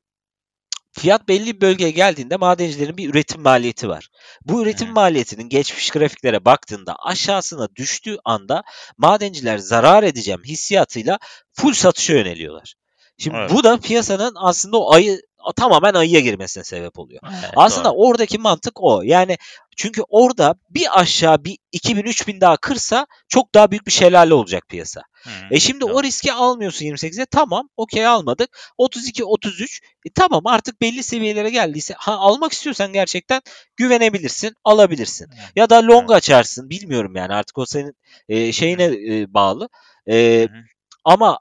fiyat 0.92 1.28
belli 1.28 1.56
bir 1.56 1.62
bölgeye 1.62 1.92
geldiğinde 1.92 2.38
madencilerin 2.38 2.98
bir 2.98 3.10
üretim 3.10 3.42
maliyeti 3.42 3.90
var. 3.90 4.08
Bu 4.46 4.62
üretim 4.64 4.90
maliyetinin 4.90 5.50
geçmiş 5.50 5.90
grafiklere 5.90 6.46
baktığında 6.46 6.96
aşağısına 6.96 7.68
düştüğü 7.76 8.18
anda 8.26 8.64
madenciler 8.98 9.58
zarar 9.58 10.04
edeceğim 10.04 10.42
hissiyatıyla 10.46 11.20
full 11.54 11.74
satışa 11.74 12.14
yöneliyorlar. 12.14 12.74
Şimdi 13.18 13.38
Evet. 13.38 13.52
bu 13.52 13.64
da 13.64 13.80
piyasanın 13.80 14.34
aslında 14.36 14.78
o 14.78 14.94
ayı 14.94 15.22
tamamen 15.56 15.94
ayıya 15.94 16.20
girmesine 16.20 16.64
sebep 16.64 17.00
oluyor. 17.00 17.22
Evet, 17.32 17.54
Aslında 17.56 17.90
doğru. 17.90 17.98
oradaki 17.98 18.38
mantık 18.38 18.74
o. 18.84 19.02
Yani 19.04 19.38
çünkü 19.78 20.02
orada 20.10 20.56
bir 20.70 21.00
aşağı 21.00 21.44
bir 21.44 21.58
2000-3000 21.74 22.42
daha 22.42 22.58
kırsa 22.58 23.08
çok 23.28 23.54
daha 23.56 23.72
büyük 23.72 23.88
bir 23.88 23.92
şelale 23.92 24.34
olacak 24.34 24.68
piyasa. 24.70 25.02
Hı, 25.24 25.30
E 25.52 25.60
şimdi 25.60 25.86
o 25.86 25.90
doğru. 25.90 26.04
riski 26.04 26.34
almıyorsun 26.34 26.86
28'e 26.86 27.26
tamam 27.26 27.70
okey 27.78 28.08
almadık. 28.08 28.50
32-33 28.78 29.80
e 30.06 30.10
tamam 30.16 30.48
artık 30.48 30.82
belli 30.82 31.04
seviyelere 31.04 31.50
geldiyse 31.50 31.94
ha, 31.98 32.14
almak 32.18 32.52
istiyorsan 32.52 32.94
gerçekten 32.94 33.42
güvenebilirsin 33.78 34.56
alabilirsin. 34.64 35.28
Evet. 35.40 35.52
Ya 35.56 35.70
da 35.70 35.88
long 35.88 36.12
açarsın 36.12 36.70
bilmiyorum 36.70 37.16
yani 37.16 37.34
artık 37.34 37.58
o 37.58 37.66
senin 37.66 37.96
e, 38.30 38.52
şeyine 38.52 38.84
e, 38.84 39.34
bağlı. 39.34 39.70
E, 40.10 40.48
hı. 40.52 40.56
ama 41.04 41.40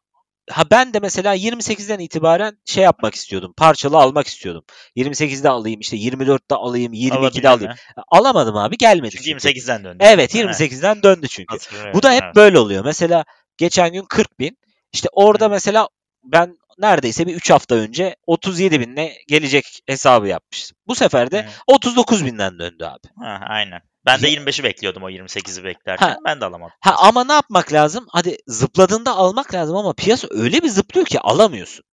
ha 0.51 0.65
ben 0.71 0.95
de 0.95 0.99
mesela 1.01 1.35
28'den 1.37 1.99
itibaren 1.99 2.59
şey 2.65 2.85
yapmak 2.85 3.15
istiyordum. 3.15 3.55
Parçalı 3.57 3.97
almak 3.99 4.27
istiyordum. 4.27 4.65
28'de 4.97 5.49
alayım 5.49 5.81
işte 5.81 5.97
24'te 5.97 6.55
alayım 6.55 6.93
22'de 6.93 7.15
Alabildin 7.15 7.49
alayım. 7.49 7.73
mi? 7.73 7.77
Alamadım 8.09 8.57
abi 8.57 8.77
gelmedi 8.79 9.17
Çünkü 9.17 9.25
çünkü. 9.25 9.49
28'den 9.49 9.85
döndü. 9.85 9.97
Evet 10.01 10.35
Evet, 10.45 10.61
28'den 10.61 11.03
döndü 11.03 11.29
çünkü. 11.29 11.55
hatırlıyorum, 11.55 11.93
Bu 11.95 12.03
da 12.03 12.13
hep 12.13 12.23
evet. 12.25 12.37
böyle 12.37 12.59
oluyor. 12.59 12.85
Mesela 12.85 13.25
geçen 13.57 13.93
gün 13.93 14.05
40 14.05 14.39
bin. 14.41 14.59
İşte 14.93 15.09
orada 15.13 15.45
Hı. 15.45 15.51
mesela 15.51 15.89
ben 16.25 16.59
neredeyse 16.79 17.27
bir 17.27 17.35
3 17.35 17.51
hafta 17.51 17.75
önce 17.75 18.17
37 18.27 18.81
binle 18.81 19.13
gelecek 19.29 19.83
hesabı 19.87 20.29
yapmıştım. 20.29 20.77
Bu 20.87 20.95
sefer 20.95 21.31
de 21.31 21.43
Hı. 21.43 21.47
39 21.67 22.25
binden 22.25 22.59
döndü 22.59 22.85
abi. 22.85 23.09
Ha, 23.25 23.41
aynen. 23.49 23.81
Ben 24.09 24.23
de 24.23 24.29
Ya- 24.29 24.41
25'i 24.41 24.65
bekliyordum 24.65 25.03
o 25.03 25.11
28'i 25.11 25.65
beklerken. 25.65 26.09
Ha. 26.09 26.17
Ben 26.27 26.41
de 26.41 26.45
alamadım. 26.45 26.73
Ha 26.81 26.95
ama 26.99 27.25
ne 27.25 27.33
yapmak 27.33 27.73
lazım? 27.73 28.07
Hadi 28.11 28.37
zıpladığında 28.47 29.13
almak 29.17 29.55
lazım 29.55 29.77
ama 29.77 29.93
piyasa 29.93 30.29
öyle 30.31 30.63
bir 30.63 30.69
zıplıyor 30.69 31.07
ki 31.07 31.21
alamıyorsun. 31.21 31.85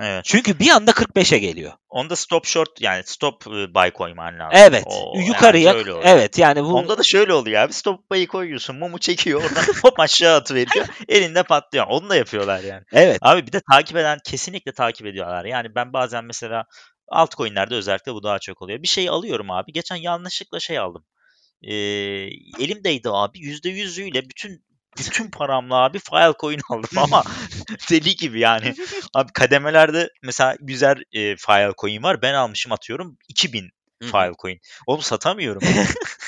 Evet. 0.00 0.24
Çünkü 0.24 0.58
bir 0.58 0.70
anda 0.70 0.90
45'e 0.90 1.38
geliyor. 1.38 1.72
Onda 1.88 2.16
stop 2.16 2.46
short 2.46 2.80
yani 2.80 3.02
stop 3.06 3.46
e, 3.46 3.74
buy 3.74 3.90
koyman 3.90 4.38
lazım. 4.38 4.52
Evet. 4.52 4.84
O- 4.86 5.18
yukarıya. 5.18 5.72
yani 5.72 6.00
evet 6.02 6.38
yani 6.38 6.64
bu 6.64 6.74
Onda 6.74 6.98
da 6.98 7.02
şöyle 7.02 7.32
oluyor 7.32 7.62
abi. 7.62 7.72
Stop 7.72 8.10
buy'ı 8.10 8.26
koyuyorsun. 8.26 8.76
Mumu 8.76 8.98
çekiyor. 8.98 9.42
Oradan 9.42 9.64
hop 9.82 10.00
aşağı 10.00 10.36
atıveriyor. 10.36 10.86
Elinde 11.08 11.42
patlıyor. 11.42 11.86
Onu 11.88 12.08
da 12.08 12.16
yapıyorlar 12.16 12.60
yani. 12.60 12.82
evet. 12.92 13.18
Abi 13.22 13.46
bir 13.46 13.52
de 13.52 13.60
takip 13.72 13.96
eden 13.96 14.18
kesinlikle 14.24 14.72
takip 14.72 15.06
ediyorlar. 15.06 15.44
Yani 15.44 15.74
ben 15.74 15.92
bazen 15.92 16.24
mesela 16.24 16.64
altcoin'lerde 17.08 17.74
özellikle 17.74 18.14
bu 18.14 18.22
daha 18.22 18.38
çok 18.38 18.62
oluyor. 18.62 18.82
Bir 18.82 18.88
şey 18.88 19.08
alıyorum 19.08 19.50
abi. 19.50 19.72
Geçen 19.72 19.96
yanlışlıkla 19.96 20.60
şey 20.60 20.78
aldım. 20.78 21.04
Ee, 21.66 21.74
elimdeydi 22.58 23.08
abi. 23.08 23.38
%100'üyle 23.38 24.28
bütün 24.28 24.64
bütün 24.98 25.30
paramla 25.30 25.74
abi 25.76 25.98
Filecoin 25.98 26.60
aldım 26.70 26.98
ama 26.98 27.24
deli 27.90 28.16
gibi 28.16 28.40
yani. 28.40 28.74
Abi 29.14 29.32
kademelerde 29.32 30.08
mesela 30.22 30.56
güzel 30.60 30.96
e, 31.12 31.36
Filecoin 31.36 32.02
var. 32.02 32.22
Ben 32.22 32.34
almışım 32.34 32.72
atıyorum 32.72 33.18
2000 33.28 33.60
Hı 33.60 33.66
hı. 33.66 33.70
Filecoin. 34.02 34.60
Oğlum 34.86 35.02
satamıyorum. 35.02 35.62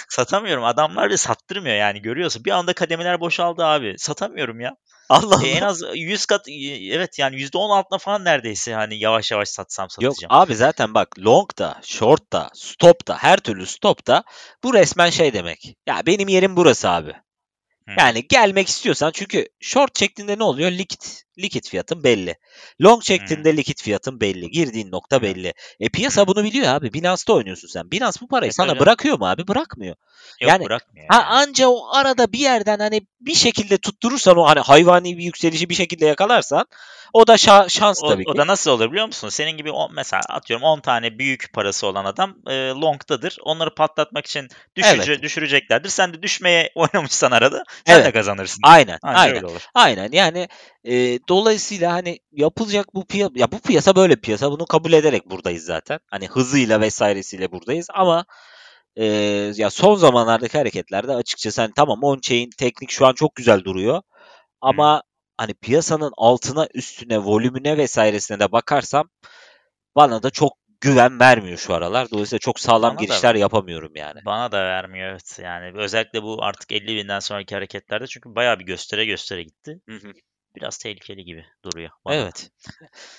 satamıyorum. 0.08 0.64
Adamlar 0.64 1.10
da 1.10 1.16
sattırmıyor 1.16 1.76
yani 1.76 2.02
görüyorsun. 2.02 2.44
Bir 2.44 2.50
anda 2.50 2.72
kademeler 2.72 3.20
boşaldı 3.20 3.64
abi. 3.64 3.94
Satamıyorum 3.98 4.60
ya. 4.60 4.76
Allah 5.08 5.40
E, 5.44 5.48
en 5.48 5.62
Allah. 5.62 5.68
az 5.70 5.82
100 5.94 6.26
kat 6.26 6.48
e, 6.48 6.52
evet 6.94 7.18
yani 7.18 7.36
%10 7.36 7.70
altına 7.78 7.98
falan 7.98 8.24
neredeyse 8.24 8.74
hani 8.74 8.98
yavaş 8.98 9.30
yavaş 9.32 9.48
satsam 9.48 9.88
Yok 10.00 10.14
satacağım. 10.14 10.42
abi 10.42 10.54
zaten 10.56 10.94
bak 10.94 11.18
long 11.18 11.58
da, 11.58 11.80
short 11.82 12.32
da, 12.32 12.50
stop 12.54 13.08
da, 13.08 13.16
her 13.18 13.36
türlü 13.36 13.66
stop 13.66 14.06
da 14.06 14.24
bu 14.64 14.74
resmen 14.74 15.10
şey 15.10 15.32
demek. 15.32 15.76
Ya 15.86 16.02
benim 16.06 16.28
yerim 16.28 16.56
burası 16.56 16.90
abi. 16.90 17.12
Hı. 17.88 17.94
Yani 17.98 18.28
gelmek 18.28 18.68
istiyorsan 18.68 19.10
çünkü 19.14 19.48
short 19.60 19.94
çektiğinde 19.94 20.38
ne 20.38 20.44
oluyor? 20.44 20.70
Likit 20.70 21.22
likit 21.38 21.68
fiyatın 21.68 22.04
belli. 22.04 22.34
Long 22.82 23.02
çektiğinde 23.02 23.56
likit 23.56 23.82
fiyatın 23.82 24.20
belli. 24.20 24.50
Girdiğin 24.50 24.90
nokta 24.92 25.22
belli. 25.22 25.54
E 25.80 25.88
piyasa 25.88 26.26
bunu 26.26 26.44
biliyor 26.44 26.74
abi. 26.74 26.92
Binance'da 26.92 27.32
oynuyorsun 27.32 27.68
sen. 27.68 27.90
Binance 27.90 28.18
bu 28.20 28.28
parayı 28.28 28.48
E, 28.48 28.52
sana 28.52 28.68
tabii. 28.68 28.80
bırakıyor 28.80 29.18
mu 29.18 29.28
abi? 29.28 29.48
Bırakmıyor. 29.48 29.96
Yok 30.40 30.50
yani- 30.50 30.64
bırakmıyor. 30.64 31.06
Ha 31.10 31.22
anca 31.28 31.68
o 31.68 31.94
arada 31.94 32.32
bir 32.32 32.38
yerden 32.38 32.78
hani 32.78 33.00
bir 33.20 33.34
şekilde 33.34 33.78
tutturursan 33.78 34.36
o 34.36 34.46
hani 34.46 34.60
hayvani 34.60 35.18
bir 35.18 35.22
yükselişi 35.22 35.68
bir 35.68 35.74
şekilde 35.74 36.06
yakalarsan 36.06 36.66
o 37.12 37.26
da 37.26 37.34
şa- 37.34 37.70
şans 37.70 38.04
O, 38.04 38.08
tabii 38.08 38.24
ki. 38.24 38.30
o 38.30 38.36
da 38.36 38.46
nasıl 38.46 38.70
olur 38.70 38.90
biliyor 38.92 39.06
musun? 39.06 39.28
Senin 39.28 39.50
gibi 39.50 39.70
on, 39.70 39.94
mesela 39.94 40.22
atıyorum 40.28 40.64
10 40.66 40.80
tane 40.80 41.18
büyük 41.18 41.52
parası 41.52 41.86
olan 41.86 42.04
adam 42.04 42.36
e, 42.46 42.52
long'dadır. 42.68 43.36
Onları 43.42 43.74
patlatmak 43.74 44.26
için 44.26 44.48
düşüce, 44.76 45.02
Evet. 45.12 45.22
düşüreceklerdir. 45.22 45.88
Sen 45.88 46.14
de 46.14 46.22
düşmeye 46.22 46.70
oynamışsan 46.74 47.30
arada 47.30 47.64
sen 47.86 47.98
de 47.98 48.02
Evet. 48.02 48.12
kazanırsın. 48.14 48.60
Aynen. 48.64 48.98
Anca 49.02 49.18
aynen. 49.20 49.36
öyle 49.36 49.46
olur. 49.46 49.60
Aynen 49.74 50.08
yani 50.12 50.48
e, 50.84 51.18
dolayısıyla 51.28 51.92
hani 51.92 52.18
yapılacak 52.32 52.94
bu 52.94 53.06
piyasa 53.06 53.32
ya 53.36 53.52
bu 53.52 53.58
piyasa 53.58 53.96
böyle 53.96 54.16
piyasa 54.16 54.50
bunu 54.50 54.66
kabul 54.66 54.92
ederek 54.92 55.30
buradayız 55.30 55.64
zaten. 55.64 55.98
Hani 56.06 56.26
hızıyla 56.26 56.80
vesairesiyle 56.80 57.52
buradayız 57.52 57.86
ama 57.94 58.24
e, 58.96 59.04
ya 59.56 59.70
son 59.70 59.94
zamanlardaki 59.96 60.58
hareketlerde 60.58 61.12
açıkçası 61.12 61.60
hani 61.60 61.72
tamam 61.76 61.98
on-chain 62.02 62.50
teknik 62.58 62.90
şu 62.90 63.06
an 63.06 63.12
çok 63.12 63.34
güzel 63.34 63.64
duruyor 63.64 64.02
ama 64.60 65.02
hani 65.36 65.54
piyasanın 65.54 66.12
altına 66.16 66.68
üstüne 66.74 67.18
volümüne 67.18 67.76
vesairesine 67.76 68.40
de 68.40 68.52
bakarsam 68.52 69.10
bana 69.96 70.22
da 70.22 70.30
çok 70.30 70.52
güven 70.80 71.20
vermiyor 71.20 71.58
şu 71.58 71.74
aralar. 71.74 72.10
Dolayısıyla 72.10 72.38
çok 72.38 72.60
sağlam 72.60 72.90
Bana 72.90 72.98
da 72.98 73.04
girişler 73.04 73.28
vermiyor. 73.28 73.42
yapamıyorum 73.42 73.92
yani. 73.94 74.20
Bana 74.24 74.52
da 74.52 74.64
vermiyor 74.64 75.10
evet. 75.10 75.38
Yani 75.42 75.72
özellikle 75.78 76.22
bu 76.22 76.44
artık 76.44 76.72
50 76.72 76.96
binden 76.96 77.20
sonraki 77.20 77.54
hareketlerde 77.54 78.06
çünkü 78.06 78.34
bayağı 78.34 78.58
bir 78.58 78.64
göstere 78.64 79.04
göstere 79.04 79.42
gitti. 79.42 79.80
Hı 79.88 79.96
hı. 79.96 80.12
Biraz 80.56 80.78
tehlikeli 80.78 81.24
gibi 81.24 81.46
duruyor. 81.64 81.90
bana. 82.04 82.14
Evet. 82.14 82.50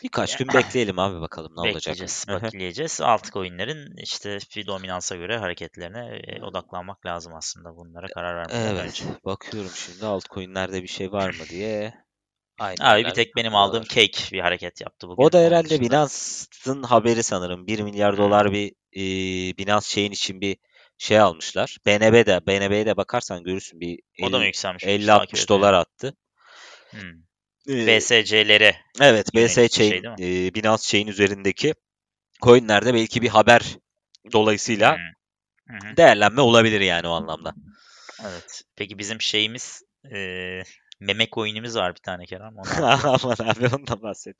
Birkaç 0.04 0.38
gün 0.38 0.48
bekleyelim 0.54 1.00
abi 1.00 1.22
bakalım 1.22 1.56
ne 1.56 1.62
olacak. 1.62 1.78
Bekleyeceğiz, 1.78 2.26
hı. 2.30 2.42
bekleyeceğiz. 2.44 3.02
Altcoin'lerin 3.02 3.98
işte 3.98 4.38
bir 4.56 4.68
dominansa 4.68 5.16
göre 5.16 5.38
hareketlerine 5.38 6.22
e, 6.28 6.42
odaklanmak 6.42 7.06
lazım 7.06 7.36
aslında. 7.36 7.76
Bunlara 7.76 8.08
karar 8.08 8.36
vermeden 8.36 8.76
Evet. 8.76 8.90
önce. 8.90 9.04
Bakıyorum 9.26 9.72
şimdi 9.76 10.06
altcoin'lerde 10.06 10.84
bir 10.84 10.88
şey 10.88 11.12
var 11.12 11.30
mı 11.30 11.46
diye. 11.50 11.94
Aynen. 12.60 12.86
Abi 12.86 13.06
bir 13.06 13.14
tek 13.14 13.36
benim 13.36 13.56
aldığım 13.56 13.82
var. 13.82 13.88
cake 13.88 14.32
bir 14.32 14.40
hareket 14.40 14.82
yaptı 14.82 15.08
bugün. 15.08 15.24
O 15.24 15.32
da 15.32 15.40
herhalde 15.40 15.82
Binance'ın 15.82 16.84
haberi 16.84 17.24
sanırım. 17.24 17.68
1 17.68 17.80
milyar 17.80 18.12
Hmm. 18.12 18.18
dolar 18.18 18.52
bir 18.52 18.72
e, 18.94 19.58
Binance 19.58 19.86
şeyin 19.88 20.12
için 20.12 20.42
bir 20.42 20.58
şey 20.98 21.20
almışlar. 21.20 21.78
BNB 21.86 22.26
de 22.26 22.48
BNB'ye 22.48 22.86
de 22.86 22.98
bakarsan 22.98 23.44
görürsün 23.44 23.80
bir 23.80 24.00
O 24.22 24.32
da 24.32 24.38
mı 24.38 24.44
50 24.44 24.46
yükselmiş? 24.46 24.84
Hiç 24.84 25.06
takip 25.06 25.40
50-60 25.40 25.50
dolar 25.50 25.74
attı. 25.74 26.14
etmedim. 26.94 27.27
Ee, 27.68 27.74
Hmm. 27.74 27.88
BSC'lere 27.88 28.76
evet, 29.02 29.30
yönelik 29.34 29.52
BS 29.52 29.58
bir 29.58 29.70
chain, 29.70 29.90
şey 30.18 30.48
e, 30.48 30.54
Binance 30.54 30.84
chain 30.84 31.08
üzerindeki 31.08 31.74
coinlerde 32.42 32.94
belki 32.94 33.22
bir 33.22 33.30
haber 33.30 33.78
dolayısıyla 34.32 34.96
Hmm. 34.96 35.04
Hı 35.70 35.98
değerlenme 35.98 36.42
olabilir 36.42 36.82
yani 36.82 37.08
o 37.08 37.12
anlamda. 37.12 37.54
Evet. 38.22 38.62
Peki 38.76 39.00
bizim 39.00 39.22
şeyimiz 39.22 39.82
e, 40.14 40.18
meme 41.00 41.28
coin'imiz 41.32 41.76
var 41.76 41.96
bir 41.96 42.00
tane 42.02 42.26
Kerem. 42.26 42.56
Aman 42.82 43.36
abi 43.40 43.76
ondan 43.76 44.02
bahset. 44.02 44.36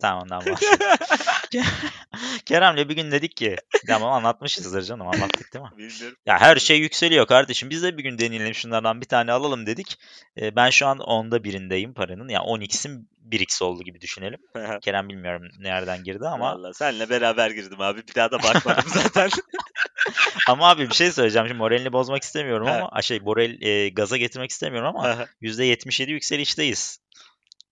Tamam 0.00 0.22
ondan 0.22 0.46
bahsedeyim. 0.46 0.78
Kerem'le 2.46 2.88
bir 2.88 2.96
gün 2.96 3.10
dedik 3.10 3.36
ki 3.36 3.56
tamam 3.86 4.12
anlatmışızdır 4.12 4.82
canım 4.82 5.08
anlattık 5.08 5.54
değil 5.54 5.64
mi? 5.64 5.70
Bilmiyorum. 5.78 6.16
Ya 6.26 6.40
her 6.40 6.56
şey 6.56 6.78
yükseliyor 6.78 7.26
kardeşim. 7.26 7.70
Biz 7.70 7.82
de 7.82 7.98
bir 7.98 8.02
gün 8.02 8.18
deneyelim 8.18 8.54
şunlardan 8.54 9.00
bir 9.00 9.06
tane 9.06 9.32
alalım 9.32 9.66
dedik. 9.66 9.98
Ee, 10.40 10.56
ben 10.56 10.70
şu 10.70 10.86
an 10.86 10.98
onda 10.98 11.44
birindeyim 11.44 11.94
paranın. 11.94 12.28
Ya 12.28 12.40
10x'im 12.40 13.08
1x 13.30 13.64
oldu 13.64 13.82
gibi 13.82 14.00
düşünelim. 14.00 14.40
Kerem 14.80 15.08
bilmiyorum 15.08 15.48
nereden 15.58 16.04
girdi 16.04 16.28
ama 16.28 16.54
Valla 16.54 16.74
senle 16.74 17.10
beraber 17.10 17.50
girdim 17.50 17.80
abi. 17.80 18.02
Bir 18.08 18.14
daha 18.14 18.30
da 18.30 18.42
bakmadım 18.42 18.84
zaten. 18.94 19.30
ama 20.48 20.70
abi 20.70 20.88
bir 20.88 20.94
şey 20.94 21.12
söyleyeceğim. 21.12 21.48
Şimdi 21.48 21.58
moralini 21.58 21.92
bozmak 21.92 22.22
istemiyorum 22.22 22.68
ama 22.68 23.02
şey 23.02 23.20
moral 23.20 23.62
e, 23.62 23.88
gaza 23.88 24.16
getirmek 24.16 24.50
istemiyorum 24.50 24.96
ama 24.96 25.26
%77 25.42 26.10
yükselişteyiz. 26.10 27.01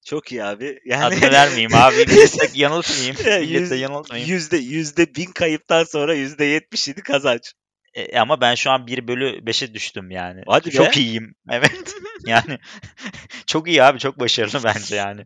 Çok 0.04 0.32
iyi 0.32 0.44
abi. 0.44 0.80
Yani 0.84 1.04
Adını 1.04 1.32
vermeyeyim 1.32 1.74
abi. 1.74 1.96
Millete 2.08 2.50
yanıltmayayım. 2.54 3.16
Millete 3.40 3.76
yanıltmayayım. 3.76 4.30
yüzde 4.30 4.56
yüzde 4.56 5.14
bin 5.14 5.32
kayıptan 5.32 5.84
sonra 5.84 6.14
yüzde 6.14 6.44
yetmişini 6.44 7.02
kazanç. 7.02 7.52
E, 7.94 8.18
ama 8.18 8.40
ben 8.40 8.54
şu 8.54 8.70
an 8.70 8.86
1 8.86 9.08
bölü 9.08 9.44
5'e 9.44 9.74
düştüm 9.74 10.10
yani. 10.10 10.42
Hadi 10.46 10.70
çok 10.70 10.86
be. 10.86 11.00
iyiyim. 11.00 11.34
Evet. 11.50 11.94
yani 12.26 12.58
çok 13.46 13.68
iyi 13.68 13.82
abi. 13.82 13.98
Çok 13.98 14.20
başarılı 14.20 14.64
bence 14.64 14.96
yani. 14.96 15.24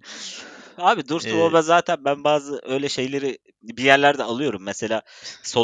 Abi 0.79 1.09
Dursun 1.09 1.39
Ee, 1.39 1.41
Baba 1.41 1.63
zaten 1.63 2.05
ben 2.05 2.25
bazı 2.25 2.61
öyle 2.63 2.89
şeyleri 2.89 3.39
bir 3.63 3.85
yerlerde 3.85 4.23
alıyorum. 4.23 4.63
Mesela 4.63 5.03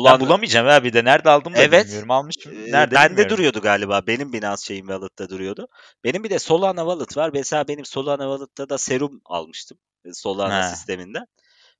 Ben 0.06 0.18
Solana 0.18 0.20
bulamayacağım 0.20 0.68
abi 0.68 0.92
de. 0.92 1.04
Nerede 1.04 1.30
aldım 1.30 1.56
da 1.56 1.58
Evet. 1.62 1.86
bilmiyorum. 1.86 2.10
Almışım. 2.10 2.52
Ee, 2.52 2.72
Nerede 2.72 2.94
bende 2.94 3.10
bilmiyorum. 3.10 3.30
duruyordu 3.30 3.60
galiba. 3.60 4.02
Benim 4.06 4.32
Binance 4.32 4.62
şeyim 4.64 4.86
Wallet'ta 4.86 5.28
duruyordu. 5.28 5.68
Benim 6.04 6.24
bir 6.24 6.30
de 6.30 6.38
Solana 6.38 6.80
Wallet 6.80 7.16
var. 7.16 7.30
Mesela 7.34 7.68
benim 7.68 7.84
Solana 7.84 8.22
Wallet'ta 8.22 8.68
da 8.68 8.78
Serum 8.78 9.20
almıştım. 9.24 9.78
e, 10.04 10.12
Solana 10.14 10.62
Ha. 10.62 10.62
sisteminden. 10.62 11.24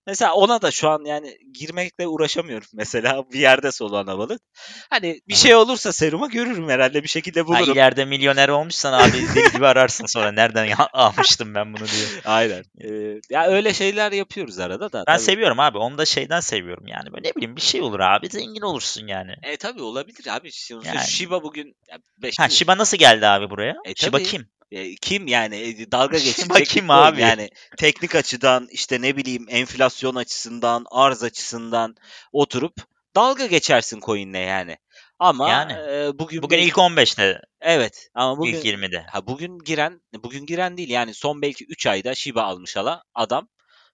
Mesela 0.07 0.35
ona 0.35 0.63
da 0.63 0.71
şu 0.71 0.89
an 0.89 1.05
yani 1.05 1.37
girmekle 1.55 2.07
uğraşamıyorum 2.07 2.67
mesela 2.75 3.25
bir 3.33 3.41
yerde 3.41 3.73
Solana 3.73 4.19
balık. 4.19 4.43
Hani 4.91 5.21
bir 5.29 5.35
şey 5.35 5.55
olursa 5.55 5.93
seruma 5.93 6.27
görürüm 6.27 6.69
herhalde 6.69 7.03
bir 7.03 7.09
şekilde 7.09 7.41
Ha, 7.41 7.47
bulurum. 7.47 7.73
ileride 7.75 8.05
milyoner 8.05 8.49
olmuşsan 8.49 8.93
abi 8.93 9.13
deli 9.35 9.53
gibi 9.53 9.67
ararsın 9.67 10.07
sonra 10.07 10.33
nereden 10.33 10.65
ya- 10.65 10.89
almıştım 10.93 11.55
ben 11.55 11.75
bunu 11.75 11.85
diye. 11.89 12.07
Aynen. 12.25 12.65
Ee, 12.85 13.21
ya 13.31 13.47
öyle 13.47 13.75
şeyler 13.75 14.13
yapıyoruz 14.13 14.59
arada 14.59 14.93
da. 14.93 15.05
Ben 15.07 15.15
tabii. 15.17 15.25
seviyorum 15.25 15.61
abi. 15.61 15.79
Onu 15.79 15.99
da 15.99 16.05
şeyden 16.05 16.41
seviyorum 16.41 16.87
yani. 16.87 17.13
Böyle 17.13 17.29
ne 17.29 17.35
bileyim 17.35 17.57
bir 17.57 17.61
şey 17.61 17.81
olur 17.83 18.01
abi. 18.01 18.29
Zengin 18.29 18.61
olursun 18.63 19.07
yani. 19.07 19.33
E 19.43 19.57
tabii 19.57 19.83
olabilir 19.83 20.27
abi. 20.37 20.53
Şimdi 20.53 20.87
Yani. 20.87 21.07
Shiba 21.07 21.43
bugün 21.43 21.77
ya 21.91 21.99
beş 22.19 22.39
Ha 22.39 22.49
Shiba 22.49 22.79
nasıl 22.79 22.97
geldi 22.97 23.27
abi 23.27 23.51
buraya? 23.51 23.77
E, 23.85 23.95
Shiba 23.95 24.17
tabii. 24.19 24.27
kim? 24.29 24.49
E, 24.71 24.95
kim 24.95 25.27
yani 25.27 25.57
E, 25.57 25.93
dalga 25.93 26.19
geçecek 26.19 26.67
kim 26.67 26.91
abi? 26.91 27.21
Yani 27.21 27.51
teknik 27.77 28.15
açıdan 28.15 28.69
işte 28.71 29.03
ne 29.03 29.17
bileyim 29.17 29.47
enflasyon 29.49 30.15
açısından, 30.15 30.85
arz 30.91 31.23
açısından 31.23 31.97
oturup 32.33 32.75
dalga 33.17 33.47
geçersin 33.47 34.01
coin'le 34.01 34.35
yani. 34.35 34.77
Ama 35.19 35.51
Yani. 35.51 35.73
e, 35.73 36.19
bugün 36.19 36.43
Bugün 36.43 36.59
ilk 36.59 36.75
15'te, 36.75 37.41
evet 37.61 38.09
ama 38.15 38.39
bugün 38.39 38.55
ilk 38.55 38.65
20'de. 38.65 39.05
ha 39.11 39.27
bugün 39.27 39.59
giren 39.59 40.01
bugün 40.23 40.47
giren 40.47 40.77
değil 40.77 40.89
yani 40.89 41.15
son 41.15 41.43
belki 41.43 41.65
3 41.65 41.87
ayda 41.87 42.15
Shiba 42.15 42.43
almış 42.43 42.77
ala 42.77 43.03
adam 43.15 43.49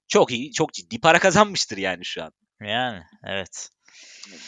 çok 0.09 0.31
iyi, 0.31 0.53
çok 0.53 0.73
ciddi 0.73 1.01
para 1.01 1.19
kazanmıştır 1.19 1.77
yani 1.77 2.05
şu 2.05 2.23
an. 2.23 2.33
Yani 2.61 3.03
evet. 3.25 3.71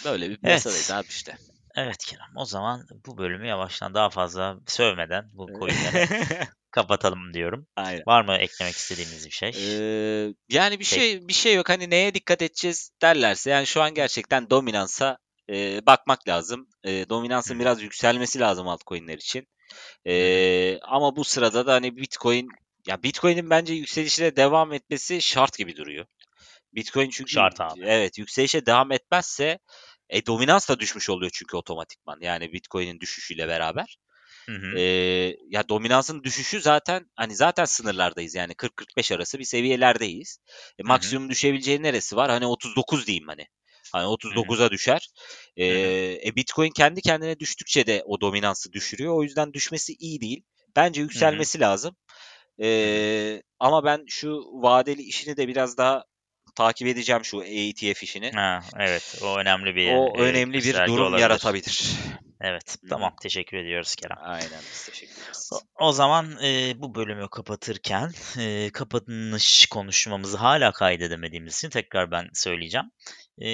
Böyle 0.04 0.30
bir 0.30 0.36
piyasadayız 0.36 0.90
abi 0.90 1.06
işte. 1.08 1.38
Evet 1.78 2.04
Kerem. 2.04 2.36
O 2.36 2.44
zaman 2.44 2.86
bu 3.06 3.18
bölümü 3.18 3.46
yavaştan 3.46 3.94
daha 3.94 4.10
fazla 4.10 4.56
sövmeden 4.66 5.30
bu 5.32 5.46
coin'leri 5.46 6.08
kapatalım 6.70 7.34
diyorum. 7.34 7.66
Aynen. 7.76 8.02
Var 8.06 8.24
mı 8.24 8.36
eklemek 8.36 8.74
istediğiniz 8.74 9.26
bir 9.26 9.30
şey? 9.30 9.48
Ee, 9.48 10.34
yani 10.48 10.78
bir 10.78 10.84
şey 10.84 11.28
bir 11.28 11.32
şey 11.32 11.54
yok. 11.54 11.68
Hani 11.68 11.90
neye 11.90 12.14
dikkat 12.14 12.42
edeceğiz 12.42 12.90
derlerse 13.02 13.50
yani 13.50 13.66
şu 13.66 13.82
an 13.82 13.94
gerçekten 13.94 14.50
dominansa 14.50 15.18
e, 15.50 15.86
bakmak 15.86 16.28
lazım. 16.28 16.68
E, 16.84 17.08
dominansın 17.08 17.54
Hı. 17.54 17.58
biraz 17.58 17.82
yükselmesi 17.82 18.40
lazım 18.40 18.68
altcoin'ler 18.68 19.16
için. 19.18 19.48
E, 20.06 20.78
ama 20.82 21.16
bu 21.16 21.24
sırada 21.24 21.66
da 21.66 21.72
hani 21.72 21.96
Bitcoin 21.96 22.48
ya 22.86 23.02
Bitcoin'in 23.02 23.50
bence 23.50 23.74
yükselişine 23.74 24.36
devam 24.36 24.72
etmesi 24.72 25.22
şart 25.22 25.58
gibi 25.58 25.76
duruyor. 25.76 26.06
Bitcoin 26.74 27.10
çünkü 27.10 27.32
Şart 27.32 27.60
abi. 27.60 27.80
evet 27.84 28.18
yükselişe 28.18 28.66
devam 28.66 28.92
etmezse 28.92 29.58
e, 30.10 30.26
dominans 30.26 30.68
da 30.68 30.80
düşmüş 30.80 31.10
oluyor 31.10 31.30
çünkü 31.34 31.56
otomatikman. 31.56 32.18
Yani 32.20 32.52
Bitcoin'in 32.52 33.00
düşüşüyle 33.00 33.48
beraber. 33.48 33.98
Hı 34.46 34.52
hı. 34.52 34.78
Ee, 34.78 35.36
ya 35.48 35.68
dominansın 35.68 36.22
düşüşü 36.22 36.60
zaten 36.60 37.10
hani 37.16 37.36
zaten 37.36 37.64
sınırlardayız 37.64 38.34
yani 38.34 38.52
40-45 38.52 39.14
arası 39.14 39.38
bir 39.38 39.44
seviyelerdeyiz. 39.44 40.38
E, 40.78 40.82
maksimum 40.82 41.30
düşebileceği 41.30 41.82
neresi 41.82 42.16
var? 42.16 42.30
Hani 42.30 42.46
39 42.46 43.06
diyeyim 43.06 43.28
hani. 43.28 43.46
Hani 43.92 44.04
39'a 44.04 44.70
düşer. 44.70 45.08
Ee, 45.56 45.66
e, 46.26 46.36
Bitcoin 46.36 46.70
kendi 46.70 47.00
kendine 47.00 47.40
düştükçe 47.40 47.86
de 47.86 48.02
o 48.06 48.20
dominansı 48.20 48.72
düşürüyor. 48.72 49.14
O 49.14 49.22
yüzden 49.22 49.52
düşmesi 49.52 49.92
iyi 49.92 50.20
değil. 50.20 50.42
Bence 50.76 51.00
yükselmesi 51.00 51.60
lazım. 51.60 51.96
Ee, 52.62 53.42
ama 53.58 53.84
ben 53.84 54.04
şu 54.06 54.44
vadeli 54.52 55.02
işini 55.02 55.36
de 55.36 55.48
biraz 55.48 55.76
daha 55.76 56.04
takip 56.58 56.88
edeceğim 56.88 57.24
şu 57.24 57.42
ETF 57.42 58.02
işini. 58.02 58.30
Ha, 58.32 58.60
evet 58.78 59.18
o 59.22 59.38
önemli 59.38 59.74
bir 59.74 59.92
O 59.92 60.14
e, 60.16 60.20
önemli 60.22 60.58
bir 60.58 60.74
durum 60.74 61.06
olabilir. 61.06 61.22
yaratabilir. 61.22 61.90
Evet 62.40 62.76
Hı 62.80 62.86
hı. 62.86 62.90
tamam 62.90 63.14
teşekkür 63.22 63.56
ediyoruz 63.56 63.94
Kerem. 63.94 64.16
Aynen 64.20 64.60
biz 64.72 64.86
teşekkür 64.86 65.14
ederiz. 65.22 65.50
O- 65.52 65.86
O 65.86 65.92
zaman 65.92 66.42
e, 66.44 66.72
bu 66.76 66.94
bölümü 66.94 67.28
kapatırken 67.30 68.10
e, 68.38 68.70
kapanış 68.70 69.66
konuşmamızı 69.66 70.36
hala 70.36 70.72
kaydedemediğimiz 70.72 71.56
için 71.58 71.70
tekrar 71.70 72.10
ben 72.10 72.28
söyleyeceğim. 72.34 72.86
E, 73.42 73.46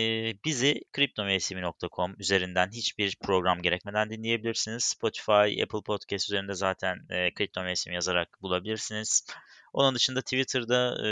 bizi 0.44 0.80
kriptomevsimi.com 0.92 2.14
üzerinden 2.18 2.70
hiçbir 2.72 3.16
program 3.22 3.62
gerekmeden 3.62 4.11
dinleyebilirsiniz. 4.11 4.84
Spotify, 4.84 5.62
Apple 5.62 5.82
Podcast 5.86 6.30
üzerinde 6.30 6.55
zaten 6.55 6.96
e, 7.11 7.34
kripto 7.34 7.62
mevsimi 7.62 7.94
yazarak 7.94 8.28
bulabilirsiniz. 8.42 9.26
Onun 9.74 9.94
dışında 9.94 10.20
Twitter'da 10.20 11.08
e, 11.08 11.10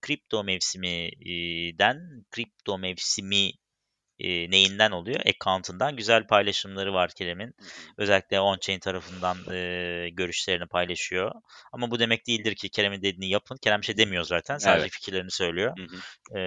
kripto 0.00 0.44
mevsimi'den 0.44 2.24
kripto 2.30 2.78
mevsimi 2.78 3.50
e, 4.18 4.50
neyinden 4.50 4.90
oluyor? 4.90 5.20
Account'ından 5.26 5.96
güzel 5.96 6.26
paylaşımları 6.26 6.94
var 6.94 7.10
Kerem'in. 7.10 7.54
Özellikle 7.98 8.36
on-chain 8.36 8.80
tarafından 8.80 9.54
e, 9.54 10.08
görüşlerini 10.12 10.66
paylaşıyor. 10.66 11.32
Ama 11.72 11.90
bu 11.90 11.98
demek 11.98 12.26
değildir 12.26 12.54
ki 12.54 12.68
Kerem'in 12.68 13.02
dediğini 13.02 13.28
yapın. 13.28 13.56
Kerem 13.56 13.80
bir 13.80 13.86
şey 13.86 13.96
demiyor 13.96 14.24
zaten. 14.24 14.58
Sadece 14.58 14.82
Evet. 14.82 14.92
fikirlerini 14.92 15.30
söylüyor. 15.30 15.76
Hı 15.78 15.82
hı. 15.82 16.38
E, 16.38 16.42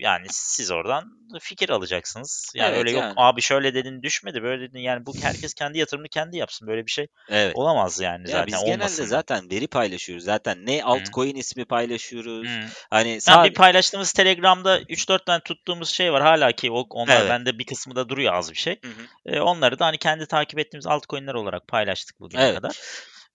yani 0.00 0.26
siz 0.30 0.70
oradan 0.70 1.04
fikir 1.40 1.68
alacaksınız. 1.70 2.52
Yani 2.54 2.68
Evet, 2.68 2.78
öyle 2.78 2.90
yok 2.90 3.02
yani. 3.02 3.14
abi 3.16 3.42
şöyle 3.42 3.74
dedin 3.74 4.02
düşmedi 4.02 4.42
böyle 4.42 4.62
dedin. 4.62 4.78
Yani 4.78 5.06
bu 5.06 5.14
herkes 5.22 5.54
kendi 5.54 5.78
yatırımını 5.78 6.08
kendi 6.08 6.36
yapsın. 6.36 6.68
Böyle 6.68 6.86
bir 6.86 6.90
şey 6.90 7.06
Evet. 7.28 7.56
olamaz 7.56 8.00
yani 8.00 8.22
Ya 8.22 8.32
zaten. 8.32 8.46
biz 8.46 8.54
genelde 8.64 8.74
olmasın 8.74 9.02
da. 9.02 9.06
zaten 9.06 9.50
veri 9.50 9.66
paylaşıyoruz. 9.66 10.24
Zaten 10.24 10.66
ne 10.66 10.84
altcoin 10.84 11.36
ismi 11.36 11.64
paylaşıyoruz. 11.64 12.48
Hı. 12.48 12.60
Hani 12.90 13.08
Yani 13.08 13.20
sadece 13.20 13.50
bir 13.50 13.54
paylaştığımız 13.54 14.12
Telegram'da 14.12 14.80
3-4 14.80 15.24
tane 15.24 15.40
tuttuğumuz 15.40 15.88
şey 15.88 16.12
var. 16.12 16.22
Hala 16.22 16.52
ki 16.52 16.70
onlar 16.70 17.20
Evet. 17.20 17.30
bende 17.30 17.58
bir 17.58 17.64
kısmı 17.66 17.96
da 17.96 18.08
duruyor 18.08 18.34
az 18.34 18.50
bir 18.50 18.56
şey. 18.56 18.78
Hı 18.84 18.88
hı. 18.88 19.36
E, 19.36 19.40
onları 19.40 19.78
da 19.78 19.86
hani 19.86 19.98
kendi 19.98 20.26
takip 20.26 20.58
ettiğimiz 20.58 20.86
altcoin'ler 20.86 21.34
olarak 21.34 21.68
paylaştık 21.68 22.20
bugüne 22.20 22.42
Evet. 22.42 22.54
kadar. 22.56 22.80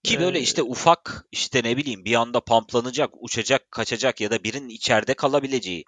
Ki 0.04 0.20
böyle 0.20 0.38
Ee, 0.38 0.42
işte 0.42 0.62
ufak 0.62 1.24
işte 1.32 1.60
ne 1.64 1.76
bileyim 1.76 2.04
bir 2.04 2.14
anda 2.14 2.40
pamplanacak, 2.40 3.10
uçacak, 3.20 3.70
kaçacak 3.70 4.20
ya 4.20 4.30
da 4.30 4.44
birinin 4.44 4.68
içeride 4.68 5.14
kalabileceği 5.14 5.84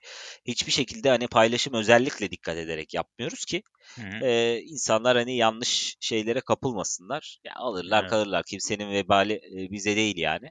hiçbir 0.47 0.73
şekilde 0.73 1.09
hani 1.09 1.29
paylaşım 1.29 1.75
özellikle 1.75 2.31
dikkat 2.31 2.57
ederek 2.57 2.95
yapmıyoruz 2.95 3.45
ki 3.45 3.63
Hı 3.97 4.03
hı. 4.03 4.27
insanlar 4.67 5.17
hani 5.17 5.37
yanlış 5.37 5.97
şeylere 6.01 6.41
kapılmasınlar. 6.41 7.39
Ya 7.45 7.53
alırlar 7.57 8.01
Evet. 8.01 8.11
kalırlar. 8.11 8.43
Kimsenin 8.45 8.93
vebali 8.93 9.41
bize 9.71 9.97
değil 9.97 10.17
yani. 10.17 10.47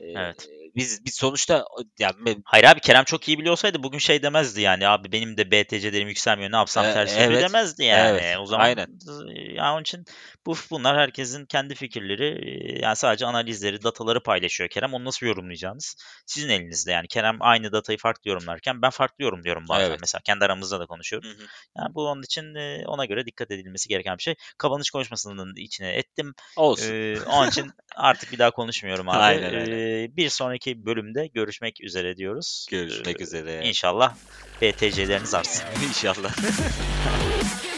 E, 0.00 0.04
Evet. 0.16 0.48
Biz 0.76 1.04
biz 1.04 1.14
sonuçta 1.14 1.64
yani 1.98 2.36
Hayır 2.44 2.64
abi 2.64 2.80
Kerem 2.80 3.04
çok 3.04 3.28
iyi 3.28 3.38
biliyor 3.38 3.52
olsaydı 3.52 3.82
bugün 3.82 3.98
şey 3.98 4.22
demezdi 4.22 4.60
yani 4.60 4.88
abi 4.88 5.12
benim 5.12 5.36
de 5.36 5.50
BTC'lerim 5.50 6.08
yükselmiyor 6.08 6.52
ne 6.52 6.56
yapsam 6.56 6.84
E, 6.86 6.92
ters 6.92 7.14
evet. 7.18 7.42
demezdi 7.42 7.84
yani. 7.84 8.18
Evet, 8.20 8.36
O 8.40 8.46
zaman 8.46 8.64
aynen. 8.64 8.86
yani 9.54 9.72
onun 9.72 9.80
için 9.80 10.04
bu 10.46 10.54
bunlar 10.70 10.96
herkesin 10.98 11.46
kendi 11.46 11.74
fikirleri 11.74 12.80
yani 12.82 12.96
sadece 12.96 13.26
analizleri 13.26 13.82
dataları 13.82 14.22
paylaşıyor 14.22 14.70
Kerem 14.70 14.94
onu 14.94 15.04
nasıl 15.04 15.26
yorumlayacağınız 15.26 15.96
sizin 16.26 16.48
elinizde 16.48 16.92
yani 16.92 17.08
Kerem 17.08 17.36
aynı 17.40 17.72
datayı 17.72 17.98
farklı 17.98 18.30
yorumlarken 18.30 18.82
ben 18.82 18.90
farklı 18.90 19.24
yorumluyorum 19.24 19.64
bazen 19.68 19.86
Evet. 19.90 19.98
mesela 20.00 20.20
kendi 20.24 20.44
aramızda 20.44 20.80
da 20.80 20.86
konuşuyoruz. 20.86 21.28
Hı 21.28 21.42
hı. 21.42 21.46
Yani 21.78 21.94
bu 21.94 22.08
onun 22.08 22.22
için 22.22 22.54
e, 22.60 22.86
ona 22.86 23.04
göre 23.04 23.26
dikkat 23.26 23.50
edilmesi 23.50 23.88
gereken 23.88 24.18
bir 24.18 24.22
şey. 24.22 24.34
Kapanış 24.58 24.90
konuşmasının 24.90 25.56
içine 25.56 25.88
ettim. 25.92 26.34
olsun. 26.56 26.92
Ee, 26.92 27.16
onun 27.26 27.48
için 27.48 27.70
artık 27.96 28.32
bir 28.32 28.38
daha 28.38 28.50
konuşmuyorum 28.50 29.08
abi. 29.08 29.16
Aynen 29.16 29.54
öyle. 29.54 30.02
Ee, 30.02 30.16
bir 30.16 30.28
sonraki 30.28 30.86
bölümde 30.86 31.26
görüşmek 31.26 31.80
üzere 31.80 32.16
diyoruz. 32.16 32.66
Görüşmek 32.70 33.20
Ee, 33.20 33.24
üzere. 33.24 33.60
İnşallah 33.64 34.14
BTC'leriniz 34.62 35.34
artsın. 35.34 35.64
İnşallah. 35.88 36.32